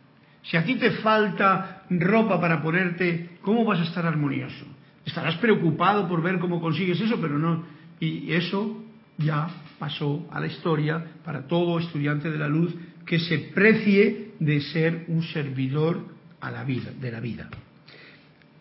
Si 0.43 0.57
a 0.57 0.65
ti 0.65 0.75
te 0.75 0.91
falta 0.91 1.83
ropa 1.89 2.39
para 2.39 2.61
ponerte, 2.61 3.37
¿cómo 3.41 3.63
vas 3.63 3.79
a 3.79 3.83
estar 3.83 4.05
armonioso? 4.05 4.65
Estarás 5.05 5.35
preocupado 5.37 6.07
por 6.07 6.21
ver 6.21 6.39
cómo 6.39 6.59
consigues 6.59 6.99
eso, 6.99 7.19
pero 7.21 7.37
no. 7.37 7.63
Y 7.99 8.31
eso 8.33 8.83
ya 9.17 9.47
pasó 9.77 10.27
a 10.31 10.39
la 10.39 10.47
historia 10.47 11.03
para 11.23 11.47
todo 11.47 11.79
estudiante 11.79 12.31
de 12.31 12.37
la 12.37 12.47
luz 12.47 12.73
que 13.05 13.19
se 13.19 13.37
precie 13.53 14.31
de 14.39 14.61
ser 14.61 15.05
un 15.07 15.23
servidor 15.23 16.05
a 16.39 16.49
la 16.49 16.63
vida, 16.63 16.91
de 16.99 17.11
la 17.11 17.19
vida. 17.19 17.49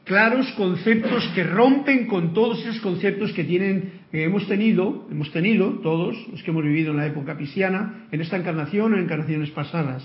Claros 0.04 0.50
conceptos 0.56 1.26
que 1.34 1.44
rompen 1.44 2.06
con 2.06 2.34
todos 2.34 2.60
esos 2.60 2.80
conceptos 2.80 3.32
que 3.32 3.44
tienen, 3.44 4.00
hemos 4.12 4.46
tenido, 4.48 5.06
hemos 5.10 5.30
tenido 5.30 5.70
todos 5.82 6.16
los 6.30 6.42
que 6.42 6.50
hemos 6.50 6.64
vivido 6.64 6.90
en 6.90 6.96
la 6.96 7.06
época 7.06 7.36
cristiana, 7.36 8.06
en 8.10 8.20
esta 8.20 8.36
encarnación 8.36 8.92
o 8.92 8.96
en 8.96 9.04
encarnaciones 9.04 9.50
pasadas 9.50 10.02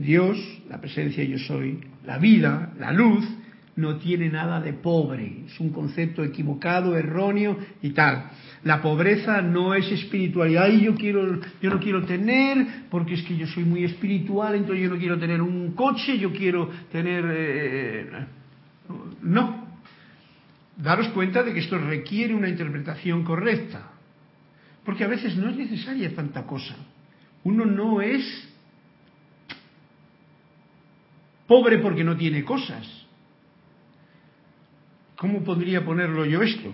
Dios, 0.00 0.38
la 0.68 0.80
presencia 0.80 1.22
yo 1.24 1.38
soy, 1.38 1.80
la 2.04 2.18
vida, 2.18 2.72
la 2.78 2.92
luz, 2.92 3.26
no 3.76 3.96
tiene 3.96 4.28
nada 4.28 4.60
de 4.60 4.72
pobre, 4.72 5.44
es 5.46 5.58
un 5.60 5.70
concepto 5.70 6.22
equivocado, 6.24 6.96
erróneo 6.96 7.58
y 7.82 7.90
tal. 7.90 8.30
La 8.64 8.82
pobreza 8.82 9.40
no 9.40 9.74
es 9.74 9.90
espiritualidad 9.90 10.68
y 10.68 10.82
yo 10.82 10.94
quiero, 10.94 11.40
yo 11.62 11.70
no 11.70 11.80
quiero 11.80 12.04
tener 12.04 12.66
porque 12.90 13.14
es 13.14 13.22
que 13.22 13.36
yo 13.36 13.46
soy 13.46 13.64
muy 13.64 13.84
espiritual, 13.84 14.54
entonces 14.54 14.84
yo 14.84 14.90
no 14.90 14.98
quiero 14.98 15.18
tener 15.18 15.40
un 15.40 15.72
coche, 15.72 16.18
yo 16.18 16.32
quiero 16.32 16.68
tener 16.92 17.24
eh, 17.28 18.10
no. 19.22 19.68
Daros 20.76 21.08
cuenta 21.08 21.42
de 21.42 21.52
que 21.52 21.60
esto 21.60 21.78
requiere 21.78 22.34
una 22.34 22.48
interpretación 22.48 23.22
correcta, 23.22 23.90
porque 24.84 25.04
a 25.04 25.08
veces 25.08 25.36
no 25.36 25.50
es 25.50 25.56
necesaria 25.56 26.14
tanta 26.14 26.46
cosa. 26.46 26.74
Uno 27.44 27.64
no 27.64 28.00
es 28.00 28.49
pobre 31.50 31.78
porque 31.78 32.04
no 32.04 32.16
tiene 32.16 32.44
cosas. 32.44 32.86
¿Cómo 35.16 35.42
podría 35.42 35.84
ponerlo 35.84 36.24
yo 36.24 36.42
esto? 36.42 36.72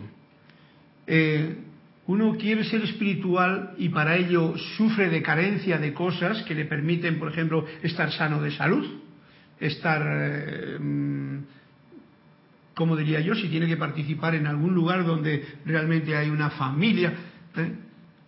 Eh, 1.07 1.57
uno 2.07 2.37
quiere 2.37 2.63
ser 2.65 2.83
espiritual 2.83 3.73
y 3.79 3.89
para 3.89 4.19
ello 4.19 4.55
sufre 4.77 5.09
de 5.09 5.23
carencia 5.23 5.79
de 5.79 5.95
cosas 5.95 6.43
que 6.43 6.55
le 6.55 6.67
permiten, 6.67 7.19
por 7.19 7.33
ejemplo, 7.33 7.65
estar 7.83 8.13
sano 8.13 8.43
de 8.43 8.51
salud, 8.51 8.87
estar, 9.59 10.03
eh, 10.07 10.79
mm, 10.79 11.39
como 12.75 12.97
diría 12.97 13.21
yo, 13.21 13.35
si 13.35 13.49
tiene 13.49 13.69
que 13.69 13.79
participar 13.79 14.35
en 14.35 14.47
algún 14.47 14.75
lugar 14.75 15.07
donde 15.07 15.43
realmente 15.65 16.15
hay 16.15 16.29
una 16.29 16.51
familia, 16.51 17.15
¿eh? 17.57 17.73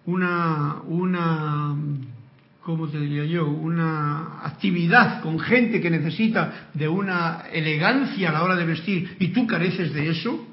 una, 0.06 0.80
una 0.86 1.76
¿cómo 2.68 2.86
te 2.86 3.00
diría 3.00 3.24
yo? 3.24 3.48
Una 3.48 4.44
actividad 4.44 5.22
con 5.22 5.40
gente 5.40 5.80
que 5.80 5.88
necesita 5.88 6.68
de 6.74 6.86
una 6.86 7.44
elegancia 7.50 8.28
a 8.28 8.32
la 8.32 8.42
hora 8.42 8.56
de 8.56 8.66
vestir 8.66 9.16
y 9.18 9.28
tú 9.28 9.46
careces 9.46 9.94
de 9.94 10.10
eso, 10.10 10.46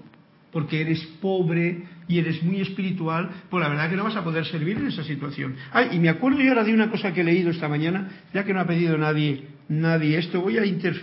porque 0.53 0.79
eres 0.79 1.01
pobre 1.19 1.83
y 2.07 2.17
eres 2.17 2.41
muy 2.41 2.61
espiritual, 2.61 3.29
pues 3.49 3.61
la 3.61 3.67
verdad 3.67 3.89
que 3.89 3.97
no 3.97 4.05
vas 4.05 4.15
a 4.15 4.23
poder 4.23 4.45
servir 4.45 4.77
en 4.77 4.87
esa 4.87 5.03
situación. 5.03 5.57
Ay, 5.73 5.89
y 5.91 5.99
me 5.99 6.07
acuerdo 6.07 6.39
yo 6.39 6.51
ahora 6.51 6.63
de 6.63 6.73
una 6.73 6.89
cosa 6.89 7.13
que 7.13 7.19
he 7.19 7.23
leído 7.25 7.49
esta 7.49 7.67
mañana, 7.67 8.07
ya 8.33 8.45
que 8.45 8.53
no 8.53 8.61
ha 8.61 8.65
pedido 8.65 8.97
nadie, 8.97 9.49
nadie 9.67 10.17
esto, 10.17 10.39
voy 10.39 10.57
a 10.57 10.65
inter, 10.65 10.95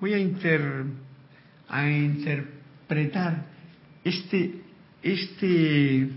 voy 0.00 0.14
a 0.14 0.18
inter, 0.18 0.82
a 1.68 1.88
interpretar 1.88 3.46
este, 4.02 4.62
este 5.00 6.08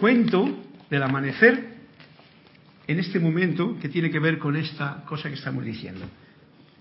cuento 0.00 0.64
del 0.90 1.02
amanecer 1.04 1.73
en 2.86 2.98
este 2.98 3.18
momento 3.18 3.76
que 3.80 3.88
tiene 3.88 4.10
que 4.10 4.18
ver 4.18 4.38
con 4.38 4.56
esta 4.56 5.04
cosa 5.06 5.28
que 5.28 5.36
estamos 5.36 5.64
diciendo. 5.64 6.04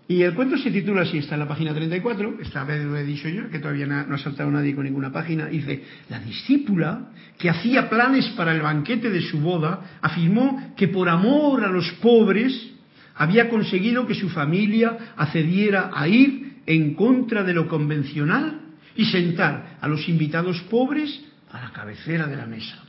Y 0.07 0.21
el 0.21 0.33
cuento 0.33 0.57
se 0.57 0.69
titula 0.69 1.03
así, 1.03 1.19
está 1.19 1.35
en 1.35 1.39
la 1.39 1.47
página 1.47 1.73
34, 1.73 2.39
esta 2.41 2.65
vez 2.65 2.83
lo 2.83 2.97
he 2.97 3.05
dicho 3.05 3.29
yo, 3.29 3.49
que 3.49 3.59
todavía 3.59 3.85
no 3.85 4.15
ha 4.15 4.17
saltado 4.17 4.51
nadie 4.51 4.75
con 4.75 4.83
ninguna 4.83 5.13
página, 5.13 5.45
dice, 5.45 5.81
la 6.09 6.19
discípula 6.19 7.11
que 7.37 7.49
hacía 7.49 7.89
planes 7.89 8.27
para 8.35 8.53
el 8.53 8.61
banquete 8.61 9.09
de 9.09 9.21
su 9.21 9.39
boda, 9.39 9.99
afirmó 10.01 10.73
que 10.75 10.89
por 10.89 11.07
amor 11.07 11.63
a 11.63 11.69
los 11.69 11.89
pobres 11.93 12.71
había 13.15 13.49
conseguido 13.49 14.05
que 14.05 14.15
su 14.15 14.29
familia 14.29 15.13
accediera 15.15 15.91
a 15.93 16.07
ir 16.07 16.57
en 16.65 16.95
contra 16.95 17.43
de 17.43 17.53
lo 17.53 17.67
convencional 17.69 18.59
y 18.95 19.05
sentar 19.05 19.77
a 19.79 19.87
los 19.87 20.07
invitados 20.09 20.59
pobres 20.69 21.23
a 21.49 21.61
la 21.61 21.71
cabecera 21.71 22.27
de 22.27 22.35
la 22.35 22.45
mesa, 22.45 22.83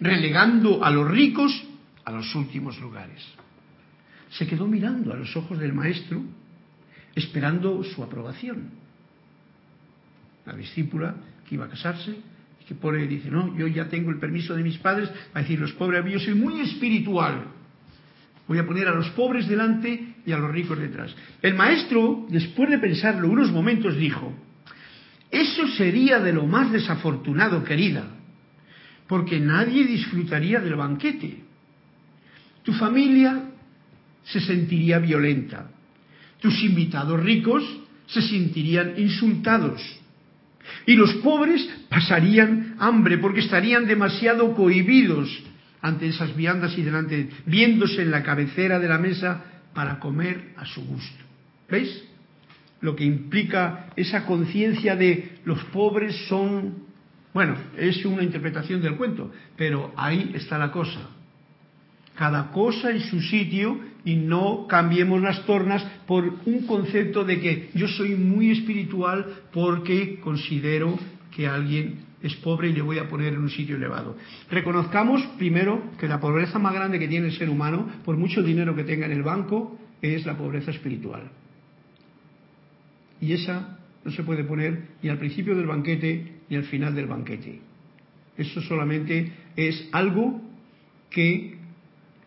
relegando 0.00 0.84
a 0.84 0.90
los 0.90 1.10
ricos 1.10 1.52
a 2.06 2.12
los 2.12 2.34
últimos 2.36 2.80
lugares. 2.80 3.20
Se 4.30 4.46
quedó 4.46 4.66
mirando 4.66 5.12
a 5.12 5.16
los 5.16 5.36
ojos 5.36 5.58
del 5.58 5.72
maestro, 5.72 6.22
esperando 7.14 7.82
su 7.82 8.02
aprobación. 8.02 8.70
La 10.46 10.54
discípula 10.54 11.16
que 11.48 11.56
iba 11.56 11.66
a 11.66 11.68
casarse, 11.68 12.16
que 12.66 12.74
pone 12.74 13.06
dice, 13.06 13.30
no, 13.30 13.56
yo 13.56 13.66
ya 13.66 13.88
tengo 13.88 14.10
el 14.10 14.18
permiso 14.18 14.54
de 14.54 14.62
mis 14.62 14.78
padres 14.78 15.08
para 15.32 15.42
decir, 15.42 15.58
los 15.58 15.72
pobres, 15.72 16.04
yo 16.06 16.18
soy 16.18 16.34
muy 16.34 16.60
espiritual. 16.60 17.46
Voy 18.46 18.58
a 18.58 18.66
poner 18.66 18.86
a 18.86 18.94
los 18.94 19.10
pobres 19.10 19.48
delante 19.48 20.14
y 20.24 20.32
a 20.32 20.38
los 20.38 20.50
ricos 20.50 20.78
detrás. 20.78 21.14
El 21.42 21.54
maestro, 21.54 22.26
después 22.28 22.70
de 22.70 22.78
pensarlo 22.78 23.28
unos 23.28 23.50
momentos, 23.50 23.96
dijo, 23.96 24.32
eso 25.30 25.66
sería 25.76 26.20
de 26.20 26.32
lo 26.32 26.46
más 26.46 26.70
desafortunado, 26.70 27.64
querida, 27.64 28.04
porque 29.08 29.40
nadie 29.40 29.84
disfrutaría 29.84 30.60
del 30.60 30.76
banquete. 30.76 31.45
Tu 32.66 32.72
familia 32.74 33.44
se 34.24 34.40
sentiría 34.40 34.98
violenta. 34.98 35.70
Tus 36.40 36.62
invitados 36.62 37.22
ricos 37.22 37.62
se 38.06 38.20
sentirían 38.20 38.94
insultados. 38.98 39.80
Y 40.84 40.94
los 40.94 41.14
pobres 41.14 41.66
pasarían 41.88 42.74
hambre 42.78 43.18
porque 43.18 43.40
estarían 43.40 43.86
demasiado 43.86 44.52
cohibidos 44.54 45.30
ante 45.80 46.08
esas 46.08 46.34
viandas 46.34 46.76
y 46.76 46.82
delante, 46.82 47.30
viéndose 47.46 48.02
en 48.02 48.10
la 48.10 48.24
cabecera 48.24 48.80
de 48.80 48.88
la 48.88 48.98
mesa 48.98 49.44
para 49.72 50.00
comer 50.00 50.52
a 50.56 50.66
su 50.66 50.84
gusto. 50.84 51.24
¿Veis? 51.70 52.02
lo 52.80 52.94
que 52.94 53.04
implica 53.04 53.90
esa 53.96 54.24
conciencia 54.26 54.96
de 54.96 55.38
los 55.44 55.62
pobres 55.64 56.14
son, 56.28 56.84
bueno, 57.32 57.56
es 57.76 58.04
una 58.04 58.22
interpretación 58.22 58.82
del 58.82 58.96
cuento, 58.96 59.32
pero 59.56 59.92
ahí 59.96 60.32
está 60.34 60.58
la 60.58 60.70
cosa. 60.70 61.15
Cada 62.16 62.50
cosa 62.50 62.90
en 62.90 63.00
su 63.00 63.20
sitio 63.20 63.78
y 64.04 64.16
no 64.16 64.66
cambiemos 64.68 65.20
las 65.20 65.44
tornas 65.44 65.84
por 66.06 66.24
un 66.46 66.66
concepto 66.66 67.24
de 67.24 67.40
que 67.40 67.70
yo 67.74 67.88
soy 67.88 68.14
muy 68.14 68.50
espiritual 68.50 69.26
porque 69.52 70.18
considero 70.20 70.98
que 71.34 71.46
alguien 71.46 72.06
es 72.22 72.34
pobre 72.36 72.70
y 72.70 72.72
le 72.72 72.82
voy 72.82 72.98
a 72.98 73.08
poner 73.08 73.34
en 73.34 73.40
un 73.40 73.50
sitio 73.50 73.76
elevado. 73.76 74.16
Reconozcamos 74.50 75.22
primero 75.38 75.90
que 75.98 76.08
la 76.08 76.20
pobreza 76.20 76.58
más 76.58 76.72
grande 76.72 76.98
que 76.98 77.08
tiene 77.08 77.26
el 77.26 77.36
ser 77.36 77.50
humano, 77.50 77.86
por 78.04 78.16
mucho 78.16 78.42
dinero 78.42 78.74
que 78.74 78.84
tenga 78.84 79.06
en 79.06 79.12
el 79.12 79.22
banco, 79.22 79.78
es 80.00 80.24
la 80.24 80.36
pobreza 80.36 80.70
espiritual. 80.70 81.30
Y 83.20 83.32
esa 83.32 83.78
no 84.04 84.10
se 84.10 84.22
puede 84.22 84.44
poner 84.44 84.88
ni 85.02 85.08
al 85.08 85.18
principio 85.18 85.54
del 85.54 85.66
banquete 85.66 86.40
ni 86.48 86.56
al 86.56 86.64
final 86.64 86.94
del 86.94 87.06
banquete. 87.06 87.60
Eso 88.36 88.60
solamente 88.62 89.32
es 89.56 89.88
algo 89.92 90.40
que 91.10 91.55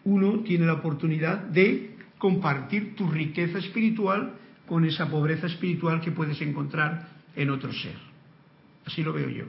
uno 0.05 0.39
tiene 0.41 0.65
la 0.65 0.73
oportunidad 0.73 1.39
de 1.39 1.95
compartir 2.17 2.95
tu 2.95 3.09
riqueza 3.09 3.59
espiritual 3.59 4.33
con 4.67 4.85
esa 4.85 5.09
pobreza 5.09 5.47
espiritual 5.47 6.01
que 6.01 6.11
puedes 6.11 6.39
encontrar 6.41 7.09
en 7.35 7.49
otro 7.49 7.71
ser. 7.73 7.95
Así 8.85 9.03
lo 9.03 9.13
veo 9.13 9.29
yo. 9.29 9.45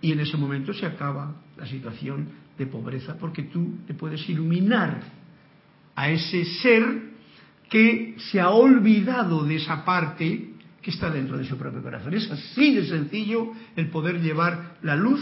Y 0.00 0.12
en 0.12 0.20
ese 0.20 0.36
momento 0.36 0.72
se 0.72 0.86
acaba 0.86 1.34
la 1.56 1.66
situación 1.66 2.28
de 2.56 2.66
pobreza 2.66 3.16
porque 3.18 3.44
tú 3.44 3.78
te 3.86 3.94
puedes 3.94 4.28
iluminar 4.28 5.00
a 5.94 6.10
ese 6.10 6.44
ser 6.44 7.08
que 7.68 8.14
se 8.30 8.40
ha 8.40 8.50
olvidado 8.50 9.44
de 9.44 9.56
esa 9.56 9.84
parte 9.84 10.50
que 10.80 10.90
está 10.90 11.10
dentro 11.10 11.36
de 11.36 11.44
su 11.44 11.58
propio 11.58 11.82
corazón. 11.82 12.14
Es 12.14 12.30
así 12.30 12.74
de 12.74 12.86
sencillo 12.86 13.52
el 13.76 13.90
poder 13.90 14.20
llevar 14.20 14.76
la 14.82 14.96
luz 14.96 15.20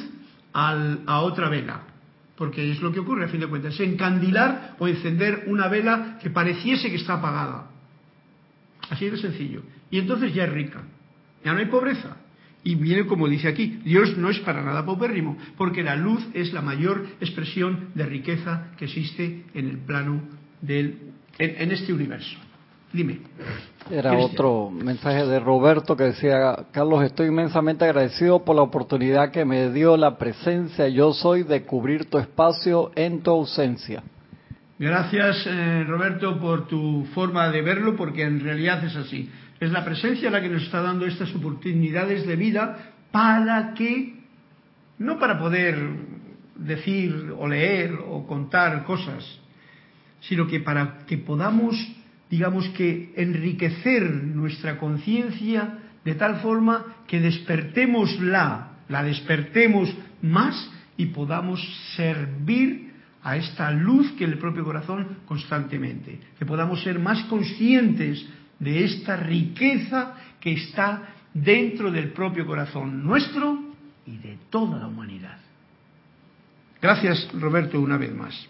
a 0.52 1.20
otra 1.20 1.48
vela. 1.48 1.95
Porque 2.36 2.70
es 2.70 2.82
lo 2.82 2.92
que 2.92 3.00
ocurre 3.00 3.24
a 3.24 3.28
fin 3.28 3.40
de 3.40 3.46
cuentas, 3.46 3.78
encandilar 3.80 4.76
o 4.78 4.88
encender 4.88 5.44
una 5.46 5.68
vela 5.68 6.18
que 6.22 6.30
pareciese 6.30 6.90
que 6.90 6.96
está 6.96 7.14
apagada. 7.14 7.70
Así 8.90 9.08
de 9.08 9.16
sencillo. 9.16 9.62
Y 9.90 9.98
entonces 9.98 10.34
ya 10.34 10.44
es 10.44 10.52
rica. 10.52 10.82
Ya 11.44 11.52
no 11.52 11.58
hay 11.58 11.66
pobreza. 11.66 12.16
Y 12.62 12.74
viene 12.74 13.06
como 13.06 13.28
dice 13.28 13.48
aquí, 13.48 13.78
Dios 13.84 14.16
no 14.18 14.28
es 14.28 14.40
para 14.40 14.62
nada 14.62 14.84
paupérrimo, 14.84 15.38
porque 15.56 15.84
la 15.84 15.94
luz 15.94 16.26
es 16.34 16.52
la 16.52 16.62
mayor 16.62 17.06
expresión 17.20 17.90
de 17.94 18.04
riqueza 18.06 18.72
que 18.76 18.86
existe 18.86 19.44
en 19.54 19.68
el 19.68 19.78
plano 19.78 20.20
del 20.60 21.12
en, 21.38 21.70
este 21.70 21.92
universo. 21.92 22.36
Dime. 22.92 23.20
Era 23.90 24.18
otro 24.18 24.70
mensaje 24.70 25.24
de 25.26 25.38
Roberto 25.38 25.96
que 25.96 26.04
decía, 26.04 26.66
Carlos, 26.72 27.04
estoy 27.04 27.28
inmensamente 27.28 27.84
agradecido 27.84 28.44
por 28.44 28.56
la 28.56 28.62
oportunidad 28.62 29.30
que 29.30 29.44
me 29.44 29.70
dio 29.70 29.96
la 29.96 30.18
presencia 30.18 30.88
yo 30.88 31.12
soy 31.12 31.44
de 31.44 31.62
cubrir 31.62 32.06
tu 32.10 32.18
espacio 32.18 32.90
en 32.96 33.22
tu 33.22 33.30
ausencia. 33.30 34.02
Gracias, 34.78 35.46
eh, 35.46 35.84
Roberto, 35.86 36.38
por 36.40 36.66
tu 36.66 37.06
forma 37.14 37.48
de 37.50 37.62
verlo, 37.62 37.96
porque 37.96 38.24
en 38.24 38.40
realidad 38.40 38.84
es 38.84 38.96
así. 38.96 39.30
Es 39.60 39.70
la 39.70 39.84
presencia 39.84 40.30
la 40.30 40.42
que 40.42 40.48
nos 40.48 40.64
está 40.64 40.82
dando 40.82 41.06
estas 41.06 41.34
oportunidades 41.34 42.26
de 42.26 42.36
vida 42.36 42.92
para 43.10 43.72
que, 43.74 44.16
no 44.98 45.18
para 45.18 45.38
poder 45.38 45.76
decir 46.56 47.32
o 47.38 47.46
leer 47.46 47.92
o 48.10 48.26
contar 48.26 48.84
cosas, 48.84 49.24
sino 50.20 50.46
que 50.46 50.60
para 50.60 50.98
que 51.06 51.18
podamos, 51.18 51.76
digamos 52.30 52.68
que, 52.70 53.12
enriquecer 53.16 54.02
nuestra 54.10 54.78
conciencia 54.78 55.78
de 56.04 56.14
tal 56.14 56.40
forma 56.40 56.96
que 57.06 57.20
despertémosla, 57.20 58.72
la 58.88 59.02
despertemos 59.02 59.92
más 60.22 60.70
y 60.96 61.06
podamos 61.06 61.60
servir 61.96 62.92
a 63.22 63.36
esta 63.36 63.70
luz 63.72 64.12
que 64.12 64.24
el 64.24 64.38
propio 64.38 64.64
corazón 64.64 65.18
constantemente, 65.26 66.20
que 66.38 66.46
podamos 66.46 66.82
ser 66.82 66.98
más 66.98 67.24
conscientes 67.24 68.24
de 68.58 68.84
esta 68.84 69.16
riqueza 69.16 70.14
que 70.40 70.52
está 70.52 71.02
dentro 71.34 71.90
del 71.90 72.12
propio 72.12 72.46
corazón 72.46 73.04
nuestro 73.04 73.58
y 74.06 74.16
de 74.18 74.38
toda 74.48 74.78
la 74.78 74.86
humanidad. 74.86 75.38
Gracias, 76.80 77.28
Roberto, 77.32 77.80
una 77.80 77.96
vez 77.96 78.14
más. 78.14 78.48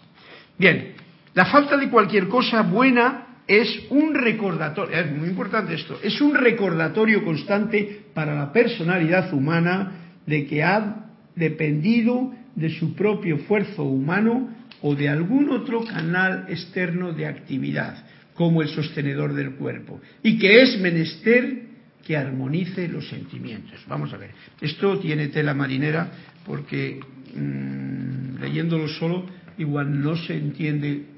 Bien, 0.57 0.93
la 1.33 1.45
falta 1.45 1.75
de 1.75 1.89
cualquier 1.89 2.27
cosa 2.27 2.61
buena 2.61 3.26
es 3.47 3.85
un 3.89 4.13
recordatorio, 4.13 4.97
es 4.97 5.11
muy 5.15 5.29
importante 5.29 5.73
esto, 5.73 5.99
es 6.03 6.19
un 6.19 6.35
recordatorio 6.35 7.23
constante 7.23 8.01
para 8.13 8.35
la 8.35 8.51
personalidad 8.51 9.33
humana 9.33 10.19
de 10.25 10.45
que 10.45 10.63
ha 10.63 11.05
dependido 11.35 12.33
de 12.55 12.69
su 12.71 12.93
propio 12.93 13.35
esfuerzo 13.35 13.83
humano 13.83 14.49
o 14.81 14.95
de 14.95 15.07
algún 15.07 15.49
otro 15.49 15.83
canal 15.85 16.45
externo 16.49 17.13
de 17.13 17.25
actividad, 17.25 18.05
como 18.33 18.61
el 18.61 18.67
sostenedor 18.67 19.33
del 19.33 19.51
cuerpo, 19.51 20.01
y 20.21 20.37
que 20.37 20.61
es 20.61 20.79
menester 20.79 21.67
que 22.05 22.17
armonice 22.17 22.87
los 22.87 23.07
sentimientos. 23.09 23.83
Vamos 23.87 24.13
a 24.13 24.17
ver, 24.17 24.31
esto 24.61 24.99
tiene 24.99 25.27
tela 25.27 25.53
marinera 25.53 26.11
porque 26.45 26.99
mm, 27.35 28.41
leyéndolo 28.41 28.87
solo 28.87 29.25
igual 29.57 30.01
no 30.01 30.15
se 30.15 30.37
entiende 30.37 31.16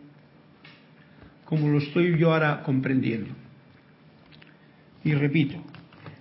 como 1.50 1.68
lo 1.68 1.80
estoy 1.80 2.16
yo 2.16 2.32
ahora 2.32 2.62
comprendiendo. 2.62 3.32
Y 5.04 5.16
repito, 5.16 5.56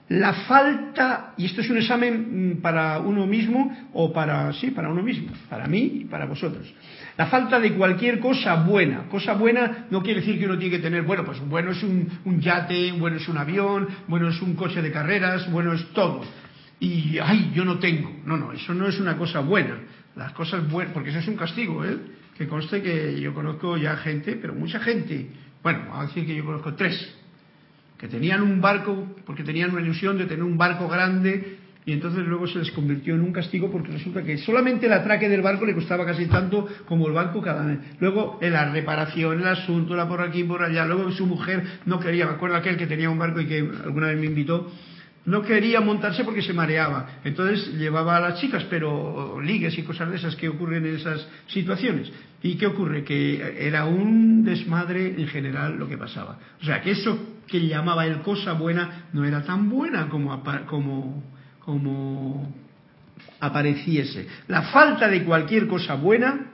la 0.09 0.33
falta, 0.33 1.35
y 1.37 1.45
esto 1.45 1.61
es 1.61 1.68
un 1.68 1.76
examen 1.76 2.53
mm, 2.53 2.62
para 2.62 2.99
uno 3.01 3.26
mismo 3.26 3.91
o 3.93 4.11
para, 4.11 4.51
sí, 4.55 4.70
para 4.70 4.89
uno 4.89 5.03
mismo, 5.03 5.29
para 5.51 5.66
mí 5.66 5.99
y 6.01 6.05
para 6.07 6.24
vosotros. 6.24 6.72
La 7.18 7.26
falta 7.26 7.61
de 7.61 7.74
cualquier 7.74 8.20
cosa 8.20 8.55
buena. 8.64 9.03
Cosa 9.11 9.35
buena 9.35 9.87
no 9.91 10.03
quiere 10.03 10.20
decir 10.20 10.39
que 10.39 10.47
uno 10.47 10.57
tiene 10.57 10.76
que 10.76 10.83
tener, 10.83 11.03
bueno, 11.03 11.26
pues 11.26 11.41
bueno 11.41 11.72
es 11.72 11.83
un, 11.83 12.09
un 12.24 12.41
yate, 12.41 12.93
bueno 12.93 13.18
es 13.18 13.29
un 13.29 13.37
avión, 13.37 13.87
bueno 14.07 14.31
es 14.31 14.41
un 14.41 14.55
coche 14.55 14.81
de 14.81 14.91
carreras, 14.91 15.51
bueno 15.53 15.74
es 15.74 15.85
todo. 15.93 16.22
Y, 16.81 17.18
ay, 17.18 17.53
yo 17.55 17.66
no 17.66 17.79
tengo. 17.79 18.11
No, 18.24 18.39
no, 18.39 18.53
eso 18.53 18.72
no 18.72 18.89
es 18.89 18.99
una 18.99 19.18
cosa 19.18 19.41
buena. 19.41 19.79
Las 20.16 20.33
cosas 20.33 20.66
buenas, 20.70 20.95
porque 20.95 21.11
eso 21.11 21.18
es 21.18 21.29
un 21.29 21.37
castigo, 21.37 21.85
¿eh? 21.85 21.99
Que 22.39 22.47
conste 22.47 22.80
que 22.80 23.20
yo 23.20 23.34
conozco 23.34 23.76
ya 23.76 23.97
gente, 23.97 24.39
pero 24.41 24.55
mucha 24.55 24.78
gente, 24.78 25.28
bueno, 25.62 25.80
vamos 25.89 26.05
a 26.05 26.07
decir 26.07 26.24
que 26.24 26.36
yo 26.36 26.45
conozco 26.45 26.74
tres, 26.74 27.14
que 27.99 28.07
tenían 28.07 28.43
un 28.43 28.61
barco, 28.61 29.16
porque 29.26 29.43
tenían 29.43 29.72
una 29.72 29.80
ilusión 29.80 30.16
de 30.16 30.26
tener 30.26 30.45
un 30.45 30.57
barco 30.57 30.89
grande, 30.89 31.59
y 31.84 31.93
entonces 31.93 32.24
luego 32.26 32.47
se 32.47 32.59
les 32.59 32.70
convirtió 32.70 33.14
en 33.14 33.22
un 33.22 33.32
castigo 33.32 33.70
porque 33.72 33.91
resulta 33.91 34.22
que 34.22 34.36
solamente 34.36 34.86
el 34.86 34.93
atraque 34.93 35.28
del 35.28 35.41
barco 35.41 35.64
le 35.64 35.74
costaba 35.74 36.05
casi 36.05 36.26
tanto 36.26 36.68
como 36.86 37.09
el 37.09 37.14
barco 37.14 37.41
cada 37.41 37.64
vez. 37.64 37.78
Luego 37.99 38.39
en 38.43 38.53
la 38.53 38.70
reparación, 38.70 39.41
el 39.41 39.49
asunto, 39.49 39.97
la 39.97 40.07
por 40.07 40.20
aquí, 40.20 40.45
por 40.45 40.62
allá, 40.62 40.84
luego 40.84 41.11
su 41.11 41.26
mujer 41.26 41.64
no 41.86 41.99
quería, 41.99 42.26
me 42.26 42.32
acuerdo 42.32 42.57
aquel 42.57 42.76
que 42.76 42.86
tenía 42.86 43.09
un 43.09 43.18
barco 43.18 43.41
y 43.41 43.47
que 43.47 43.59
alguna 43.59 44.09
vez 44.09 44.20
me 44.20 44.26
invitó, 44.26 44.70
no 45.25 45.43
quería 45.43 45.81
montarse 45.81 46.25
porque 46.25 46.43
se 46.43 46.53
mareaba. 46.53 47.21
Entonces 47.25 47.75
llevaba 47.75 48.16
a 48.16 48.21
las 48.21 48.41
chicas, 48.41 48.64
pero 48.71 49.41
ligues 49.41 49.77
y 49.79 49.83
cosas 49.83 50.11
de 50.11 50.16
esas 50.16 50.35
que 50.37 50.49
ocurren 50.49 50.87
en 50.87 50.97
esas 50.97 51.27
situaciones. 51.49 52.11
¿Y 52.43 52.55
qué 52.57 52.66
ocurre? 52.66 53.05
Que 53.05 53.66
era 53.66 53.85
un 53.85 54.45
desmadre 54.45 55.14
en 55.21 55.29
general 55.29 55.77
lo 55.79 55.89
que 55.89 55.99
pasaba. 55.99 56.39
O 56.61 56.64
sea, 56.64 56.81
que 56.81 56.93
eso 56.93 57.19
que 57.47 57.66
llamaba 57.66 58.07
el 58.07 58.21
cosa 58.23 58.53
buena 58.53 59.09
no 59.12 59.25
era 59.25 59.43
tan 59.43 59.69
buena 59.69 60.09
como, 60.09 60.43
como, 60.66 61.25
como 61.61 62.55
apareciese. 63.41 64.27
La 64.47 64.62
falta 64.62 65.09
de 65.09 65.25
cualquier 65.25 65.66
cosa 65.66 65.95
buena, 65.95 66.53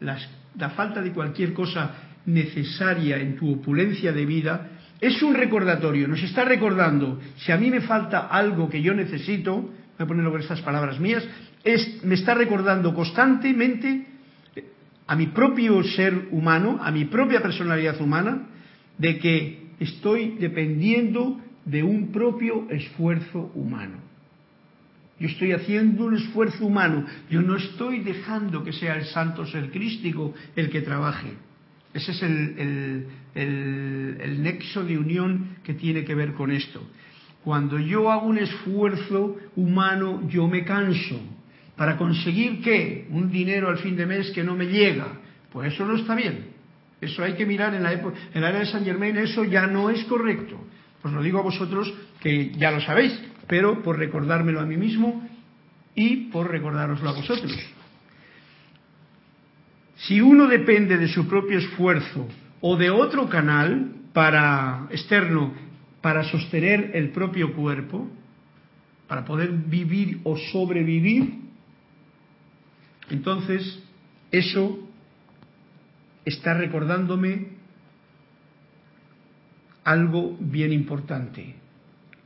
la 0.00 0.70
falta 0.70 1.00
de 1.00 1.12
cualquier 1.12 1.52
cosa 1.52 1.94
necesaria 2.26 3.18
en 3.18 3.36
tu 3.36 3.52
opulencia 3.52 4.12
de 4.12 4.26
vida, 4.26 4.70
es 5.00 5.22
un 5.22 5.34
recordatorio, 5.34 6.08
nos 6.08 6.22
está 6.22 6.44
recordando, 6.44 7.20
si 7.36 7.52
a 7.52 7.56
mí 7.56 7.70
me 7.70 7.80
falta 7.80 8.28
algo 8.28 8.68
que 8.68 8.80
yo 8.80 8.94
necesito, 8.94 9.56
voy 9.62 9.72
a 9.98 10.06
ponerlo 10.06 10.30
con 10.30 10.40
estas 10.40 10.62
palabras 10.62 10.98
mías, 11.00 11.26
es, 11.62 12.02
me 12.04 12.14
está 12.14 12.34
recordando 12.34 12.94
constantemente 12.94 14.06
a 15.06 15.16
mi 15.16 15.26
propio 15.28 15.82
ser 15.82 16.28
humano, 16.30 16.80
a 16.82 16.90
mi 16.90 17.04
propia 17.04 17.42
personalidad 17.42 18.00
humana, 18.00 18.46
de 18.96 19.18
que 19.18 19.68
estoy 19.80 20.36
dependiendo 20.38 21.40
de 21.64 21.82
un 21.82 22.12
propio 22.12 22.66
esfuerzo 22.70 23.50
humano. 23.54 23.98
Yo 25.18 25.28
estoy 25.28 25.52
haciendo 25.52 26.06
un 26.06 26.16
esfuerzo 26.16 26.66
humano, 26.66 27.06
yo 27.30 27.40
no 27.40 27.56
estoy 27.56 28.00
dejando 28.00 28.64
que 28.64 28.72
sea 28.72 28.96
el 28.96 29.04
santo 29.06 29.46
ser 29.46 29.70
crístico 29.70 30.34
el 30.56 30.70
que 30.70 30.80
trabaje. 30.80 31.34
Ese 31.94 32.10
es 32.10 32.22
el, 32.22 33.06
el, 33.34 34.42
nexo 34.42 34.84
de 34.84 34.98
unión 34.98 35.56
que 35.62 35.74
tiene 35.74 36.04
que 36.04 36.14
ver 36.14 36.34
con 36.34 36.50
esto. 36.50 36.82
Cuando 37.44 37.78
yo 37.78 38.10
hago 38.10 38.26
un 38.26 38.38
esfuerzo 38.38 39.36
humano, 39.54 40.28
yo 40.28 40.48
me 40.48 40.64
canso. 40.64 41.20
¿Para 41.76 41.96
conseguir 41.96 42.62
qué? 42.62 43.06
Un 43.10 43.30
dinero 43.30 43.68
al 43.68 43.78
fin 43.78 43.96
de 43.96 44.06
mes 44.06 44.32
que 44.32 44.42
no 44.42 44.56
me 44.56 44.66
llega. 44.66 45.06
Pues 45.52 45.72
eso 45.72 45.86
no 45.86 45.94
está 45.94 46.16
bien. 46.16 46.46
Eso 47.00 47.22
hay 47.22 47.34
que 47.34 47.46
mirar 47.46 47.74
en 47.74 47.82
la, 47.82 47.92
época, 47.92 48.18
en 48.32 48.40
la 48.40 48.50
era 48.50 48.58
de 48.60 48.66
San 48.66 48.84
Germain, 48.84 49.16
eso 49.16 49.44
ya 49.44 49.66
no 49.66 49.90
es 49.90 50.02
correcto. 50.04 50.58
Pues 51.00 51.14
lo 51.14 51.22
digo 51.22 51.38
a 51.38 51.42
vosotros 51.42 51.92
que 52.20 52.50
ya 52.56 52.70
lo 52.70 52.80
sabéis, 52.80 53.20
pero 53.46 53.82
por 53.82 53.98
recordármelo 53.98 54.60
a 54.60 54.64
mí 54.64 54.76
mismo 54.76 55.28
y 55.94 56.30
por 56.32 56.50
recordároslo 56.50 57.08
a 57.08 57.12
vosotros. 57.12 57.52
Si 60.06 60.20
uno 60.20 60.46
depende 60.46 60.98
de 60.98 61.08
su 61.08 61.26
propio 61.26 61.58
esfuerzo 61.58 62.28
o 62.60 62.76
de 62.76 62.90
otro 62.90 63.28
canal 63.28 63.92
para 64.12 64.86
externo 64.90 65.52
para 66.00 66.22
sostener 66.24 66.90
el 66.94 67.10
propio 67.10 67.54
cuerpo, 67.54 68.06
para 69.08 69.24
poder 69.24 69.50
vivir 69.52 70.20
o 70.24 70.36
sobrevivir, 70.36 71.40
entonces 73.08 73.82
eso 74.30 74.86
está 76.26 76.52
recordándome 76.52 77.54
algo 79.84 80.36
bien 80.40 80.72
importante. 80.72 81.54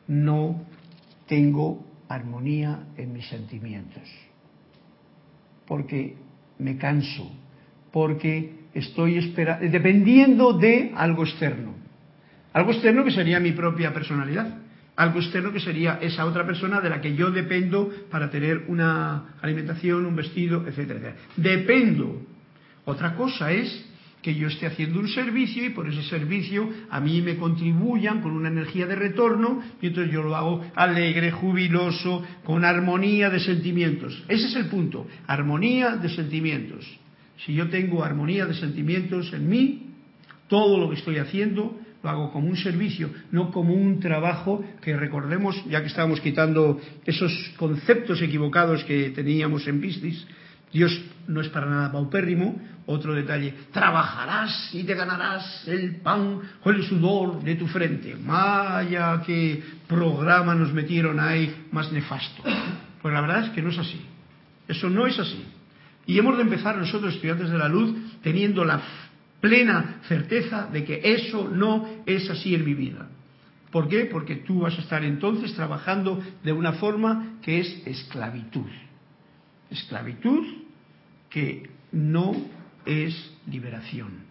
No 0.08 0.66
tengo 1.26 1.86
armonía 2.08 2.86
en 2.96 3.12
mis 3.12 3.28
sentimientos. 3.28 4.08
Porque 5.66 6.16
me 6.58 6.78
canso, 6.78 7.30
porque 7.92 8.52
estoy 8.74 9.18
esperando, 9.18 9.68
dependiendo 9.68 10.52
de 10.52 10.92
algo 10.94 11.24
externo. 11.24 11.74
Algo 12.52 12.72
externo 12.72 13.04
que 13.04 13.10
sería 13.10 13.40
mi 13.40 13.52
propia 13.52 13.92
personalidad. 13.92 14.58
Algo 14.96 15.20
externo 15.20 15.52
que 15.52 15.60
sería 15.60 16.00
esa 16.02 16.24
otra 16.24 16.44
persona 16.44 16.80
de 16.80 16.90
la 16.90 17.00
que 17.00 17.14
yo 17.14 17.30
dependo 17.30 17.88
para 18.10 18.30
tener 18.30 18.64
una 18.66 19.36
alimentación, 19.40 20.04
un 20.04 20.16
vestido, 20.16 20.66
etcétera, 20.66 21.14
Dependo. 21.36 22.20
Otra 22.84 23.14
cosa 23.14 23.52
es 23.52 23.86
que 24.22 24.34
yo 24.34 24.48
esté 24.48 24.66
haciendo 24.66 24.98
un 24.98 25.08
servicio 25.08 25.64
y 25.64 25.70
por 25.70 25.88
ese 25.88 26.02
servicio 26.02 26.68
a 26.90 26.98
mí 26.98 27.22
me 27.22 27.36
contribuyan 27.36 28.20
con 28.20 28.32
una 28.32 28.48
energía 28.48 28.86
de 28.86 28.96
retorno 28.96 29.62
y 29.80 29.86
entonces 29.86 30.12
yo 30.12 30.22
lo 30.22 30.34
hago 30.34 30.64
alegre, 30.74 31.30
jubiloso, 31.30 32.24
con 32.42 32.64
armonía 32.64 33.30
de 33.30 33.38
sentimientos. 33.38 34.24
Ese 34.26 34.48
es 34.48 34.56
el 34.56 34.66
punto, 34.66 35.06
armonía 35.28 35.94
de 35.94 36.08
sentimientos. 36.08 36.98
Si 37.44 37.54
yo 37.54 37.68
tengo 37.68 38.04
armonía 38.04 38.46
de 38.46 38.54
sentimientos 38.54 39.32
en 39.32 39.48
mí, 39.48 39.90
todo 40.48 40.78
lo 40.78 40.88
que 40.90 40.96
estoy 40.96 41.18
haciendo 41.18 41.78
lo 42.02 42.10
hago 42.10 42.32
como 42.32 42.48
un 42.48 42.56
servicio, 42.56 43.10
no 43.32 43.50
como 43.50 43.74
un 43.74 44.00
trabajo 44.00 44.64
que 44.80 44.96
recordemos, 44.96 45.56
ya 45.68 45.80
que 45.80 45.88
estábamos 45.88 46.20
quitando 46.20 46.80
esos 47.04 47.32
conceptos 47.56 48.22
equivocados 48.22 48.84
que 48.84 49.10
teníamos 49.10 49.66
en 49.66 49.80
Piscis, 49.80 50.26
Dios 50.72 51.00
no 51.26 51.40
es 51.40 51.48
para 51.48 51.66
nada 51.66 51.92
paupérrimo. 51.92 52.60
Otro 52.86 53.14
detalle, 53.14 53.52
trabajarás 53.70 54.70
y 54.74 54.82
te 54.84 54.94
ganarás 54.94 55.66
el 55.68 55.96
pan 55.96 56.40
o 56.62 56.70
el 56.70 56.82
sudor 56.84 57.42
de 57.42 57.54
tu 57.54 57.66
frente. 57.66 58.16
Vaya 58.18 59.22
qué 59.26 59.62
programa 59.86 60.54
nos 60.54 60.72
metieron 60.72 61.20
ahí 61.20 61.66
más 61.70 61.92
nefasto. 61.92 62.42
Pues 63.02 63.12
la 63.12 63.20
verdad 63.20 63.44
es 63.44 63.50
que 63.50 63.60
no 63.60 63.68
es 63.68 63.78
así. 63.78 64.00
Eso 64.66 64.88
no 64.88 65.06
es 65.06 65.18
así. 65.18 65.44
Y 66.08 66.18
hemos 66.18 66.38
de 66.38 66.42
empezar 66.42 66.74
nosotros, 66.78 67.14
estudiantes 67.14 67.50
de 67.50 67.58
la 67.58 67.68
luz, 67.68 67.94
teniendo 68.22 68.64
la 68.64 68.80
plena 69.42 70.00
certeza 70.08 70.66
de 70.72 70.82
que 70.82 71.02
eso 71.04 71.50
no 71.52 71.86
es 72.06 72.30
así 72.30 72.54
en 72.54 72.64
mi 72.64 72.72
vida. 72.72 73.10
¿Por 73.70 73.90
qué? 73.90 74.06
Porque 74.06 74.36
tú 74.36 74.60
vas 74.60 74.76
a 74.78 74.80
estar 74.80 75.04
entonces 75.04 75.52
trabajando 75.52 76.18
de 76.42 76.52
una 76.54 76.72
forma 76.72 77.34
que 77.42 77.60
es 77.60 77.86
esclavitud. 77.86 78.70
Esclavitud 79.70 80.46
que 81.28 81.68
no 81.92 82.34
es 82.86 83.30
liberación, 83.46 84.24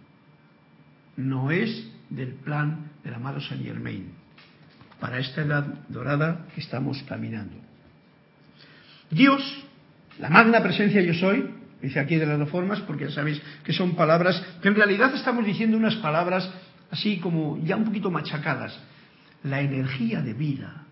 no 1.15 1.51
es 1.51 1.91
del 2.09 2.33
plan 2.33 2.89
del 3.03 3.13
amado 3.13 3.39
Saint 3.39 3.63
Germain, 3.63 4.13
para 4.99 5.19
esta 5.19 5.43
edad 5.43 5.63
dorada 5.89 6.47
que 6.55 6.61
estamos 6.61 7.03
caminando. 7.03 7.55
Dios, 9.11 9.43
la 10.17 10.31
magna 10.31 10.63
presencia 10.63 11.01
yo 11.03 11.13
soy, 11.13 11.56
dice 11.81 11.99
aquí 11.99 12.15
de 12.15 12.25
las 12.25 12.39
dos 12.39 12.49
formas, 12.49 12.79
porque 12.81 13.05
ya 13.05 13.11
sabéis 13.11 13.41
que 13.63 13.73
son 13.73 13.95
palabras, 13.95 14.41
que 14.61 14.67
en 14.67 14.75
realidad 14.75 15.13
estamos 15.15 15.45
diciendo 15.45 15.77
unas 15.77 15.95
palabras 15.95 16.49
así 16.91 17.17
como 17.17 17.57
ya 17.63 17.75
un 17.75 17.85
poquito 17.85 18.11
machacadas. 18.11 18.77
La 19.43 19.61
energía 19.61 20.21
de 20.21 20.33
vida, 20.33 20.85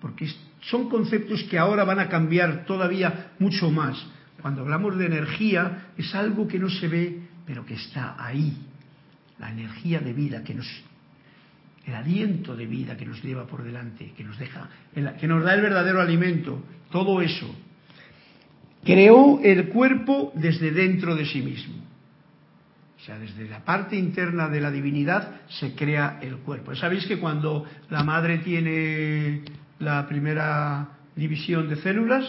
porque 0.00 0.28
son 0.60 0.88
conceptos 0.88 1.42
que 1.44 1.58
ahora 1.58 1.84
van 1.84 1.98
a 1.98 2.08
cambiar 2.08 2.64
todavía 2.66 3.32
mucho 3.38 3.70
más. 3.70 3.96
Cuando 4.40 4.62
hablamos 4.62 4.96
de 4.98 5.06
energía 5.06 5.88
es 5.96 6.14
algo 6.14 6.46
que 6.46 6.58
no 6.58 6.68
se 6.68 6.88
ve, 6.88 7.20
pero 7.46 7.64
que 7.64 7.74
está 7.74 8.16
ahí. 8.18 8.56
La 9.38 9.50
energía 9.50 10.00
de 10.00 10.12
vida 10.12 10.42
que 10.44 10.54
nos 10.54 10.66
el 11.86 11.94
aliento 11.94 12.56
de 12.56 12.66
vida 12.66 12.96
que 12.96 13.06
nos 13.06 13.22
lleva 13.22 13.46
por 13.46 13.62
delante, 13.62 14.12
que 14.16 14.24
nos 14.24 14.36
deja, 14.38 14.68
que 15.20 15.28
nos 15.28 15.44
da 15.44 15.54
el 15.54 15.60
verdadero 15.60 16.00
alimento, 16.00 16.62
todo 16.90 17.22
eso. 17.22 17.54
Creó 18.86 19.40
el 19.42 19.68
cuerpo 19.68 20.32
desde 20.34 20.70
dentro 20.70 21.14
de 21.16 21.26
sí 21.26 21.42
mismo. 21.42 21.74
O 22.96 23.00
sea, 23.04 23.18
desde 23.18 23.48
la 23.48 23.64
parte 23.64 23.96
interna 23.96 24.48
de 24.48 24.60
la 24.60 24.70
divinidad 24.70 25.40
se 25.48 25.74
crea 25.74 26.18
el 26.22 26.38
cuerpo. 26.38 26.74
Sabéis 26.74 27.06
que 27.06 27.18
cuando 27.18 27.66
la 27.90 28.02
madre 28.02 28.38
tiene 28.38 29.42
la 29.80 30.06
primera 30.08 30.88
división 31.14 31.68
de 31.68 31.76
células, 31.76 32.24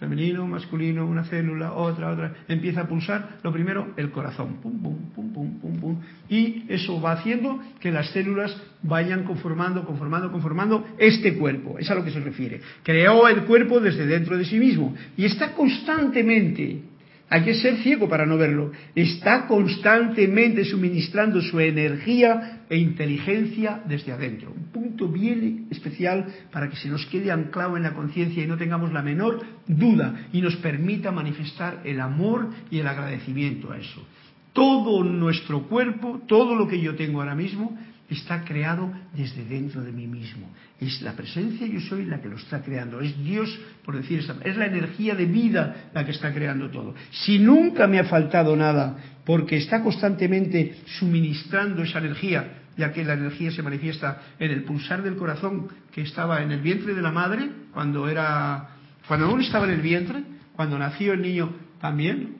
femenino, 0.00 0.46
masculino, 0.46 1.06
una 1.06 1.24
célula, 1.24 1.74
otra, 1.74 2.10
otra, 2.10 2.34
empieza 2.48 2.80
a 2.80 2.88
pulsar, 2.88 3.38
lo 3.42 3.52
primero, 3.52 3.92
el 3.96 4.10
corazón, 4.10 4.56
pum, 4.62 4.82
pum, 4.82 4.96
pum, 5.14 5.32
pum, 5.32 5.60
pum, 5.60 5.78
pum, 5.78 6.00
y 6.28 6.64
eso 6.68 7.00
va 7.00 7.12
haciendo 7.12 7.60
que 7.78 7.92
las 7.92 8.08
células 8.10 8.56
vayan 8.82 9.24
conformando, 9.24 9.84
conformando, 9.84 10.32
conformando 10.32 10.86
este 10.98 11.36
cuerpo, 11.36 11.78
es 11.78 11.90
a 11.90 11.94
lo 11.94 12.02
que 12.02 12.10
se 12.10 12.20
refiere. 12.20 12.60
Creó 12.82 13.28
el 13.28 13.44
cuerpo 13.44 13.78
desde 13.78 14.06
dentro 14.06 14.38
de 14.38 14.46
sí 14.46 14.58
mismo. 14.58 14.94
Y 15.16 15.26
está 15.26 15.52
constantemente 15.52 16.82
hay 17.30 17.44
que 17.44 17.54
ser 17.54 17.76
ciego 17.76 18.08
para 18.08 18.26
no 18.26 18.36
verlo. 18.36 18.72
Está 18.92 19.46
constantemente 19.46 20.64
suministrando 20.64 21.40
su 21.40 21.60
energía 21.60 22.64
e 22.68 22.76
inteligencia 22.76 23.82
desde 23.86 24.10
adentro. 24.10 24.50
Un 24.50 24.64
punto 24.72 25.06
bien 25.06 25.68
especial 25.70 26.26
para 26.50 26.68
que 26.68 26.76
se 26.76 26.88
nos 26.88 27.06
quede 27.06 27.30
anclado 27.30 27.76
en 27.76 27.84
la 27.84 27.94
conciencia 27.94 28.42
y 28.42 28.48
no 28.48 28.56
tengamos 28.58 28.92
la 28.92 29.02
menor 29.02 29.40
duda 29.68 30.26
y 30.32 30.40
nos 30.40 30.56
permita 30.56 31.12
manifestar 31.12 31.82
el 31.84 32.00
amor 32.00 32.50
y 32.68 32.80
el 32.80 32.88
agradecimiento 32.88 33.70
a 33.70 33.78
eso. 33.78 34.04
Todo 34.52 35.04
nuestro 35.04 35.68
cuerpo, 35.68 36.22
todo 36.26 36.56
lo 36.56 36.66
que 36.66 36.80
yo 36.80 36.96
tengo 36.96 37.20
ahora 37.20 37.36
mismo, 37.36 37.78
está 38.08 38.44
creado 38.44 38.92
desde 39.16 39.44
dentro 39.44 39.82
de 39.82 39.92
mí 39.92 40.08
mismo. 40.08 40.50
Es 40.80 41.02
la 41.02 41.12
presencia 41.12 41.66
yo 41.66 41.80
soy 41.80 42.06
la 42.06 42.22
que 42.22 42.28
lo 42.28 42.36
está 42.36 42.62
creando. 42.62 43.00
Es 43.00 43.22
Dios, 43.22 43.58
por 43.84 43.96
decir 43.96 44.20
esa 44.20 44.36
es 44.42 44.56
la 44.56 44.66
energía 44.66 45.14
de 45.14 45.26
vida 45.26 45.90
la 45.92 46.06
que 46.06 46.12
está 46.12 46.32
creando 46.32 46.70
todo. 46.70 46.94
Si 47.10 47.38
nunca 47.38 47.86
me 47.86 47.98
ha 47.98 48.04
faltado 48.04 48.56
nada, 48.56 48.96
porque 49.26 49.58
está 49.58 49.82
constantemente 49.82 50.80
suministrando 50.98 51.82
esa 51.82 51.98
energía, 51.98 52.62
ya 52.78 52.92
que 52.92 53.04
la 53.04 53.12
energía 53.12 53.50
se 53.50 53.62
manifiesta 53.62 54.22
en 54.38 54.50
el 54.50 54.64
pulsar 54.64 55.02
del 55.02 55.16
corazón 55.16 55.68
que 55.92 56.00
estaba 56.00 56.42
en 56.42 56.50
el 56.50 56.60
vientre 56.60 56.94
de 56.94 57.02
la 57.02 57.12
madre, 57.12 57.50
cuando 57.74 58.08
era, 58.08 58.70
cuando 59.06 59.26
aún 59.26 59.42
estaba 59.42 59.66
en 59.66 59.72
el 59.72 59.82
vientre, 59.82 60.22
cuando 60.56 60.78
nació 60.78 61.12
el 61.12 61.20
niño 61.20 61.52
también, 61.80 62.36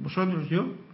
vosotros, 0.00 0.48
yo, 0.48 0.85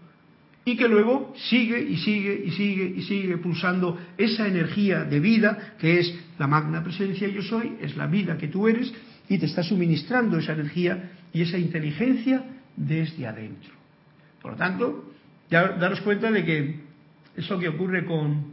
y 0.64 0.76
que 0.76 0.88
luego 0.88 1.34
sigue 1.36 1.80
y 1.80 1.96
sigue 1.96 2.42
y 2.46 2.50
sigue 2.52 2.94
y 2.96 3.02
sigue 3.02 3.36
pulsando 3.38 3.98
esa 4.16 4.46
energía 4.46 5.04
de 5.04 5.18
vida 5.18 5.74
que 5.78 5.98
es 5.98 6.14
la 6.38 6.46
magna 6.46 6.82
presencia 6.84 7.26
yo 7.28 7.42
soy, 7.42 7.76
es 7.80 7.96
la 7.96 8.06
vida 8.06 8.38
que 8.38 8.48
tú 8.48 8.68
eres 8.68 8.92
y 9.28 9.38
te 9.38 9.46
está 9.46 9.62
suministrando 9.62 10.38
esa 10.38 10.52
energía 10.52 11.12
y 11.32 11.42
esa 11.42 11.58
inteligencia 11.58 12.44
desde 12.76 13.26
adentro. 13.26 13.72
Por 14.40 14.52
lo 14.52 14.56
tanto, 14.56 15.12
ya 15.50 15.68
daros 15.68 16.00
cuenta 16.00 16.30
de 16.30 16.44
que 16.44 16.80
eso 17.36 17.58
que 17.58 17.68
ocurre 17.68 18.04
con, 18.04 18.44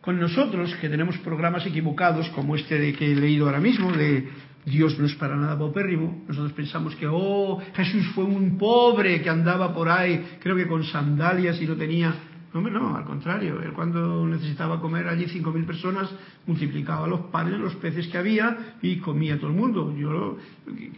con 0.00 0.20
nosotros, 0.20 0.74
que 0.80 0.88
tenemos 0.88 1.18
programas 1.18 1.66
equivocados 1.66 2.28
como 2.30 2.56
este 2.56 2.78
de 2.78 2.92
que 2.92 3.12
he 3.12 3.16
leído 3.16 3.46
ahora 3.46 3.60
mismo, 3.60 3.92
de 3.92 4.28
Dios 4.64 4.98
no 4.98 5.06
es 5.06 5.14
para 5.14 5.36
nada 5.36 5.58
paupérrimo. 5.58 6.24
Nosotros 6.28 6.52
pensamos 6.52 6.94
que, 6.96 7.06
oh, 7.06 7.60
Jesús 7.74 8.06
fue 8.14 8.24
un 8.24 8.58
pobre 8.58 9.22
que 9.22 9.30
andaba 9.30 9.74
por 9.74 9.88
ahí, 9.88 10.36
creo 10.40 10.56
que 10.56 10.66
con 10.66 10.84
sandalias 10.84 11.60
y 11.60 11.66
no 11.66 11.76
tenía. 11.76 12.14
No, 12.52 12.60
no, 12.60 12.96
al 12.96 13.04
contrario. 13.04 13.62
Él 13.62 13.72
cuando 13.72 14.26
necesitaba 14.26 14.80
comer 14.80 15.06
allí 15.06 15.26
cinco 15.28 15.52
mil 15.52 15.64
personas, 15.64 16.10
multiplicaba 16.46 17.06
los 17.06 17.20
panes, 17.26 17.60
los 17.60 17.76
peces 17.76 18.08
que 18.08 18.18
había 18.18 18.76
y 18.82 18.96
comía 18.96 19.38
todo 19.38 19.50
el 19.50 19.56
mundo. 19.56 19.94
Yo, 19.96 20.36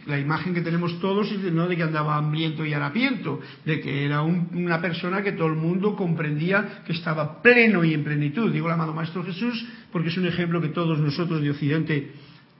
la 0.07 0.19
imagen 0.19 0.55
que 0.55 0.61
tenemos 0.61 0.99
todos 0.99 1.31
es 1.31 1.43
de, 1.43 1.51
no 1.51 1.67
de 1.67 1.77
que 1.77 1.83
andaba 1.83 2.17
hambriento 2.17 2.65
y 2.65 2.73
harapiento, 2.73 3.39
de 3.65 3.81
que 3.81 4.03
era 4.03 4.23
una 4.23 4.81
persona 4.81 5.21
que 5.21 5.33
todo 5.33 5.47
el 5.47 5.55
mundo 5.55 5.95
comprendía 5.95 6.81
que 6.87 6.93
estaba 6.93 7.43
pleno 7.43 7.83
y 7.83 7.93
en 7.93 8.03
plenitud. 8.03 8.51
Digo 8.51 8.65
el 8.67 8.73
amado 8.73 8.93
Maestro 8.95 9.23
Jesús 9.23 9.63
porque 9.91 10.09
es 10.09 10.17
un 10.17 10.25
ejemplo 10.25 10.59
que 10.59 10.69
todos 10.69 10.97
nosotros 10.97 11.39
de 11.39 11.51
Occidente 11.51 12.13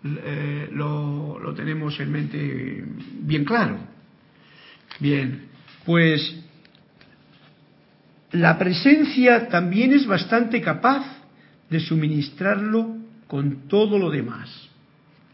eh, 0.03 0.69
lo, 0.71 1.39
lo 1.39 1.53
tenemos 1.53 1.99
en 1.99 2.11
mente 2.11 2.83
bien 3.21 3.45
claro. 3.45 3.77
Bien, 4.99 5.47
pues 5.85 6.43
la 8.31 8.57
presencia 8.57 9.47
también 9.47 9.93
es 9.93 10.05
bastante 10.05 10.61
capaz 10.61 11.05
de 11.69 11.79
suministrarlo 11.79 12.97
con 13.27 13.67
todo 13.67 13.97
lo 13.97 14.09
demás. 14.09 14.69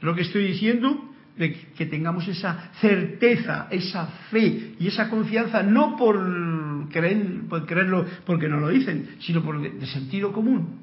Lo 0.02 0.16
que 0.16 0.22
estoy 0.22 0.48
diciendo 0.48 1.10
de 1.38 1.54
que 1.54 1.86
tengamos 1.86 2.28
esa 2.28 2.72
certeza, 2.82 3.68
esa 3.72 4.08
fe 4.30 4.76
y 4.78 4.88
esa 4.88 5.10
confianza, 5.10 5.64
no 5.64 5.96
por, 5.96 6.90
creer, 6.90 7.42
por 7.48 7.66
creerlo 7.66 8.06
porque 8.26 8.50
no 8.50 8.60
lo 8.60 8.70
dicen, 8.70 9.16
sino 9.20 9.42
por 9.42 9.62
de, 9.62 9.86
sentido 9.88 10.34
común. 10.34 10.82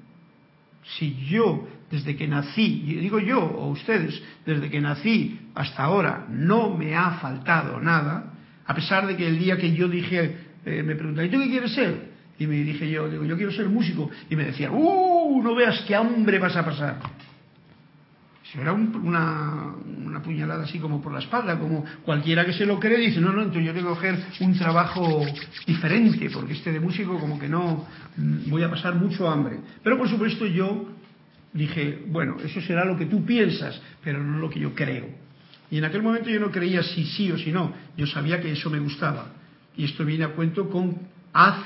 Si 0.99 1.14
yo, 1.26 1.68
desde 1.91 2.16
que 2.16 2.26
nací, 2.26 2.84
y 2.87 2.95
digo 2.97 3.18
yo 3.18 3.41
o 3.41 3.70
ustedes, 3.70 4.20
desde 4.45 4.70
que 4.70 4.80
nací 4.80 5.39
hasta 5.55 5.84
ahora, 5.84 6.26
no 6.28 6.76
me 6.76 6.97
ha 6.97 7.12
faltado 7.12 7.80
nada, 7.80 8.32
a 8.66 8.74
pesar 8.74 9.07
de 9.07 9.16
que 9.16 9.26
el 9.26 9.39
día 9.39 9.57
que 9.57 9.72
yo 9.72 9.89
dije, 9.89 10.37
eh, 10.64 10.82
me 10.82 10.97
preguntan, 10.97 11.26
¿y 11.26 11.28
tú 11.28 11.39
qué 11.39 11.49
quieres 11.49 11.72
ser? 11.72 12.16
Y 12.39 12.47
me 12.47 12.57
dije 12.57 12.91
yo, 12.91 13.09
digo, 13.09 13.24
yo 13.24 13.37
quiero 13.37 13.53
ser 13.53 13.68
músico. 13.68 14.11
Y 14.28 14.37
me 14.37 14.45
decían, 14.45 14.72
¡uh! 14.74 15.43
No 15.43 15.55
veas 15.55 15.84
qué 15.87 15.95
hambre 15.95 16.39
vas 16.39 16.57
a 16.57 16.64
pasar. 16.64 16.99
Eso 18.49 18.61
era 18.61 18.72
una, 18.72 19.74
una, 20.05 20.22
puñalada 20.22 20.64
así 20.64 20.78
como 20.78 21.01
por 21.01 21.12
la 21.12 21.18
espalda, 21.18 21.59
como 21.59 21.84
cualquiera 22.05 22.45
que 22.45 22.53
se 22.53 22.64
lo 22.64 22.78
cree 22.78 22.99
dice, 22.99 23.20
no, 23.20 23.32
no, 23.32 23.43
entonces 23.43 23.64
yo 23.64 23.74
tengo 23.74 23.89
que 23.89 23.95
coger 23.95 24.24
un 24.41 24.57
trabajo 24.57 25.24
diferente, 25.66 26.30
porque 26.30 26.53
este 26.53 26.70
de 26.70 26.78
músico 26.78 27.18
como 27.18 27.41
que 27.41 27.49
no, 27.49 27.87
mm, 28.16 28.49
voy 28.49 28.62
a 28.62 28.70
pasar 28.70 28.95
mucho 28.95 29.28
hambre. 29.28 29.59
Pero 29.82 29.99
por 29.99 30.09
supuesto 30.09 30.47
yo 30.47 30.95
dije, 31.57 32.04
bueno, 32.09 32.36
eso 32.44 32.61
será 32.61 32.84
lo 32.84 32.96
que 32.96 33.07
tú 33.07 33.24
piensas, 33.24 33.80
pero 34.04 34.22
no 34.22 34.38
lo 34.38 34.50
que 34.50 34.61
yo 34.61 34.74
creo. 34.74 35.09
Y 35.70 35.78
en 35.78 35.84
aquel 35.84 36.02
momento 36.02 36.30
yo 36.30 36.38
no 36.38 36.50
creía 36.50 36.82
si 36.82 37.04
sí 37.04 37.32
o 37.32 37.38
si 37.38 37.50
no, 37.50 37.72
yo 37.96 38.07
sabía 38.07 38.40
que 38.40 38.52
eso 38.52 38.70
me 38.70 38.78
gustaba. 38.78 39.32
Y 39.76 39.84
esto 39.84 40.04
viene 40.04 40.24
a 40.24 40.28
cuento 40.28 40.68
con 40.70 40.98
haz 41.32 41.59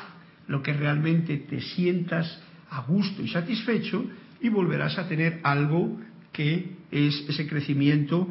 lo 0.48 0.62
que 0.62 0.72
realmente 0.72 1.36
te 1.36 1.60
sientas 1.60 2.40
a 2.70 2.82
gusto 2.82 3.22
y 3.22 3.28
satisfecho 3.28 4.04
y 4.40 4.48
volverás 4.48 4.98
a 4.98 5.06
tener 5.06 5.40
algo 5.42 6.00
que 6.32 6.76
es 6.90 7.24
ese 7.28 7.46
crecimiento 7.46 8.28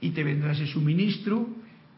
y 0.00 0.10
te 0.10 0.24
vendrá 0.24 0.52
ese 0.52 0.66
suministro 0.66 1.48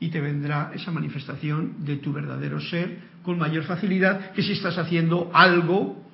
y 0.00 0.08
te 0.08 0.20
vendrá 0.20 0.72
esa 0.74 0.90
manifestación 0.90 1.84
de 1.84 1.96
tu 1.96 2.12
verdadero 2.12 2.60
ser 2.60 2.98
con 3.22 3.38
mayor 3.38 3.64
facilidad 3.64 4.32
que 4.32 4.42
si 4.42 4.52
estás 4.52 4.78
haciendo 4.78 5.30
algo 5.34 6.09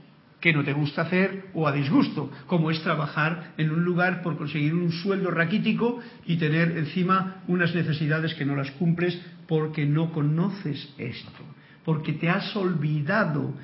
que 0.46 0.52
no 0.52 0.62
te 0.62 0.72
gusta 0.72 1.02
hacer 1.02 1.46
o 1.54 1.66
a 1.66 1.72
disgusto, 1.72 2.30
como 2.46 2.70
es 2.70 2.80
trabajar 2.80 3.54
en 3.58 3.72
un 3.72 3.82
lugar 3.82 4.22
por 4.22 4.38
conseguir 4.38 4.74
un 4.74 4.92
sueldo 4.92 5.32
raquítico 5.32 5.98
y 6.24 6.36
tener 6.36 6.78
encima 6.78 7.42
unas 7.48 7.74
necesidades 7.74 8.32
que 8.34 8.44
no 8.44 8.54
las 8.54 8.70
cumples 8.78 9.20
porque 9.48 9.84
no 9.86 10.12
conoces 10.12 10.94
esto, 10.98 11.42
porque 11.84 12.12
te 12.12 12.28
has 12.28 12.54
olvidado 12.54 13.54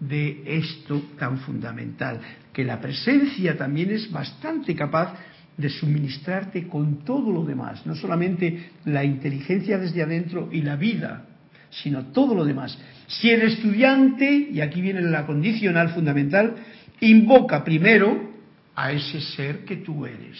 de 0.00 0.42
esto 0.44 1.00
tan 1.16 1.38
fundamental, 1.38 2.18
que 2.52 2.64
la 2.64 2.80
presencia 2.80 3.56
también 3.56 3.92
es 3.92 4.10
bastante 4.10 4.74
capaz 4.74 5.14
de 5.56 5.68
suministrarte 5.68 6.66
con 6.66 7.04
todo 7.04 7.30
lo 7.30 7.44
demás, 7.44 7.86
no 7.86 7.94
solamente 7.94 8.72
la 8.84 9.04
inteligencia 9.04 9.78
desde 9.78 10.02
adentro 10.02 10.48
y 10.50 10.62
la 10.62 10.74
vida, 10.74 11.24
sino 11.70 12.06
todo 12.06 12.34
lo 12.34 12.44
demás. 12.44 12.76
Si 13.06 13.30
el 13.30 13.42
estudiante, 13.42 14.48
y 14.52 14.60
aquí 14.60 14.80
viene 14.80 15.02
la 15.02 15.26
condicional 15.26 15.90
fundamental, 15.90 16.56
invoca 17.00 17.64
primero 17.64 18.30
a 18.74 18.92
ese 18.92 19.20
ser 19.20 19.64
que 19.64 19.76
tú 19.76 20.06
eres, 20.06 20.38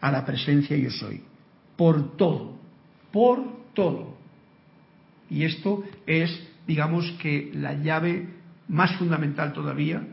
a 0.00 0.10
la 0.10 0.24
presencia 0.24 0.76
yo 0.76 0.90
soy, 0.90 1.22
por 1.76 2.16
todo, 2.16 2.58
por 3.10 3.72
todo. 3.74 4.16
Y 5.30 5.44
esto 5.44 5.82
es, 6.06 6.30
digamos 6.66 7.10
que, 7.22 7.50
la 7.54 7.74
llave 7.74 8.28
más 8.68 8.94
fundamental 8.96 9.52
todavía. 9.52 10.06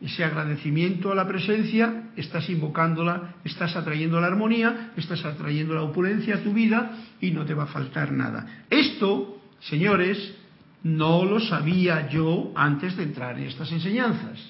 Ese 0.00 0.24
agradecimiento 0.24 1.12
a 1.12 1.14
la 1.14 1.28
presencia, 1.28 2.10
estás 2.16 2.48
invocándola, 2.48 3.34
estás 3.44 3.76
atrayendo 3.76 4.18
la 4.20 4.28
armonía, 4.28 4.92
estás 4.96 5.24
atrayendo 5.24 5.74
la 5.74 5.82
opulencia 5.82 6.36
a 6.36 6.42
tu 6.42 6.54
vida 6.54 6.98
y 7.20 7.32
no 7.32 7.44
te 7.44 7.52
va 7.52 7.64
a 7.64 7.66
faltar 7.66 8.10
nada. 8.10 8.64
Esto, 8.70 9.42
señores, 9.60 10.36
no 10.82 11.24
lo 11.26 11.38
sabía 11.38 12.08
yo 12.08 12.52
antes 12.54 12.96
de 12.96 13.02
entrar 13.02 13.38
en 13.38 13.48
estas 13.48 13.70
enseñanzas. 13.72 14.40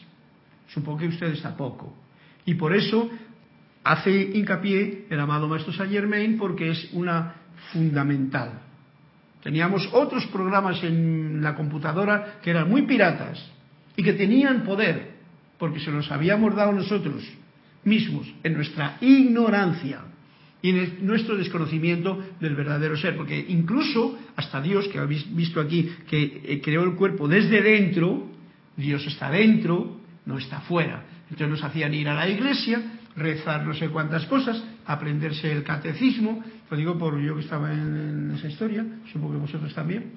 Supongo 0.69 0.99
que 0.99 1.09
ustedes 1.09 1.43
tampoco. 1.43 1.97
Y 2.45 2.55
por 2.55 2.75
eso 2.75 3.11
hace 3.83 4.31
hincapié 4.35 5.07
el 5.11 5.19
amado 5.19 5.49
Maestro 5.49 5.73
Saint 5.73 5.93
Germain 5.93 6.39
porque 6.39 6.71
es 6.71 6.91
una 6.93 7.35
fundamental. 7.73 8.61
Teníamos 9.43 9.89
otros 9.93 10.27
programas 10.27 10.83
en 10.85 11.43
la 11.43 11.55
computadora 11.55 12.39
que 12.43 12.51
eran 12.51 12.69
muy 12.69 12.83
piratas 12.83 13.43
y 13.97 14.03
que 14.03 14.13
tenían 14.13 14.63
poder, 14.63 15.10
porque 15.61 15.79
se 15.79 15.93
los 15.93 16.11
habíamos 16.11 16.57
dado 16.57 16.73
nosotros 16.73 17.23
mismos 17.85 18.27
en 18.43 18.55
nuestra 18.55 18.97
ignorancia 19.03 20.01
y 20.63 20.71
en 20.71 21.07
nuestro 21.07 21.37
desconocimiento 21.37 22.19
del 22.41 22.55
verdadero 22.55 22.97
ser, 22.97 23.17
porque 23.17 23.47
incluso 23.49 24.19
hasta 24.37 24.61
Dios, 24.61 24.89
que 24.89 24.99
habéis 24.99 25.35
visto 25.35 25.61
aquí, 25.61 25.89
que 26.09 26.43
eh, 26.45 26.61
creó 26.63 26.83
el 26.85 26.95
cuerpo 26.95 27.29
desde 27.29 27.63
dentro, 27.63 28.27
Dios 28.77 29.07
está 29.07 29.31
dentro, 29.31 30.01
no 30.27 30.39
está 30.39 30.61
fuera. 30.61 31.05
Entonces 31.25 31.49
nos 31.49 31.63
hacían 31.63 31.95
ir 31.95 32.09
a 32.09 32.15
la 32.15 32.29
iglesia, 32.29 32.83
rezar 33.17 33.67
no 33.67 33.75
sé 33.75 33.89
cuántas 33.89 34.27
cosas, 34.27 34.63
aprenderse 34.87 35.53
el 35.53 35.63
catecismo, 35.63 36.43
lo 36.71 36.77
digo 36.77 36.99
por 36.99 37.21
yo 37.21 37.37
que 37.37 37.43
estaba 37.43 37.73
en, 37.73 38.33
esa 38.37 38.49
historia, 38.49 38.85
supongo 39.13 39.35
que 39.35 39.41
vosotros 39.41 39.75
también. 39.75 40.13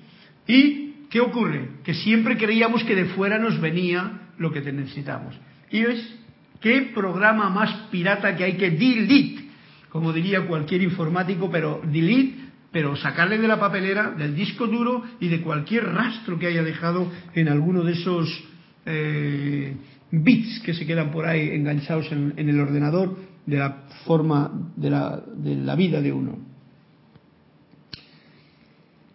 ¿Y 0.48 1.08
qué 1.10 1.20
ocurre? 1.20 1.70
Que 1.84 1.94
siempre 1.94 2.38
creíamos 2.38 2.84
que 2.84 2.96
de 2.96 3.06
fuera 3.06 3.38
nos 3.38 3.60
venía 3.60 4.23
lo 4.38 4.52
que 4.52 4.62
necesitamos. 4.62 5.36
Y 5.72 5.82
es, 5.82 6.16
¿qué 6.62 6.92
programa 6.94 7.50
más 7.50 7.88
pirata 7.92 8.36
que 8.36 8.44
hay 8.44 8.54
que 8.54 8.72
delete? 8.72 9.44
Como 9.90 10.12
diría 10.12 10.48
cualquier 10.48 10.82
informático, 10.82 11.50
pero 11.52 11.82
delete, 11.84 12.44
pero 12.72 12.96
sacarle 12.96 13.38
de 13.38 13.48
la 13.48 13.60
papelera, 13.60 14.12
del 14.12 14.36
disco 14.36 14.66
duro 14.66 15.04
y 15.20 15.28
de 15.28 15.42
cualquier 15.42 15.86
rastro 15.86 16.40
que 16.40 16.48
haya 16.48 16.64
dejado 16.64 17.12
en 17.36 17.48
alguno 17.48 17.84
de 17.84 17.94
esos 17.94 18.44
eh, 18.86 19.76
bits 20.12 20.62
que 20.62 20.74
se 20.74 20.86
quedan 20.86 21.12
por 21.12 21.26
ahí 21.26 21.52
enganchados 21.52 22.12
en, 22.12 22.34
el 22.38 22.60
ordenador 22.60 23.16
de 23.46 23.58
la 23.58 23.84
forma 24.06 24.72
de 24.76 24.90
la, 24.90 25.24
de 25.36 25.56
la 25.56 25.76
vida 25.76 26.02
de 26.02 26.12
uno. 26.12 26.38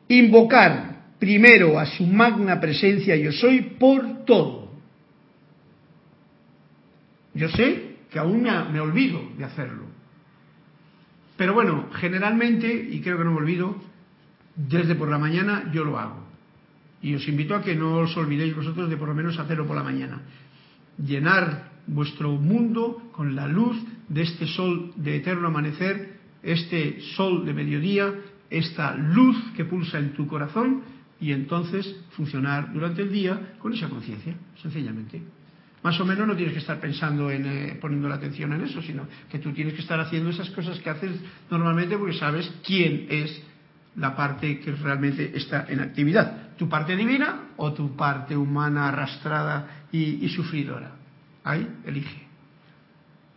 Invocar 0.08 0.98
primero 1.18 1.78
a 1.78 1.86
su 1.86 2.06
magna 2.06 2.60
presencia 2.60 3.16
yo 3.16 3.32
soy 3.32 3.76
por 3.78 4.24
todo. 4.24 4.57
Yo 7.38 7.48
sé 7.48 7.96
que 8.10 8.18
aún 8.18 8.42
me, 8.42 8.80
olvido 8.80 9.22
de 9.38 9.44
hacerlo. 9.44 9.84
Pero 11.36 11.54
bueno, 11.54 11.88
generalmente, 11.92 12.88
y 12.90 13.00
creo 13.00 13.16
que 13.16 13.24
no 13.24 13.30
me 13.32 13.38
olvido, 13.38 13.76
desde 14.56 14.94
por 14.96 15.08
la 15.08 15.18
mañana 15.18 15.70
yo 15.72 15.84
lo 15.84 15.98
hago. 15.98 16.26
Y 17.00 17.14
os 17.14 17.26
invito 17.28 17.54
a 17.54 17.62
que 17.62 17.76
no 17.76 17.98
os 17.98 18.16
olvidéis 18.16 18.56
vosotros 18.56 18.90
de 18.90 18.96
por 18.96 19.08
lo 19.08 19.14
menos 19.14 19.38
hacerlo 19.38 19.66
por 19.66 19.76
la 19.76 19.84
mañana 19.84 20.20
llenar 21.04 21.70
vuestro 21.86 22.32
mundo 22.32 23.10
con 23.12 23.34
la 23.34 23.46
luz 23.46 23.76
de 24.08 24.22
este 24.22 24.46
sol 24.46 24.92
de 24.96 25.16
eterno 25.16 25.48
amanecer, 25.48 26.18
este 26.42 27.00
sol 27.16 27.44
de 27.46 27.54
mediodía, 27.54 28.14
esta 28.50 28.94
luz 28.96 29.36
que 29.56 29.64
pulsa 29.64 29.98
en 29.98 30.12
tu 30.12 30.26
corazón 30.26 30.82
y 31.20 31.32
entonces 31.32 32.00
funcionar 32.10 32.72
durante 32.72 33.02
el 33.02 33.12
día 33.12 33.54
con 33.58 33.72
esa 33.72 33.88
conciencia, 33.88 34.34
sencillamente. 34.60 35.22
Más 35.82 35.98
o 36.00 36.04
menos 36.04 36.26
no 36.26 36.34
tienes 36.34 36.54
que 36.54 36.60
estar 36.60 36.80
pensando 36.80 37.30
en 37.30 37.46
eh, 37.46 37.78
poniendo 37.80 38.08
la 38.08 38.16
atención 38.16 38.52
en 38.52 38.62
eso, 38.62 38.82
sino 38.82 39.06
que 39.30 39.38
tú 39.38 39.52
tienes 39.52 39.74
que 39.74 39.80
estar 39.80 40.00
haciendo 40.00 40.30
esas 40.30 40.50
cosas 40.50 40.78
que 40.80 40.90
haces 40.90 41.12
normalmente 41.50 41.96
porque 41.96 42.14
sabes 42.14 42.52
quién 42.64 43.06
es 43.08 43.42
la 43.96 44.14
parte 44.14 44.60
que 44.60 44.72
realmente 44.72 45.36
está 45.36 45.66
en 45.68 45.80
actividad, 45.80 46.56
tu 46.56 46.68
parte 46.68 46.96
divina 46.96 47.50
o 47.56 47.72
tu 47.72 47.96
parte 47.96 48.36
humana 48.36 48.88
arrastrada 48.88 49.86
y, 49.92 50.28
sufridora. 50.28 50.92
Ahí 51.44 51.66
elige. 51.84 52.26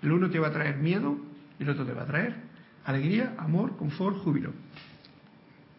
El 0.02 0.12
uno 0.12 0.30
te 0.30 0.40
va 0.40 0.48
a 0.48 0.52
traer 0.52 0.78
miedo 0.78 1.18
el 1.62 1.70
otro 1.70 1.86
te 1.86 1.94
va 1.94 2.04
a 2.04 2.06
traer 2.06 2.36
alegría, 2.86 3.36
amor, 3.38 3.78
confort, 3.78 4.18
júbilo. 4.18 4.52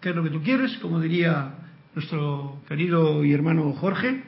¿Qué 0.01 0.11
es 0.11 0.17
lo 0.17 0.23
que 0.23 0.31
tú 0.31 0.43
quieres? 0.43 0.79
Como 0.79 1.01
diría 1.01 1.55
nuestro 1.95 2.61
querido 2.69 3.25
y 3.25 3.33
hermano 3.33 3.73
Jorge, 3.73 4.23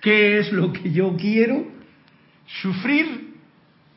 ¿qué 0.00 0.38
es 0.38 0.52
lo 0.52 0.72
que 0.72 0.90
yo 0.92 1.16
quiero? 1.16 1.66
¿Sufrir 2.62 3.34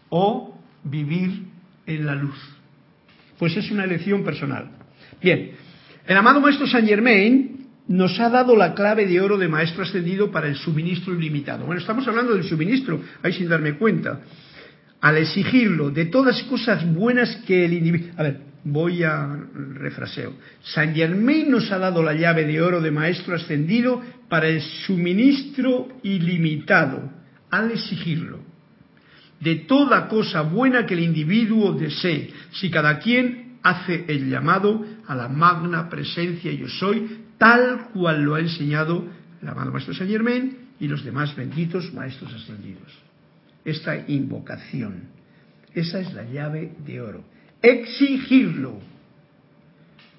o 0.09 0.59
vivir 0.83 1.43
en 1.85 2.05
la 2.05 2.15
luz? 2.15 2.37
Pues 3.37 3.57
es 3.57 3.71
una 3.71 3.83
elección 3.83 4.23
personal. 4.23 4.69
Bien, 5.21 5.51
el 6.05 6.17
amado 6.17 6.39
Maestro 6.39 6.67
Saint 6.67 6.87
Germain 6.87 7.67
nos 7.87 8.19
ha 8.19 8.29
dado 8.29 8.55
la 8.55 8.73
clave 8.73 9.05
de 9.05 9.19
oro 9.19 9.37
de 9.37 9.47
Maestro 9.47 9.83
Ascendido 9.83 10.31
para 10.31 10.47
el 10.47 10.55
suministro 10.55 11.13
ilimitado. 11.13 11.65
Bueno, 11.65 11.81
estamos 11.81 12.07
hablando 12.07 12.33
del 12.33 12.43
suministro, 12.43 13.01
ahí 13.21 13.33
sin 13.33 13.49
darme 13.49 13.73
cuenta. 13.73 14.21
Al 15.01 15.17
exigirlo 15.17 15.89
de 15.89 16.05
todas 16.05 16.41
cosas 16.43 16.85
buenas 16.93 17.35
que 17.45 17.65
el 17.65 17.73
individuo... 17.73 18.11
A 18.17 18.23
ver, 18.23 18.52
voy 18.63 19.03
a 19.03 19.37
refraseo. 19.75 20.33
San 20.61 20.93
Germain 20.95 21.51
nos 21.51 21.71
ha 21.71 21.77
dado 21.77 22.01
la 22.01 22.13
llave 22.13 22.45
de 22.45 22.61
oro 22.61 22.81
de 22.81 22.91
maestro 22.91 23.35
ascendido 23.35 24.01
para 24.29 24.47
el 24.47 24.61
suministro 24.61 25.89
ilimitado, 26.03 27.11
al 27.49 27.71
exigirlo, 27.71 28.39
de 29.39 29.55
toda 29.55 30.07
cosa 30.07 30.41
buena 30.41 30.85
que 30.85 30.93
el 30.93 31.01
individuo 31.01 31.73
desee, 31.73 32.31
si 32.51 32.71
cada 32.71 32.99
quien 32.99 33.57
hace 33.61 34.05
el 34.07 34.29
llamado 34.29 34.83
a 35.07 35.15
la 35.15 35.27
magna 35.27 35.89
presencia 35.89 36.51
yo 36.51 36.67
soy, 36.67 37.25
tal 37.37 37.89
cual 37.93 38.23
lo 38.23 38.35
ha 38.35 38.39
enseñado 38.39 39.05
el 39.41 39.47
amado 39.47 39.71
maestro 39.71 39.93
San 39.93 40.07
Germain 40.07 40.57
y 40.79 40.87
los 40.87 41.03
demás 41.03 41.35
benditos 41.35 41.93
maestros 41.93 42.33
ascendidos. 42.33 42.91
Esta 43.65 43.97
invocación, 44.07 45.03
esa 45.73 45.99
es 45.99 46.13
la 46.13 46.23
llave 46.23 46.73
de 46.85 47.01
oro 47.01 47.32
exigirlo. 47.63 48.79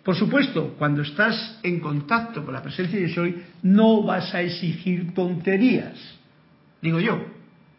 Por 0.02 0.16
supuesto, 0.16 0.74
cuando 0.78 1.02
estás 1.02 1.60
en 1.62 1.78
contacto 1.80 2.44
con 2.44 2.52
la 2.52 2.62
presencia 2.62 2.98
de 2.98 3.08
soy, 3.08 3.42
no 3.62 4.02
vas 4.02 4.34
a 4.34 4.42
exigir 4.42 5.14
tonterías, 5.14 5.96
digo 6.82 7.00
yo, 7.00 7.24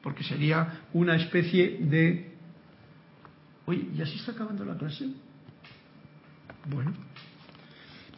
porque 0.01 0.23
sería 0.23 0.81
una 0.93 1.15
especie 1.15 1.77
de... 1.81 2.31
Oye, 3.65 3.87
¿ya 3.95 4.05
se 4.05 4.15
está 4.15 4.31
acabando 4.31 4.63
la 4.63 4.77
clase? 4.77 5.07
Bueno. 6.69 6.93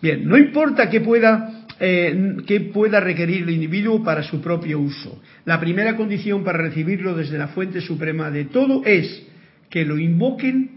Bien, 0.02 0.28
no 0.28 0.38
importa 0.38 0.90
que 0.90 1.02
pueda, 1.02 1.66
eh, 1.80 2.38
que 2.46 2.62
pueda 2.62 3.00
requerir 3.00 3.44
el 3.44 3.50
individuo 3.50 4.04
para 4.04 4.24
su 4.24 4.42
propio 4.42 4.80
uso. 4.80 5.22
La 5.46 5.60
primera 5.60 5.96
condición 5.96 6.44
para 6.44 6.60
recibirlo 6.60 7.16
desde 7.16 7.38
la 7.38 7.50
fuente 7.50 7.82
suprema 7.82 8.30
de 8.32 8.46
todo 8.46 8.84
es 8.86 9.26
que 9.70 9.84
lo 9.84 9.98
invoquen 9.98 10.77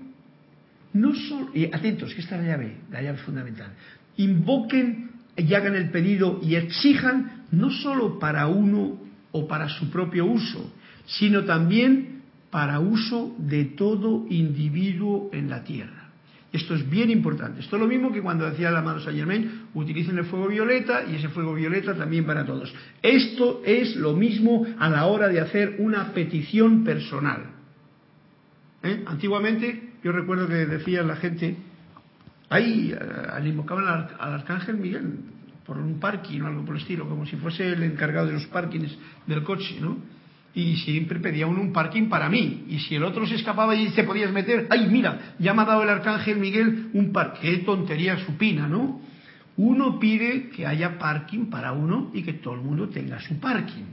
no 0.92 1.14
solo, 1.14 1.50
y 1.54 1.66
atentos, 1.66 2.14
que 2.14 2.20
esta 2.20 2.36
es 2.36 2.42
la 2.42 2.48
llave, 2.48 2.76
la 2.90 3.02
llave 3.02 3.18
fundamental, 3.18 3.72
invoquen 4.16 5.10
y 5.36 5.54
hagan 5.54 5.74
el 5.74 5.90
pedido 5.90 6.40
y 6.42 6.56
exijan 6.56 7.44
no 7.52 7.70
solo 7.70 8.18
para 8.18 8.46
uno 8.46 8.98
o 9.32 9.46
para 9.46 9.68
su 9.68 9.90
propio 9.90 10.26
uso, 10.26 10.72
sino 11.06 11.44
también 11.44 12.22
para 12.50 12.80
uso 12.80 13.34
de 13.38 13.64
todo 13.64 14.26
individuo 14.28 15.30
en 15.32 15.48
la 15.48 15.62
tierra. 15.62 16.00
Esto 16.52 16.74
es 16.74 16.88
bien 16.90 17.10
importante. 17.10 17.60
Esto 17.60 17.76
es 17.76 17.82
lo 17.82 17.86
mismo 17.86 18.10
que 18.10 18.20
cuando 18.20 18.50
decía 18.50 18.72
la 18.72 18.82
mano 18.82 18.98
Saint 18.98 19.16
Germain, 19.16 19.66
utilicen 19.72 20.18
el 20.18 20.24
fuego 20.24 20.48
violeta 20.48 21.04
y 21.08 21.14
ese 21.14 21.28
fuego 21.28 21.54
violeta 21.54 21.94
también 21.94 22.26
para 22.26 22.44
todos. 22.44 22.74
Esto 23.02 23.62
es 23.64 23.94
lo 23.94 24.14
mismo 24.14 24.66
a 24.78 24.88
la 24.88 25.06
hora 25.06 25.28
de 25.28 25.40
hacer 25.40 25.76
una 25.78 26.12
petición 26.12 26.82
personal. 26.82 27.44
¿Eh? 28.82 29.04
Antiguamente 29.06 29.89
yo 30.02 30.12
recuerdo 30.12 30.48
que 30.48 30.66
decía 30.66 31.02
la 31.02 31.16
gente, 31.16 31.56
ahí 32.48 32.92
eh, 32.92 33.48
invocaban 33.48 33.86
al, 33.86 34.08
al, 34.18 34.34
arcángel 34.34 34.76
Miguel 34.76 35.18
por 35.66 35.78
un 35.78 36.00
parking 36.00 36.40
o 36.40 36.46
algo 36.46 36.64
por 36.64 36.76
el 36.76 36.82
estilo, 36.82 37.08
como 37.08 37.26
si 37.26 37.36
fuese 37.36 37.72
el 37.72 37.82
encargado 37.82 38.26
de 38.26 38.34
los 38.34 38.46
parkings 38.46 38.96
del 39.26 39.42
coche, 39.42 39.78
¿no? 39.80 39.98
Y 40.52 40.76
siempre 40.78 41.20
pedía 41.20 41.46
uno 41.46 41.60
un 41.60 41.72
parking 41.72 42.08
para 42.08 42.28
mí. 42.28 42.64
Y 42.68 42.80
si 42.80 42.96
el 42.96 43.04
otro 43.04 43.24
se 43.26 43.36
escapaba 43.36 43.76
y 43.76 43.90
se 43.90 44.02
podías 44.02 44.32
meter, 44.32 44.66
¡ay, 44.68 44.88
mira! 44.90 45.34
Ya 45.38 45.54
me 45.54 45.62
ha 45.62 45.64
dado 45.64 45.84
el 45.84 45.88
arcángel 45.88 46.38
Miguel 46.38 46.90
un 46.92 47.12
parking. 47.12 47.40
¡Qué 47.40 47.58
tontería 47.58 48.18
supina, 48.18 48.66
¿no? 48.66 49.00
Uno 49.56 50.00
pide 50.00 50.48
que 50.48 50.66
haya 50.66 50.98
parking 50.98 51.50
para 51.50 51.72
uno 51.72 52.10
y 52.14 52.22
que 52.22 52.32
todo 52.32 52.54
el 52.54 52.62
mundo 52.62 52.88
tenga 52.88 53.20
su 53.20 53.38
parking. 53.38 53.84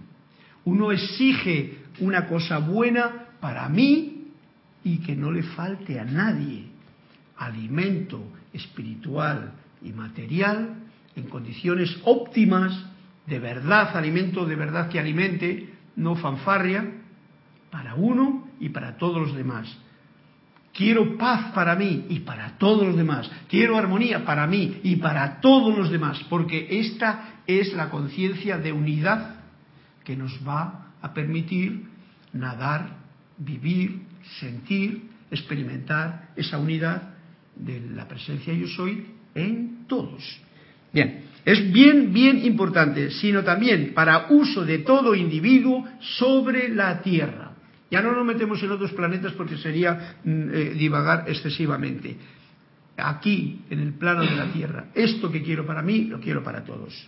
Uno 0.65 0.91
exige 0.91 1.77
una 1.99 2.25
cosa 2.25 2.57
buena 2.57 3.27
para 3.39 3.69
mí 3.69 4.16
y 4.87 4.99
que 4.99 5.17
no 5.17 5.31
le 5.31 5.43
falte 5.43 5.99
a 5.99 6.05
nadie 6.05 6.63
alimento 7.35 8.23
espiritual 8.53 9.51
y 9.81 9.91
material 9.91 10.75
en 11.13 11.23
condiciones 11.25 11.99
óptimas, 12.05 12.71
de 13.25 13.37
verdad, 13.37 13.97
alimento 13.97 14.45
de 14.45 14.55
verdad 14.55 14.87
que 14.87 14.97
alimente, 14.97 15.73
no 15.97 16.15
fanfarria, 16.15 16.89
para 17.69 17.95
uno 17.95 18.47
y 18.61 18.69
para 18.69 18.95
todos 18.97 19.27
los 19.27 19.35
demás. 19.35 19.67
Quiero 20.73 21.17
paz 21.17 21.51
para 21.53 21.75
mí 21.75 22.05
y 22.07 22.21
para 22.21 22.57
todos 22.57 22.87
los 22.87 22.95
demás. 22.95 23.29
Quiero 23.49 23.77
armonía 23.77 24.23
para 24.23 24.47
mí 24.47 24.79
y 24.83 24.95
para 24.95 25.41
todos 25.41 25.77
los 25.77 25.91
demás, 25.91 26.23
porque 26.29 26.79
esta 26.79 27.41
es 27.45 27.73
la 27.73 27.89
conciencia 27.89 28.57
de 28.57 28.71
unidad 28.71 29.41
que 30.05 30.15
nos 30.15 30.39
va 30.47 30.93
a 31.01 31.13
permitir 31.13 31.87
nadar, 32.31 32.95
vivir 33.37 34.06
sentir, 34.39 35.01
experimentar 35.31 36.29
esa 36.35 36.57
unidad 36.57 37.13
de 37.55 37.81
la 37.95 38.07
presencia 38.07 38.53
yo 38.53 38.67
soy 38.67 39.05
en 39.35 39.85
todos. 39.87 40.23
Bien, 40.93 41.21
es 41.45 41.71
bien, 41.71 42.13
bien 42.13 42.45
importante, 42.45 43.11
sino 43.11 43.43
también 43.43 43.93
para 43.93 44.27
uso 44.29 44.65
de 44.65 44.79
todo 44.79 45.15
individuo 45.15 45.85
sobre 45.99 46.69
la 46.69 47.01
Tierra. 47.01 47.51
Ya 47.89 48.01
no 48.01 48.11
nos 48.11 48.25
metemos 48.25 48.61
en 48.63 48.71
otros 48.71 48.91
planetas 48.91 49.33
porque 49.33 49.57
sería 49.57 50.17
mm, 50.23 50.49
eh, 50.51 50.73
divagar 50.75 51.25
excesivamente. 51.27 52.17
Aquí, 52.97 53.61
en 53.69 53.79
el 53.79 53.93
plano 53.93 54.23
de 54.23 54.35
la 54.35 54.51
Tierra, 54.51 54.85
esto 54.93 55.31
que 55.31 55.43
quiero 55.43 55.65
para 55.65 55.81
mí, 55.81 56.05
lo 56.05 56.19
quiero 56.19 56.43
para 56.43 56.63
todos. 56.63 57.07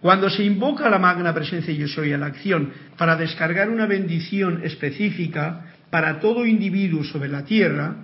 Cuando 0.00 0.30
se 0.30 0.44
invoca 0.44 0.88
la 0.88 0.98
magna 0.98 1.34
presencia 1.34 1.74
yo 1.74 1.88
soy 1.88 2.12
a 2.12 2.18
la 2.18 2.26
acción 2.26 2.72
para 2.96 3.16
descargar 3.16 3.68
una 3.68 3.86
bendición 3.86 4.60
específica, 4.64 5.74
para 5.90 6.20
todo 6.20 6.46
individuo 6.46 7.04
sobre 7.04 7.28
la 7.28 7.44
Tierra, 7.44 7.96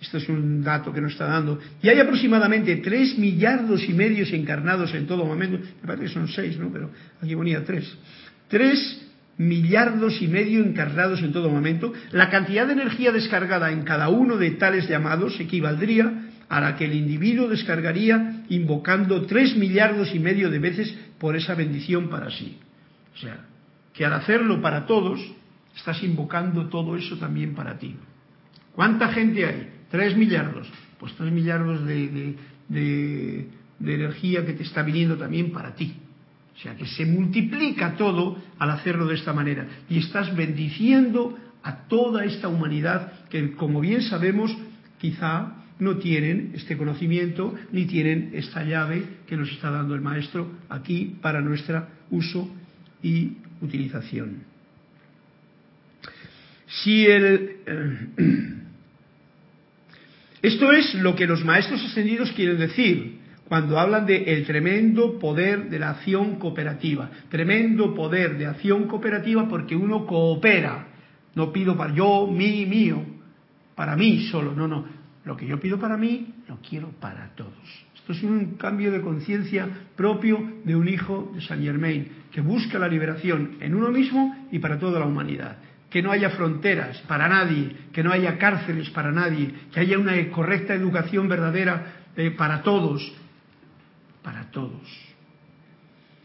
esto 0.00 0.18
es 0.18 0.28
un 0.28 0.62
dato 0.62 0.92
que 0.92 1.00
nos 1.00 1.12
está 1.12 1.26
dando, 1.26 1.58
y 1.82 1.88
hay 1.88 1.98
aproximadamente 1.98 2.76
tres 2.76 3.16
millardos 3.18 3.88
y 3.88 3.94
medios 3.94 4.32
encarnados 4.32 4.94
en 4.94 5.06
todo 5.06 5.24
momento, 5.24 5.58
me 5.58 5.86
parece 5.86 6.06
que 6.06 6.12
son 6.12 6.28
seis, 6.28 6.58
¿no? 6.58 6.70
Pero 6.70 6.90
aquí 7.22 7.34
ponía 7.34 7.64
tres. 7.64 7.96
Tres 8.48 9.00
millardos 9.38 10.20
y 10.22 10.28
medio 10.28 10.62
encarnados 10.62 11.22
en 11.22 11.32
todo 11.32 11.50
momento, 11.50 11.92
la 12.12 12.30
cantidad 12.30 12.66
de 12.66 12.74
energía 12.74 13.12
descargada 13.12 13.72
en 13.72 13.82
cada 13.82 14.08
uno 14.08 14.36
de 14.36 14.52
tales 14.52 14.88
llamados 14.88 15.40
equivaldría 15.40 16.30
a 16.48 16.60
la 16.60 16.76
que 16.76 16.84
el 16.84 16.94
individuo 16.94 17.48
descargaría 17.48 18.44
invocando 18.48 19.26
tres 19.26 19.56
millardos 19.56 20.14
y 20.14 20.18
medio 20.18 20.50
de 20.50 20.58
veces 20.58 20.94
por 21.18 21.34
esa 21.34 21.54
bendición 21.54 22.08
para 22.10 22.30
sí. 22.30 22.58
O 23.14 23.18
sea, 23.18 23.38
que 23.92 24.04
al 24.04 24.12
hacerlo 24.12 24.60
para 24.60 24.86
todos, 24.86 25.20
estás 25.76 26.02
invocando 26.02 26.68
todo 26.68 26.96
eso 26.96 27.16
también 27.16 27.54
para 27.54 27.78
ti. 27.78 27.96
¿Cuánta 28.72 29.08
gente 29.08 29.46
hay? 29.46 29.68
Tres 29.90 30.16
millardos. 30.16 30.68
Pues 30.98 31.14
tres 31.14 31.32
millardos 31.32 31.84
de, 31.86 32.36
de, 32.68 33.48
energía 33.80 34.44
que 34.46 34.52
te 34.54 34.62
está 34.62 34.82
viniendo 34.82 35.16
también 35.16 35.52
para 35.52 35.74
ti. 35.74 35.94
O 36.56 36.58
sea 36.58 36.76
que 36.76 36.86
se 36.86 37.04
multiplica 37.04 37.96
todo 37.96 38.38
al 38.58 38.70
hacerlo 38.70 39.06
de 39.06 39.14
esta 39.16 39.32
manera. 39.32 39.66
Y 39.88 39.98
estás 39.98 40.34
bendiciendo 40.34 41.36
a 41.62 41.86
toda 41.88 42.24
esta 42.24 42.48
humanidad 42.48 43.24
que, 43.28 43.52
como 43.52 43.80
bien 43.80 44.02
sabemos, 44.02 44.56
quizá 44.98 45.64
no 45.78 45.96
tienen 45.96 46.52
este 46.54 46.76
conocimiento 46.76 47.54
ni 47.72 47.86
tienen 47.86 48.30
esta 48.34 48.62
llave 48.62 49.04
que 49.26 49.36
nos 49.36 49.50
está 49.50 49.70
dando 49.70 49.94
el 49.94 50.00
maestro 50.00 50.52
aquí 50.68 51.16
para 51.20 51.40
nuestro 51.40 51.86
uso 52.10 52.48
y 53.02 53.38
utilización. 53.60 54.53
Si 56.82 57.06
el, 57.06 57.56
esto 60.42 60.72
es 60.72 60.94
lo 60.94 61.14
que 61.14 61.26
los 61.26 61.44
maestros 61.44 61.84
ascendidos 61.84 62.32
quieren 62.32 62.58
decir 62.58 63.20
cuando 63.48 63.78
hablan 63.78 64.06
de 64.06 64.24
el 64.34 64.46
tremendo 64.46 65.18
poder 65.18 65.68
de 65.68 65.78
la 65.78 65.90
acción 65.90 66.36
cooperativa. 66.38 67.10
Tremendo 67.28 67.94
poder 67.94 68.38
de 68.38 68.46
acción 68.46 68.88
cooperativa 68.88 69.48
porque 69.48 69.76
uno 69.76 70.06
coopera. 70.06 70.88
No 71.34 71.52
pido 71.52 71.76
para 71.76 71.94
yo, 71.94 72.26
mí, 72.26 72.64
mío, 72.66 73.04
para 73.74 73.96
mí 73.96 74.26
solo. 74.30 74.54
No, 74.54 74.66
no. 74.66 74.86
Lo 75.24 75.36
que 75.36 75.46
yo 75.46 75.60
pido 75.60 75.78
para 75.78 75.96
mí, 75.96 76.34
lo 76.48 76.58
quiero 76.60 76.88
para 77.00 77.34
todos. 77.34 77.52
Esto 77.94 78.12
es 78.12 78.22
un 78.22 78.56
cambio 78.56 78.92
de 78.92 79.00
conciencia 79.00 79.68
propio 79.96 80.60
de 80.64 80.76
un 80.76 80.88
hijo 80.88 81.32
de 81.34 81.40
Saint 81.40 81.62
Germain, 81.62 82.08
que 82.30 82.40
busca 82.40 82.78
la 82.78 82.88
liberación 82.88 83.56
en 83.60 83.74
uno 83.74 83.90
mismo 83.90 84.48
y 84.50 84.58
para 84.58 84.78
toda 84.78 85.00
la 85.00 85.06
humanidad 85.06 85.56
que 85.94 86.02
no 86.02 86.10
haya 86.10 86.30
fronteras 86.30 86.98
para 87.06 87.28
nadie, 87.28 87.70
que 87.92 88.02
no 88.02 88.10
haya 88.10 88.36
cárceles 88.36 88.90
para 88.90 89.12
nadie, 89.12 89.54
que 89.72 89.78
haya 89.78 89.96
una 89.96 90.28
correcta 90.30 90.74
educación 90.74 91.28
verdadera 91.28 92.08
eh, 92.16 92.32
para 92.32 92.64
todos, 92.64 93.12
para 94.20 94.50
todos. 94.50 94.82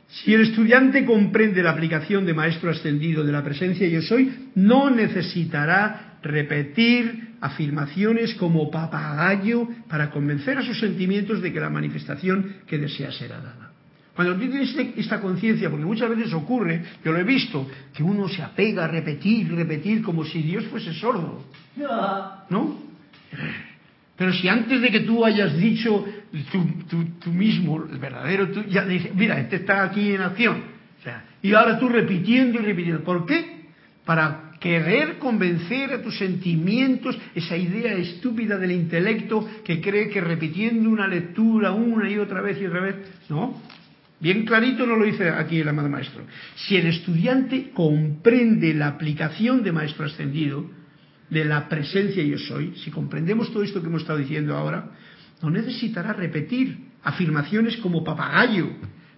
Si 0.07 0.33
el 0.33 0.41
estudiante 0.41 1.05
comprende 1.05 1.61
la 1.61 1.69
aplicación 1.69 2.25
de 2.25 2.33
maestro 2.33 2.71
ascendido 2.71 3.23
de 3.23 3.31
la 3.31 3.43
presencia 3.43 3.87
yo 3.87 4.01
soy, 4.01 4.49
no 4.55 4.89
necesitará 4.89 6.17
repetir 6.23 7.35
afirmaciones 7.39 8.33
como 8.33 8.71
papagayo 8.71 9.67
para 9.87 10.09
convencer 10.09 10.57
a 10.57 10.63
sus 10.63 10.79
sentimientos 10.79 11.43
de 11.43 11.53
que 11.53 11.59
la 11.59 11.69
manifestación 11.69 12.55
que 12.65 12.79
desea 12.79 13.11
será 13.11 13.37
dada. 13.37 13.58
Cuando 14.19 14.35
tienes 14.35 14.75
esta 14.97 15.21
conciencia, 15.21 15.69
porque 15.69 15.85
muchas 15.85 16.09
veces 16.09 16.33
ocurre, 16.33 16.83
yo 17.05 17.13
lo 17.13 17.19
he 17.19 17.23
visto, 17.23 17.65
que 17.93 18.03
uno 18.03 18.27
se 18.27 18.43
apega 18.43 18.83
a 18.83 18.87
repetir, 18.89 19.49
repetir, 19.55 20.01
como 20.03 20.25
si 20.25 20.41
Dios 20.41 20.65
fuese 20.65 20.93
sordo. 20.93 21.45
¿No? 22.49 22.79
Pero 24.17 24.33
si 24.33 24.49
antes 24.49 24.81
de 24.81 24.91
que 24.91 24.99
tú 24.99 25.23
hayas 25.23 25.55
dicho 25.55 26.05
tú, 27.23 27.31
mismo, 27.31 27.81
el 27.89 27.97
verdadero 27.97 28.49
tú, 28.49 28.61
ya 28.65 28.83
dices, 28.83 29.15
mira, 29.15 29.39
este 29.39 29.55
está 29.55 29.83
aquí 29.83 30.11
en 30.11 30.21
acción. 30.21 30.63
O 30.99 31.01
sea, 31.01 31.23
y 31.41 31.53
ahora 31.53 31.79
tú 31.79 31.87
repitiendo 31.87 32.59
y 32.59 32.65
repitiendo. 32.65 33.05
¿Por 33.05 33.25
qué? 33.25 33.69
Para 34.03 34.51
querer 34.59 35.17
convencer 35.17 35.93
a 35.93 36.01
tus 36.01 36.17
sentimientos, 36.17 37.17
esa 37.35 37.55
idea 37.55 37.93
estúpida 37.93 38.57
del 38.57 38.73
intelecto 38.73 39.47
que 39.63 39.79
cree 39.79 40.09
que 40.09 40.19
repitiendo 40.19 40.89
una 40.89 41.07
lectura 41.07 41.71
una 41.71 42.09
y 42.09 42.17
otra 42.17 42.41
vez 42.41 42.61
y 42.61 42.65
otra 42.65 42.81
vez, 42.81 42.95
no. 43.29 43.78
Bien 44.19 44.45
clarito 44.45 44.85
no 44.85 44.95
lo 44.95 45.05
dice 45.05 45.29
aquí 45.29 45.59
el 45.59 45.69
amado 45.69 45.89
maestro. 45.89 46.23
Si 46.55 46.75
el 46.75 46.87
estudiante 46.87 47.71
comprende 47.73 48.73
la 48.73 48.87
aplicación 48.87 49.63
de 49.63 49.71
maestro 49.71 50.05
ascendido, 50.05 50.69
de 51.29 51.45
la 51.45 51.69
presencia 51.69 52.23
yo 52.23 52.37
soy, 52.37 52.73
si 52.83 52.91
comprendemos 52.91 53.51
todo 53.53 53.63
esto 53.63 53.81
que 53.81 53.87
hemos 53.87 54.01
estado 54.01 54.19
diciendo 54.19 54.57
ahora, 54.57 54.91
no 55.41 55.49
necesitará 55.49 56.13
repetir 56.13 56.89
afirmaciones 57.03 57.77
como 57.77 58.03
papagayo 58.03 58.69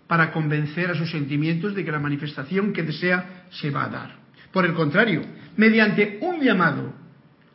para 0.08 0.32
convencer 0.32 0.92
a 0.92 0.96
sus 0.96 1.10
sentimientos 1.10 1.74
de 1.74 1.86
que 1.86 1.92
la 1.92 2.00
manifestación 2.00 2.74
que 2.74 2.84
desea 2.84 3.46
se 3.50 3.72
va 3.72 3.86
a 3.86 3.90
dar. 3.90 4.16
Por 4.52 4.66
el 4.66 4.74
contrario, 4.74 5.22
mediante 5.56 6.20
un 6.22 6.42
llamado 6.42 6.94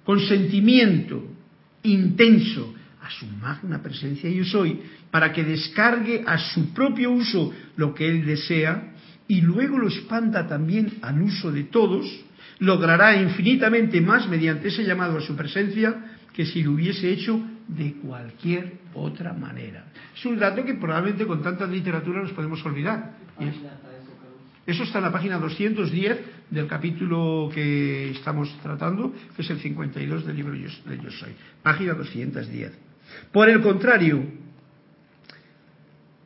con 0.05 0.21
sentimiento 0.21 1.23
intenso 1.83 2.75
a 3.07 3.11
su 3.11 3.27
magna 3.27 3.83
presencia 3.83 4.29
yo 4.29 4.45
soy, 4.45 4.81
para 5.11 5.33
que 5.33 5.45
descargue 5.45 6.25
a 6.27 6.39
su 6.39 6.73
propio 6.75 7.13
uso 7.13 7.53
lo 7.77 7.95
que 7.95 8.09
él 8.09 8.27
desea 8.27 8.95
y 9.29 9.41
luego 9.41 9.79
lo 9.79 9.89
expanda 9.89 10.47
también 10.47 10.99
al 11.03 11.23
uso 11.23 11.53
de 11.53 11.65
todos, 11.65 12.07
logrará 12.59 13.21
infinitamente 13.21 14.01
más 14.01 14.29
mediante 14.29 14.69
ese 14.69 14.85
llamado 14.85 15.19
a 15.19 15.21
su 15.21 15.37
presencia 15.37 15.95
que 16.33 16.47
si 16.47 16.63
lo 16.63 16.73
hubiese 16.73 17.11
hecho 17.11 17.41
de 17.69 17.95
cualquier 17.95 18.79
otra 18.95 19.33
manera. 19.33 19.87
Es 20.17 20.25
un 20.27 20.39
dato 20.39 20.65
que 20.65 20.75
probablemente 20.75 21.27
con 21.27 21.43
tanta 21.43 21.67
literatura 21.67 22.23
nos 22.23 22.33
podemos 22.33 22.65
olvidar. 22.65 23.17
Eso 24.67 24.83
está 24.83 24.99
en 24.99 25.05
la 25.05 25.13
página 25.13 25.39
210 25.39 26.51
del 26.51 26.67
capítulo 26.67 27.51
que 27.55 28.11
estamos 28.11 28.53
tratando, 28.63 29.13
que 29.35 29.43
es 29.43 29.51
el 29.51 29.61
52 29.61 30.27
del 30.27 30.37
libro 30.37 30.53
de 30.53 30.99
Yo 31.03 31.11
Soy. 31.11 31.31
Página 31.63 31.95
210. 31.95 32.86
Por 33.33 33.49
el 33.49 33.61
contrario, 33.61 34.23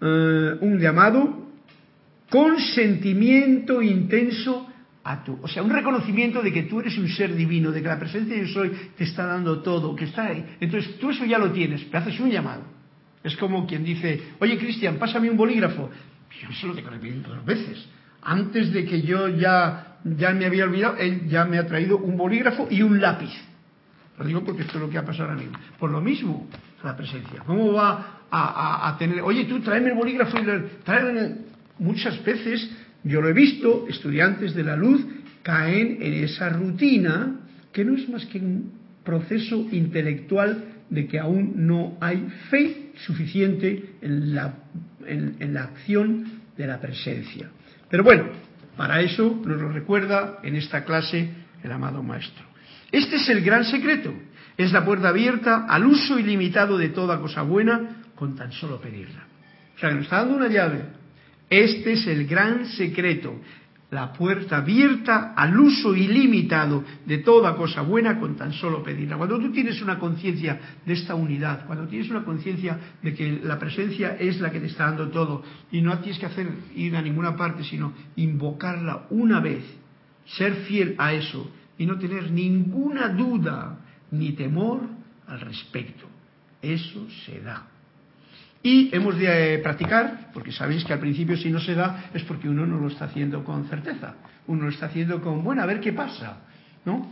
eh, 0.01 0.57
un 0.61 0.79
llamado 0.79 1.49
con 2.31 2.59
sentimiento 2.59 3.83
intenso 3.83 4.67
a 5.03 5.25
tu, 5.25 5.39
o 5.43 5.49
sea, 5.49 5.63
un 5.63 5.71
reconocimiento 5.71 6.43
de 6.43 6.53
que 6.53 6.65
tú 6.65 6.81
eres 6.81 6.97
un 6.99 7.09
ser 7.09 7.35
divino, 7.35 7.73
de 7.73 7.83
que 7.83 7.89
la 7.89 7.99
presencia 7.99 8.35
de 8.35 8.47
Yo 8.47 8.53
Soy 8.53 8.71
te 8.97 9.05
está 9.05 9.27
dando 9.27 9.61
todo, 9.61 9.95
que 9.97 10.05
está 10.05 10.27
ahí. 10.27 10.57
Entonces 10.61 10.99
tú 10.99 11.11
eso 11.11 11.25
ya 11.25 11.39
lo 11.39 11.51
tienes, 11.53 11.91
te 11.91 11.97
haces 11.97 12.19
un 12.21 12.31
llamado. 12.31 12.63
Es 13.23 13.37
como 13.37 13.67
quien 13.67 13.85
dice, 13.85 14.21
oye 14.39 14.59
Cristian, 14.59 14.97
pásame 14.97 15.29
un 15.29 15.37
bolígrafo. 15.37 15.91
Yo 16.41 16.53
se 16.53 16.67
lo 16.67 16.75
tengo 16.75 16.91
que 16.91 17.11
dos 17.11 17.45
veces. 17.45 17.87
Antes 18.23 18.73
de 18.73 18.85
que 18.85 19.03
yo 19.03 19.29
ya, 19.29 19.99
ya 20.05 20.33
me 20.33 20.47
había 20.47 20.65
olvidado, 20.65 20.97
él 20.97 21.29
ya 21.29 21.45
me 21.45 21.59
ha 21.59 21.67
traído 21.67 21.99
un 21.99 22.17
bolígrafo 22.17 22.69
y 22.71 22.83
un 22.83 23.01
lápiz. 23.01 23.33
Lo 24.19 24.25
digo 24.25 24.45
porque 24.45 24.63
esto 24.63 24.77
es 24.77 24.81
lo 24.83 24.91
que 24.91 24.99
ha 24.99 25.05
pasado 25.05 25.31
ahora 25.31 25.41
mismo. 25.41 25.59
Por 25.79 25.91
lo 25.91 26.01
mismo, 26.01 26.47
la 26.85 26.97
presencia. 26.97 27.43
¿Cómo 27.47 27.73
va 27.73 28.21
a, 28.31 28.97
tener, 28.99 29.21
oye, 29.23 29.45
tú 29.45 29.61
tráeme 29.61 29.91
el 29.91 29.97
bolígrafo 29.97 30.39
y. 30.39 31.51
Muchas 31.79 32.23
veces 32.25 32.71
yo 33.05 33.23
lo 33.23 33.29
he 33.29 33.33
visto, 33.33 33.87
estudiantes 33.89 34.55
de 34.55 34.63
la 34.63 34.77
luz 34.77 35.03
caen 35.43 35.99
en 36.01 36.13
esa 36.25 36.51
rutina 36.51 37.41
que 37.73 37.85
no 37.85 37.97
es 37.97 38.07
más 38.09 38.27
que 38.27 38.39
un 38.39 38.73
proceso 39.03 39.67
intelectual 39.73 40.65
de 40.91 41.07
que 41.07 41.19
aún 41.19 41.67
no 41.67 41.97
hay 42.01 42.29
fe 42.51 42.93
suficiente 43.07 43.95
en 44.03 44.35
la, 44.35 44.55
en 45.07 45.55
la 45.55 45.63
acción 45.63 46.25
de 46.57 46.67
la 46.67 46.79
presencia. 46.79 47.49
Pero 47.89 48.05
bueno, 48.05 48.25
para 48.77 49.01
eso 49.01 49.43
nos 49.45 49.61
lo 49.61 49.71
recuerda 49.71 50.39
en 50.43 50.57
esta 50.57 50.85
clase 50.85 51.29
el 51.63 51.73
amado 51.73 52.03
Maestro. 52.03 52.45
Este 52.93 53.17
es 53.17 53.29
el 53.29 53.43
gran 53.43 53.65
secreto. 53.65 54.13
Es 54.57 54.73
la 54.73 54.85
puerta 54.85 55.09
abierta 55.09 55.67
al 55.69 55.87
uso 55.87 56.19
ilimitado 56.19 56.77
de 56.77 56.91
toda 56.91 57.21
cosa 57.21 57.43
buena 57.43 58.03
con 58.15 58.35
tan 58.37 58.53
solo 58.53 58.81
pedirla. 58.81 59.25
O 59.77 59.79
sea, 59.79 59.89
que 59.89 59.95
nos 59.95 60.05
está 60.05 60.17
dando 60.17 60.37
una 60.37 60.49
llave. 60.49 60.85
Este 61.49 61.93
es 61.93 62.07
el 62.07 62.27
gran 62.27 62.67
secreto 62.67 63.41
la 63.91 64.13
puerta 64.13 64.59
abierta 64.59 65.35
al 65.35 65.59
uso 65.59 65.95
ilimitado 65.95 66.85
de 67.05 67.19
toda 67.19 67.57
cosa 67.57 67.83
buena 67.83 68.21
con 68.21 68.37
tan 68.37 68.53
solo 68.53 68.83
pedirla. 68.83 69.17
Cuando 69.17 69.39
tú 69.39 69.51
tienes 69.51 69.83
una 69.83 69.99
conciencia 69.99 70.61
de 70.87 70.93
esta 70.93 71.15
unidad, 71.15 71.67
cuando 71.67 71.89
tienes 71.89 72.09
una 72.11 72.25
conciencia 72.25 72.79
de 73.03 73.15
que 73.15 73.41
la 73.43 73.59
presencia 73.59 74.17
es 74.19 74.41
la 74.41 74.51
que 74.51 74.61
te 74.61 74.67
está 74.67 74.85
dando 74.87 75.09
todo 75.09 75.43
y 75.73 75.83
no 75.83 75.99
tienes 75.99 76.21
que 76.21 76.27
hacer 76.27 76.49
ir 76.77 76.95
a 76.95 77.03
ninguna 77.03 77.37
parte, 77.37 77.65
sino 77.65 77.93
invocarla 78.17 79.07
una 79.11 79.41
vez, 79.41 79.65
ser 80.25 80.55
fiel 80.67 80.95
a 80.99 81.13
eso 81.13 81.51
y 81.77 81.87
no 81.87 81.99
tener 81.99 82.31
ninguna 82.31 83.09
duda 83.09 83.79
ni 84.11 84.33
temor 84.33 84.81
al 85.27 85.41
respecto. 85.41 86.07
Eso 86.63 87.07
se 87.25 87.41
da. 87.41 87.67
Y 88.63 88.95
hemos 88.95 89.17
de 89.17 89.55
eh, 89.55 89.59
practicar, 89.59 90.31
porque 90.35 90.53
sabéis 90.53 90.85
que 90.85 90.93
al 90.93 90.99
principio 90.99 91.37
si 91.37 91.51
no 91.51 91.61
se 91.61 91.75
da 91.75 92.11
es 92.13 92.23
porque 92.25 92.49
uno 92.49 92.67
no 92.67 92.79
lo 92.79 92.89
está 92.89 93.07
haciendo 93.07 93.43
con 93.43 93.65
certeza, 93.69 94.17
uno 94.47 94.65
lo 94.65 94.69
está 94.69 94.87
haciendo 94.87 95.23
con, 95.23 95.43
bueno, 95.43 95.63
a 95.63 95.67
ver 95.67 95.81
qué 95.81 95.95
pasa, 95.95 96.41
¿no? 96.85 97.11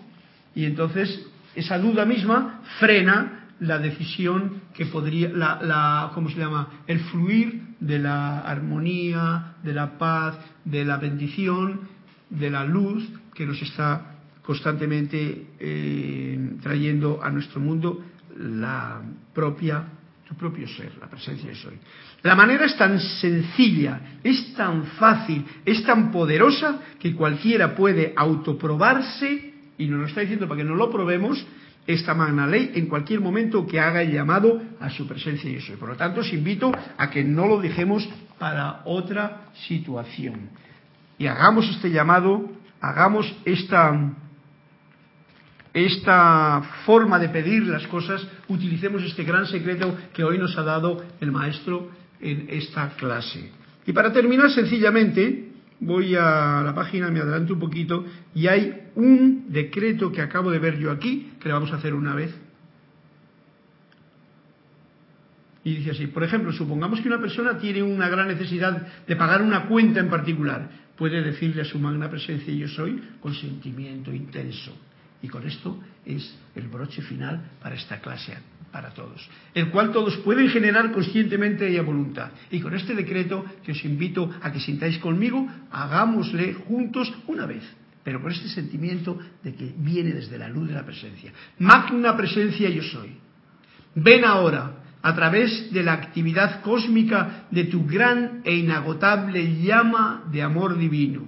Y 0.54 0.66
entonces 0.66 1.26
esa 1.54 1.78
duda 1.78 2.04
misma 2.04 2.60
frena 2.78 3.46
la 3.60 3.78
decisión 3.78 4.62
que 4.74 4.86
podría, 4.86 5.30
la, 5.30 5.58
la, 5.62 6.10
¿cómo 6.14 6.28
se 6.28 6.38
llama? 6.38 6.82
El 6.86 7.00
fluir 7.00 7.76
de 7.80 7.98
la 7.98 8.40
armonía, 8.40 9.54
de 9.62 9.72
la 9.72 9.98
paz, 9.98 10.38
de 10.64 10.84
la 10.84 10.98
bendición, 10.98 11.88
de 12.28 12.50
la 12.50 12.64
luz 12.64 13.08
que 13.34 13.46
nos 13.46 13.60
está 13.62 14.17
constantemente 14.48 15.48
eh, 15.60 16.56
trayendo 16.62 17.20
a 17.22 17.28
nuestro 17.28 17.60
mundo 17.60 18.02
la 18.34 19.02
propia 19.34 19.84
tu 20.26 20.34
propio 20.36 20.66
ser, 20.68 20.92
la 20.98 21.06
presencia 21.06 21.50
de 21.50 21.54
soy. 21.54 21.74
La 22.22 22.34
manera 22.34 22.64
es 22.64 22.74
tan 22.76 22.98
sencilla, 22.98 24.18
es 24.24 24.54
tan 24.54 24.84
fácil, 24.84 25.44
es 25.66 25.84
tan 25.84 26.10
poderosa 26.10 26.80
que 26.98 27.14
cualquiera 27.14 27.74
puede 27.74 28.14
autoprobarse, 28.16 29.52
y 29.76 29.86
nos 29.86 30.00
lo 30.00 30.06
está 30.06 30.22
diciendo 30.22 30.48
para 30.48 30.58
que 30.58 30.68
no 30.68 30.76
lo 30.76 30.90
probemos, 30.90 31.46
esta 31.86 32.14
magna 32.14 32.46
ley 32.46 32.72
en 32.74 32.86
cualquier 32.86 33.20
momento 33.20 33.66
que 33.66 33.80
haga 33.80 34.00
el 34.00 34.12
llamado 34.12 34.62
a 34.80 34.88
su 34.88 35.06
presencia 35.06 35.50
y 35.50 35.60
soy. 35.60 35.76
Por 35.76 35.90
lo 35.90 35.96
tanto, 35.96 36.20
os 36.20 36.32
invito 36.32 36.72
a 36.96 37.10
que 37.10 37.22
no 37.22 37.46
lo 37.46 37.60
dejemos 37.60 38.08
para 38.38 38.80
otra 38.86 39.48
situación. 39.66 40.50
Y 41.18 41.26
hagamos 41.26 41.68
este 41.68 41.90
llamado, 41.90 42.50
hagamos 42.80 43.34
esta 43.44 44.14
esta 45.72 46.62
forma 46.84 47.18
de 47.18 47.28
pedir 47.28 47.64
las 47.66 47.86
cosas, 47.86 48.26
utilicemos 48.48 49.02
este 49.02 49.24
gran 49.24 49.46
secreto 49.46 49.96
que 50.12 50.24
hoy 50.24 50.38
nos 50.38 50.56
ha 50.56 50.62
dado 50.62 51.04
el 51.20 51.30
maestro 51.30 51.90
en 52.20 52.46
esta 52.48 52.90
clase. 52.90 53.50
Y 53.86 53.92
para 53.92 54.12
terminar, 54.12 54.50
sencillamente, 54.50 55.52
voy 55.80 56.14
a 56.14 56.62
la 56.64 56.74
página, 56.74 57.10
me 57.10 57.20
adelanto 57.20 57.54
un 57.54 57.60
poquito, 57.60 58.04
y 58.34 58.46
hay 58.46 58.88
un 58.94 59.46
decreto 59.48 60.10
que 60.10 60.22
acabo 60.22 60.50
de 60.50 60.58
ver 60.58 60.78
yo 60.78 60.90
aquí, 60.90 61.32
que 61.40 61.48
le 61.48 61.54
vamos 61.54 61.72
a 61.72 61.76
hacer 61.76 61.94
una 61.94 62.14
vez. 62.14 62.34
Y 65.64 65.76
dice 65.76 65.90
así, 65.90 66.06
por 66.06 66.24
ejemplo, 66.24 66.52
supongamos 66.52 67.00
que 67.00 67.08
una 67.08 67.20
persona 67.20 67.58
tiene 67.58 67.82
una 67.82 68.08
gran 68.08 68.28
necesidad 68.28 68.86
de 69.06 69.16
pagar 69.16 69.42
una 69.42 69.66
cuenta 69.66 70.00
en 70.00 70.08
particular. 70.08 70.70
Puede 70.96 71.22
decirle 71.22 71.62
a 71.62 71.64
su 71.64 71.78
magna 71.78 72.08
presencia 72.08 72.52
yo 72.52 72.68
soy 72.68 73.00
con 73.20 73.34
sentimiento 73.34 74.12
intenso 74.12 74.72
y 75.22 75.28
con 75.28 75.46
esto 75.46 75.78
es 76.04 76.36
el 76.54 76.68
broche 76.68 77.02
final 77.02 77.50
para 77.60 77.74
esta 77.74 78.00
clase, 78.00 78.36
para 78.70 78.90
todos, 78.90 79.28
el 79.54 79.70
cual 79.70 79.92
todos 79.92 80.16
pueden 80.18 80.48
generar 80.48 80.92
conscientemente 80.92 81.70
y 81.70 81.76
a 81.76 81.82
voluntad. 81.82 82.30
Y 82.50 82.60
con 82.60 82.74
este 82.74 82.94
decreto 82.94 83.44
que 83.64 83.72
os 83.72 83.84
invito 83.84 84.30
a 84.42 84.52
que 84.52 84.60
sintáis 84.60 84.98
conmigo, 84.98 85.46
hagámosle 85.70 86.54
juntos 86.54 87.12
una 87.26 87.46
vez, 87.46 87.64
pero 88.04 88.22
con 88.22 88.30
este 88.30 88.48
sentimiento 88.48 89.18
de 89.42 89.54
que 89.54 89.74
viene 89.76 90.12
desde 90.12 90.38
la 90.38 90.48
luz 90.48 90.68
de 90.68 90.74
la 90.74 90.84
presencia. 90.84 91.32
Magna 91.58 92.16
presencia 92.16 92.70
yo 92.70 92.82
soy. 92.82 93.16
Ven 93.94 94.24
ahora 94.24 94.84
a 95.02 95.14
través 95.14 95.72
de 95.72 95.82
la 95.82 95.94
actividad 95.94 96.60
cósmica 96.60 97.46
de 97.50 97.64
tu 97.64 97.86
gran 97.86 98.42
e 98.44 98.54
inagotable 98.54 99.62
llama 99.62 100.24
de 100.30 100.42
amor 100.42 100.78
divino. 100.78 101.22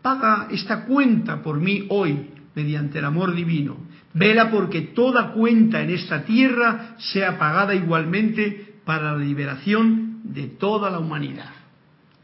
Paga 0.00 0.48
esta 0.50 0.84
cuenta 0.84 1.42
por 1.42 1.60
mí 1.60 1.86
hoy 1.90 2.37
mediante 2.58 2.98
el 2.98 3.04
amor 3.04 3.36
divino. 3.36 3.76
Vela 4.14 4.50
porque 4.50 4.80
toda 4.80 5.30
cuenta 5.30 5.80
en 5.80 5.90
esta 5.90 6.24
tierra 6.24 6.96
sea 6.98 7.38
pagada 7.38 7.72
igualmente 7.72 8.80
para 8.84 9.12
la 9.12 9.18
liberación 9.18 10.22
de 10.24 10.48
toda 10.48 10.90
la 10.90 10.98
humanidad. 10.98 11.52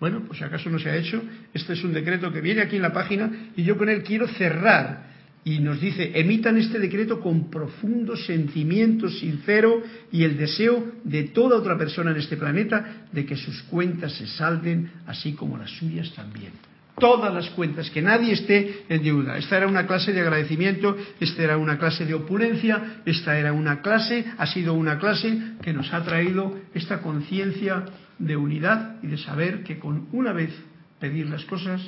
Bueno, 0.00 0.22
pues 0.26 0.38
si 0.38 0.44
acaso 0.44 0.68
no 0.70 0.80
se 0.80 0.90
ha 0.90 0.96
hecho, 0.96 1.22
este 1.52 1.74
es 1.74 1.84
un 1.84 1.92
decreto 1.92 2.32
que 2.32 2.40
viene 2.40 2.62
aquí 2.62 2.76
en 2.76 2.82
la 2.82 2.92
página 2.92 3.30
y 3.56 3.62
yo 3.62 3.78
con 3.78 3.88
él 3.88 4.02
quiero 4.02 4.26
cerrar 4.26 5.14
y 5.44 5.60
nos 5.60 5.80
dice, 5.80 6.10
emitan 6.18 6.56
este 6.56 6.80
decreto 6.80 7.20
con 7.20 7.48
profundo 7.48 8.16
sentimiento 8.16 9.08
sincero 9.08 9.82
y 10.10 10.24
el 10.24 10.36
deseo 10.36 10.94
de 11.04 11.24
toda 11.24 11.58
otra 11.58 11.78
persona 11.78 12.10
en 12.10 12.16
este 12.16 12.36
planeta 12.36 13.06
de 13.12 13.24
que 13.24 13.36
sus 13.36 13.62
cuentas 13.64 14.14
se 14.14 14.26
salden, 14.26 14.90
así 15.06 15.34
como 15.34 15.56
las 15.56 15.70
suyas 15.70 16.12
también. 16.12 16.73
Todas 16.98 17.34
las 17.34 17.50
cuentas, 17.50 17.90
que 17.90 18.02
nadie 18.02 18.32
esté 18.32 18.84
en 18.88 19.02
deuda. 19.02 19.36
Esta 19.36 19.56
era 19.56 19.66
una 19.66 19.86
clase 19.86 20.12
de 20.12 20.20
agradecimiento, 20.20 20.96
esta 21.18 21.42
era 21.42 21.58
una 21.58 21.76
clase 21.76 22.04
de 22.04 22.14
opulencia, 22.14 23.02
esta 23.04 23.36
era 23.36 23.52
una 23.52 23.82
clase, 23.82 24.24
ha 24.38 24.46
sido 24.46 24.74
una 24.74 24.98
clase 24.98 25.36
que 25.62 25.72
nos 25.72 25.92
ha 25.92 26.04
traído 26.04 26.56
esta 26.72 27.02
conciencia 27.02 27.84
de 28.18 28.36
unidad 28.36 29.02
y 29.02 29.08
de 29.08 29.18
saber 29.18 29.64
que 29.64 29.78
con 29.80 30.08
una 30.12 30.32
vez 30.32 30.54
pedir 31.00 31.28
las 31.28 31.44
cosas, 31.46 31.82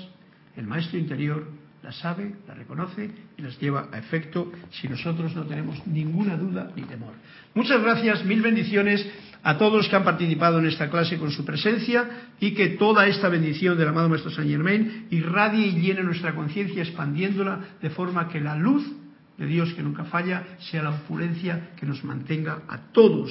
el 0.56 0.66
maestro 0.66 0.98
interior 0.98 1.46
las 1.82 1.96
sabe, 1.96 2.34
las 2.48 2.56
reconoce 2.56 3.10
y 3.36 3.42
las 3.42 3.58
lleva 3.60 3.88
a 3.92 3.98
efecto 3.98 4.52
si 4.70 4.88
nosotros 4.88 5.34
no 5.34 5.44
tenemos 5.44 5.86
ninguna 5.86 6.36
duda 6.36 6.70
ni 6.74 6.82
temor. 6.82 7.12
Muchas 7.54 7.80
gracias, 7.80 8.24
mil 8.24 8.42
bendiciones 8.42 9.06
a 9.42 9.56
todos 9.56 9.74
los 9.74 9.88
que 9.88 9.96
han 9.96 10.04
participado 10.04 10.58
en 10.58 10.66
esta 10.66 10.90
clase 10.90 11.18
con 11.18 11.30
su 11.30 11.44
presencia 11.44 12.28
y 12.40 12.52
que 12.52 12.70
toda 12.70 13.06
esta 13.06 13.28
bendición 13.28 13.78
del 13.78 13.88
amado 13.88 14.08
Maestro 14.08 14.30
Saint 14.30 14.50
Germain 14.50 15.06
irradie 15.10 15.68
y 15.68 15.80
llene 15.80 16.02
nuestra 16.02 16.34
conciencia 16.34 16.82
expandiéndola 16.82 17.60
de 17.80 17.90
forma 17.90 18.28
que 18.28 18.40
la 18.40 18.56
luz 18.56 18.84
de 19.38 19.46
Dios 19.46 19.72
que 19.74 19.82
nunca 19.82 20.04
falla 20.04 20.44
sea 20.58 20.82
la 20.82 20.90
opulencia 20.90 21.70
que 21.76 21.86
nos 21.86 22.02
mantenga 22.02 22.62
a 22.68 22.78
todos 22.92 23.30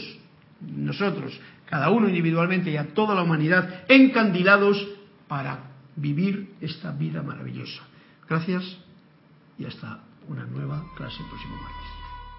nosotros, 0.61 1.37
cada 1.65 1.89
uno 1.89 2.07
individualmente 2.07 2.71
y 2.71 2.77
a 2.77 2.93
toda 2.93 3.15
la 3.15 3.23
humanidad 3.23 3.83
encandilados 3.89 4.87
para 5.27 5.71
vivir 5.95 6.53
esta 6.61 6.91
vida 6.91 7.21
maravillosa. 7.21 7.81
Gracias 8.27 8.63
y 9.57 9.65
hasta 9.65 10.03
una 10.27 10.45
nueva 10.45 10.83
clase 10.95 11.21
el 11.21 11.29
próximo 11.29 11.55
martes. 11.57 11.84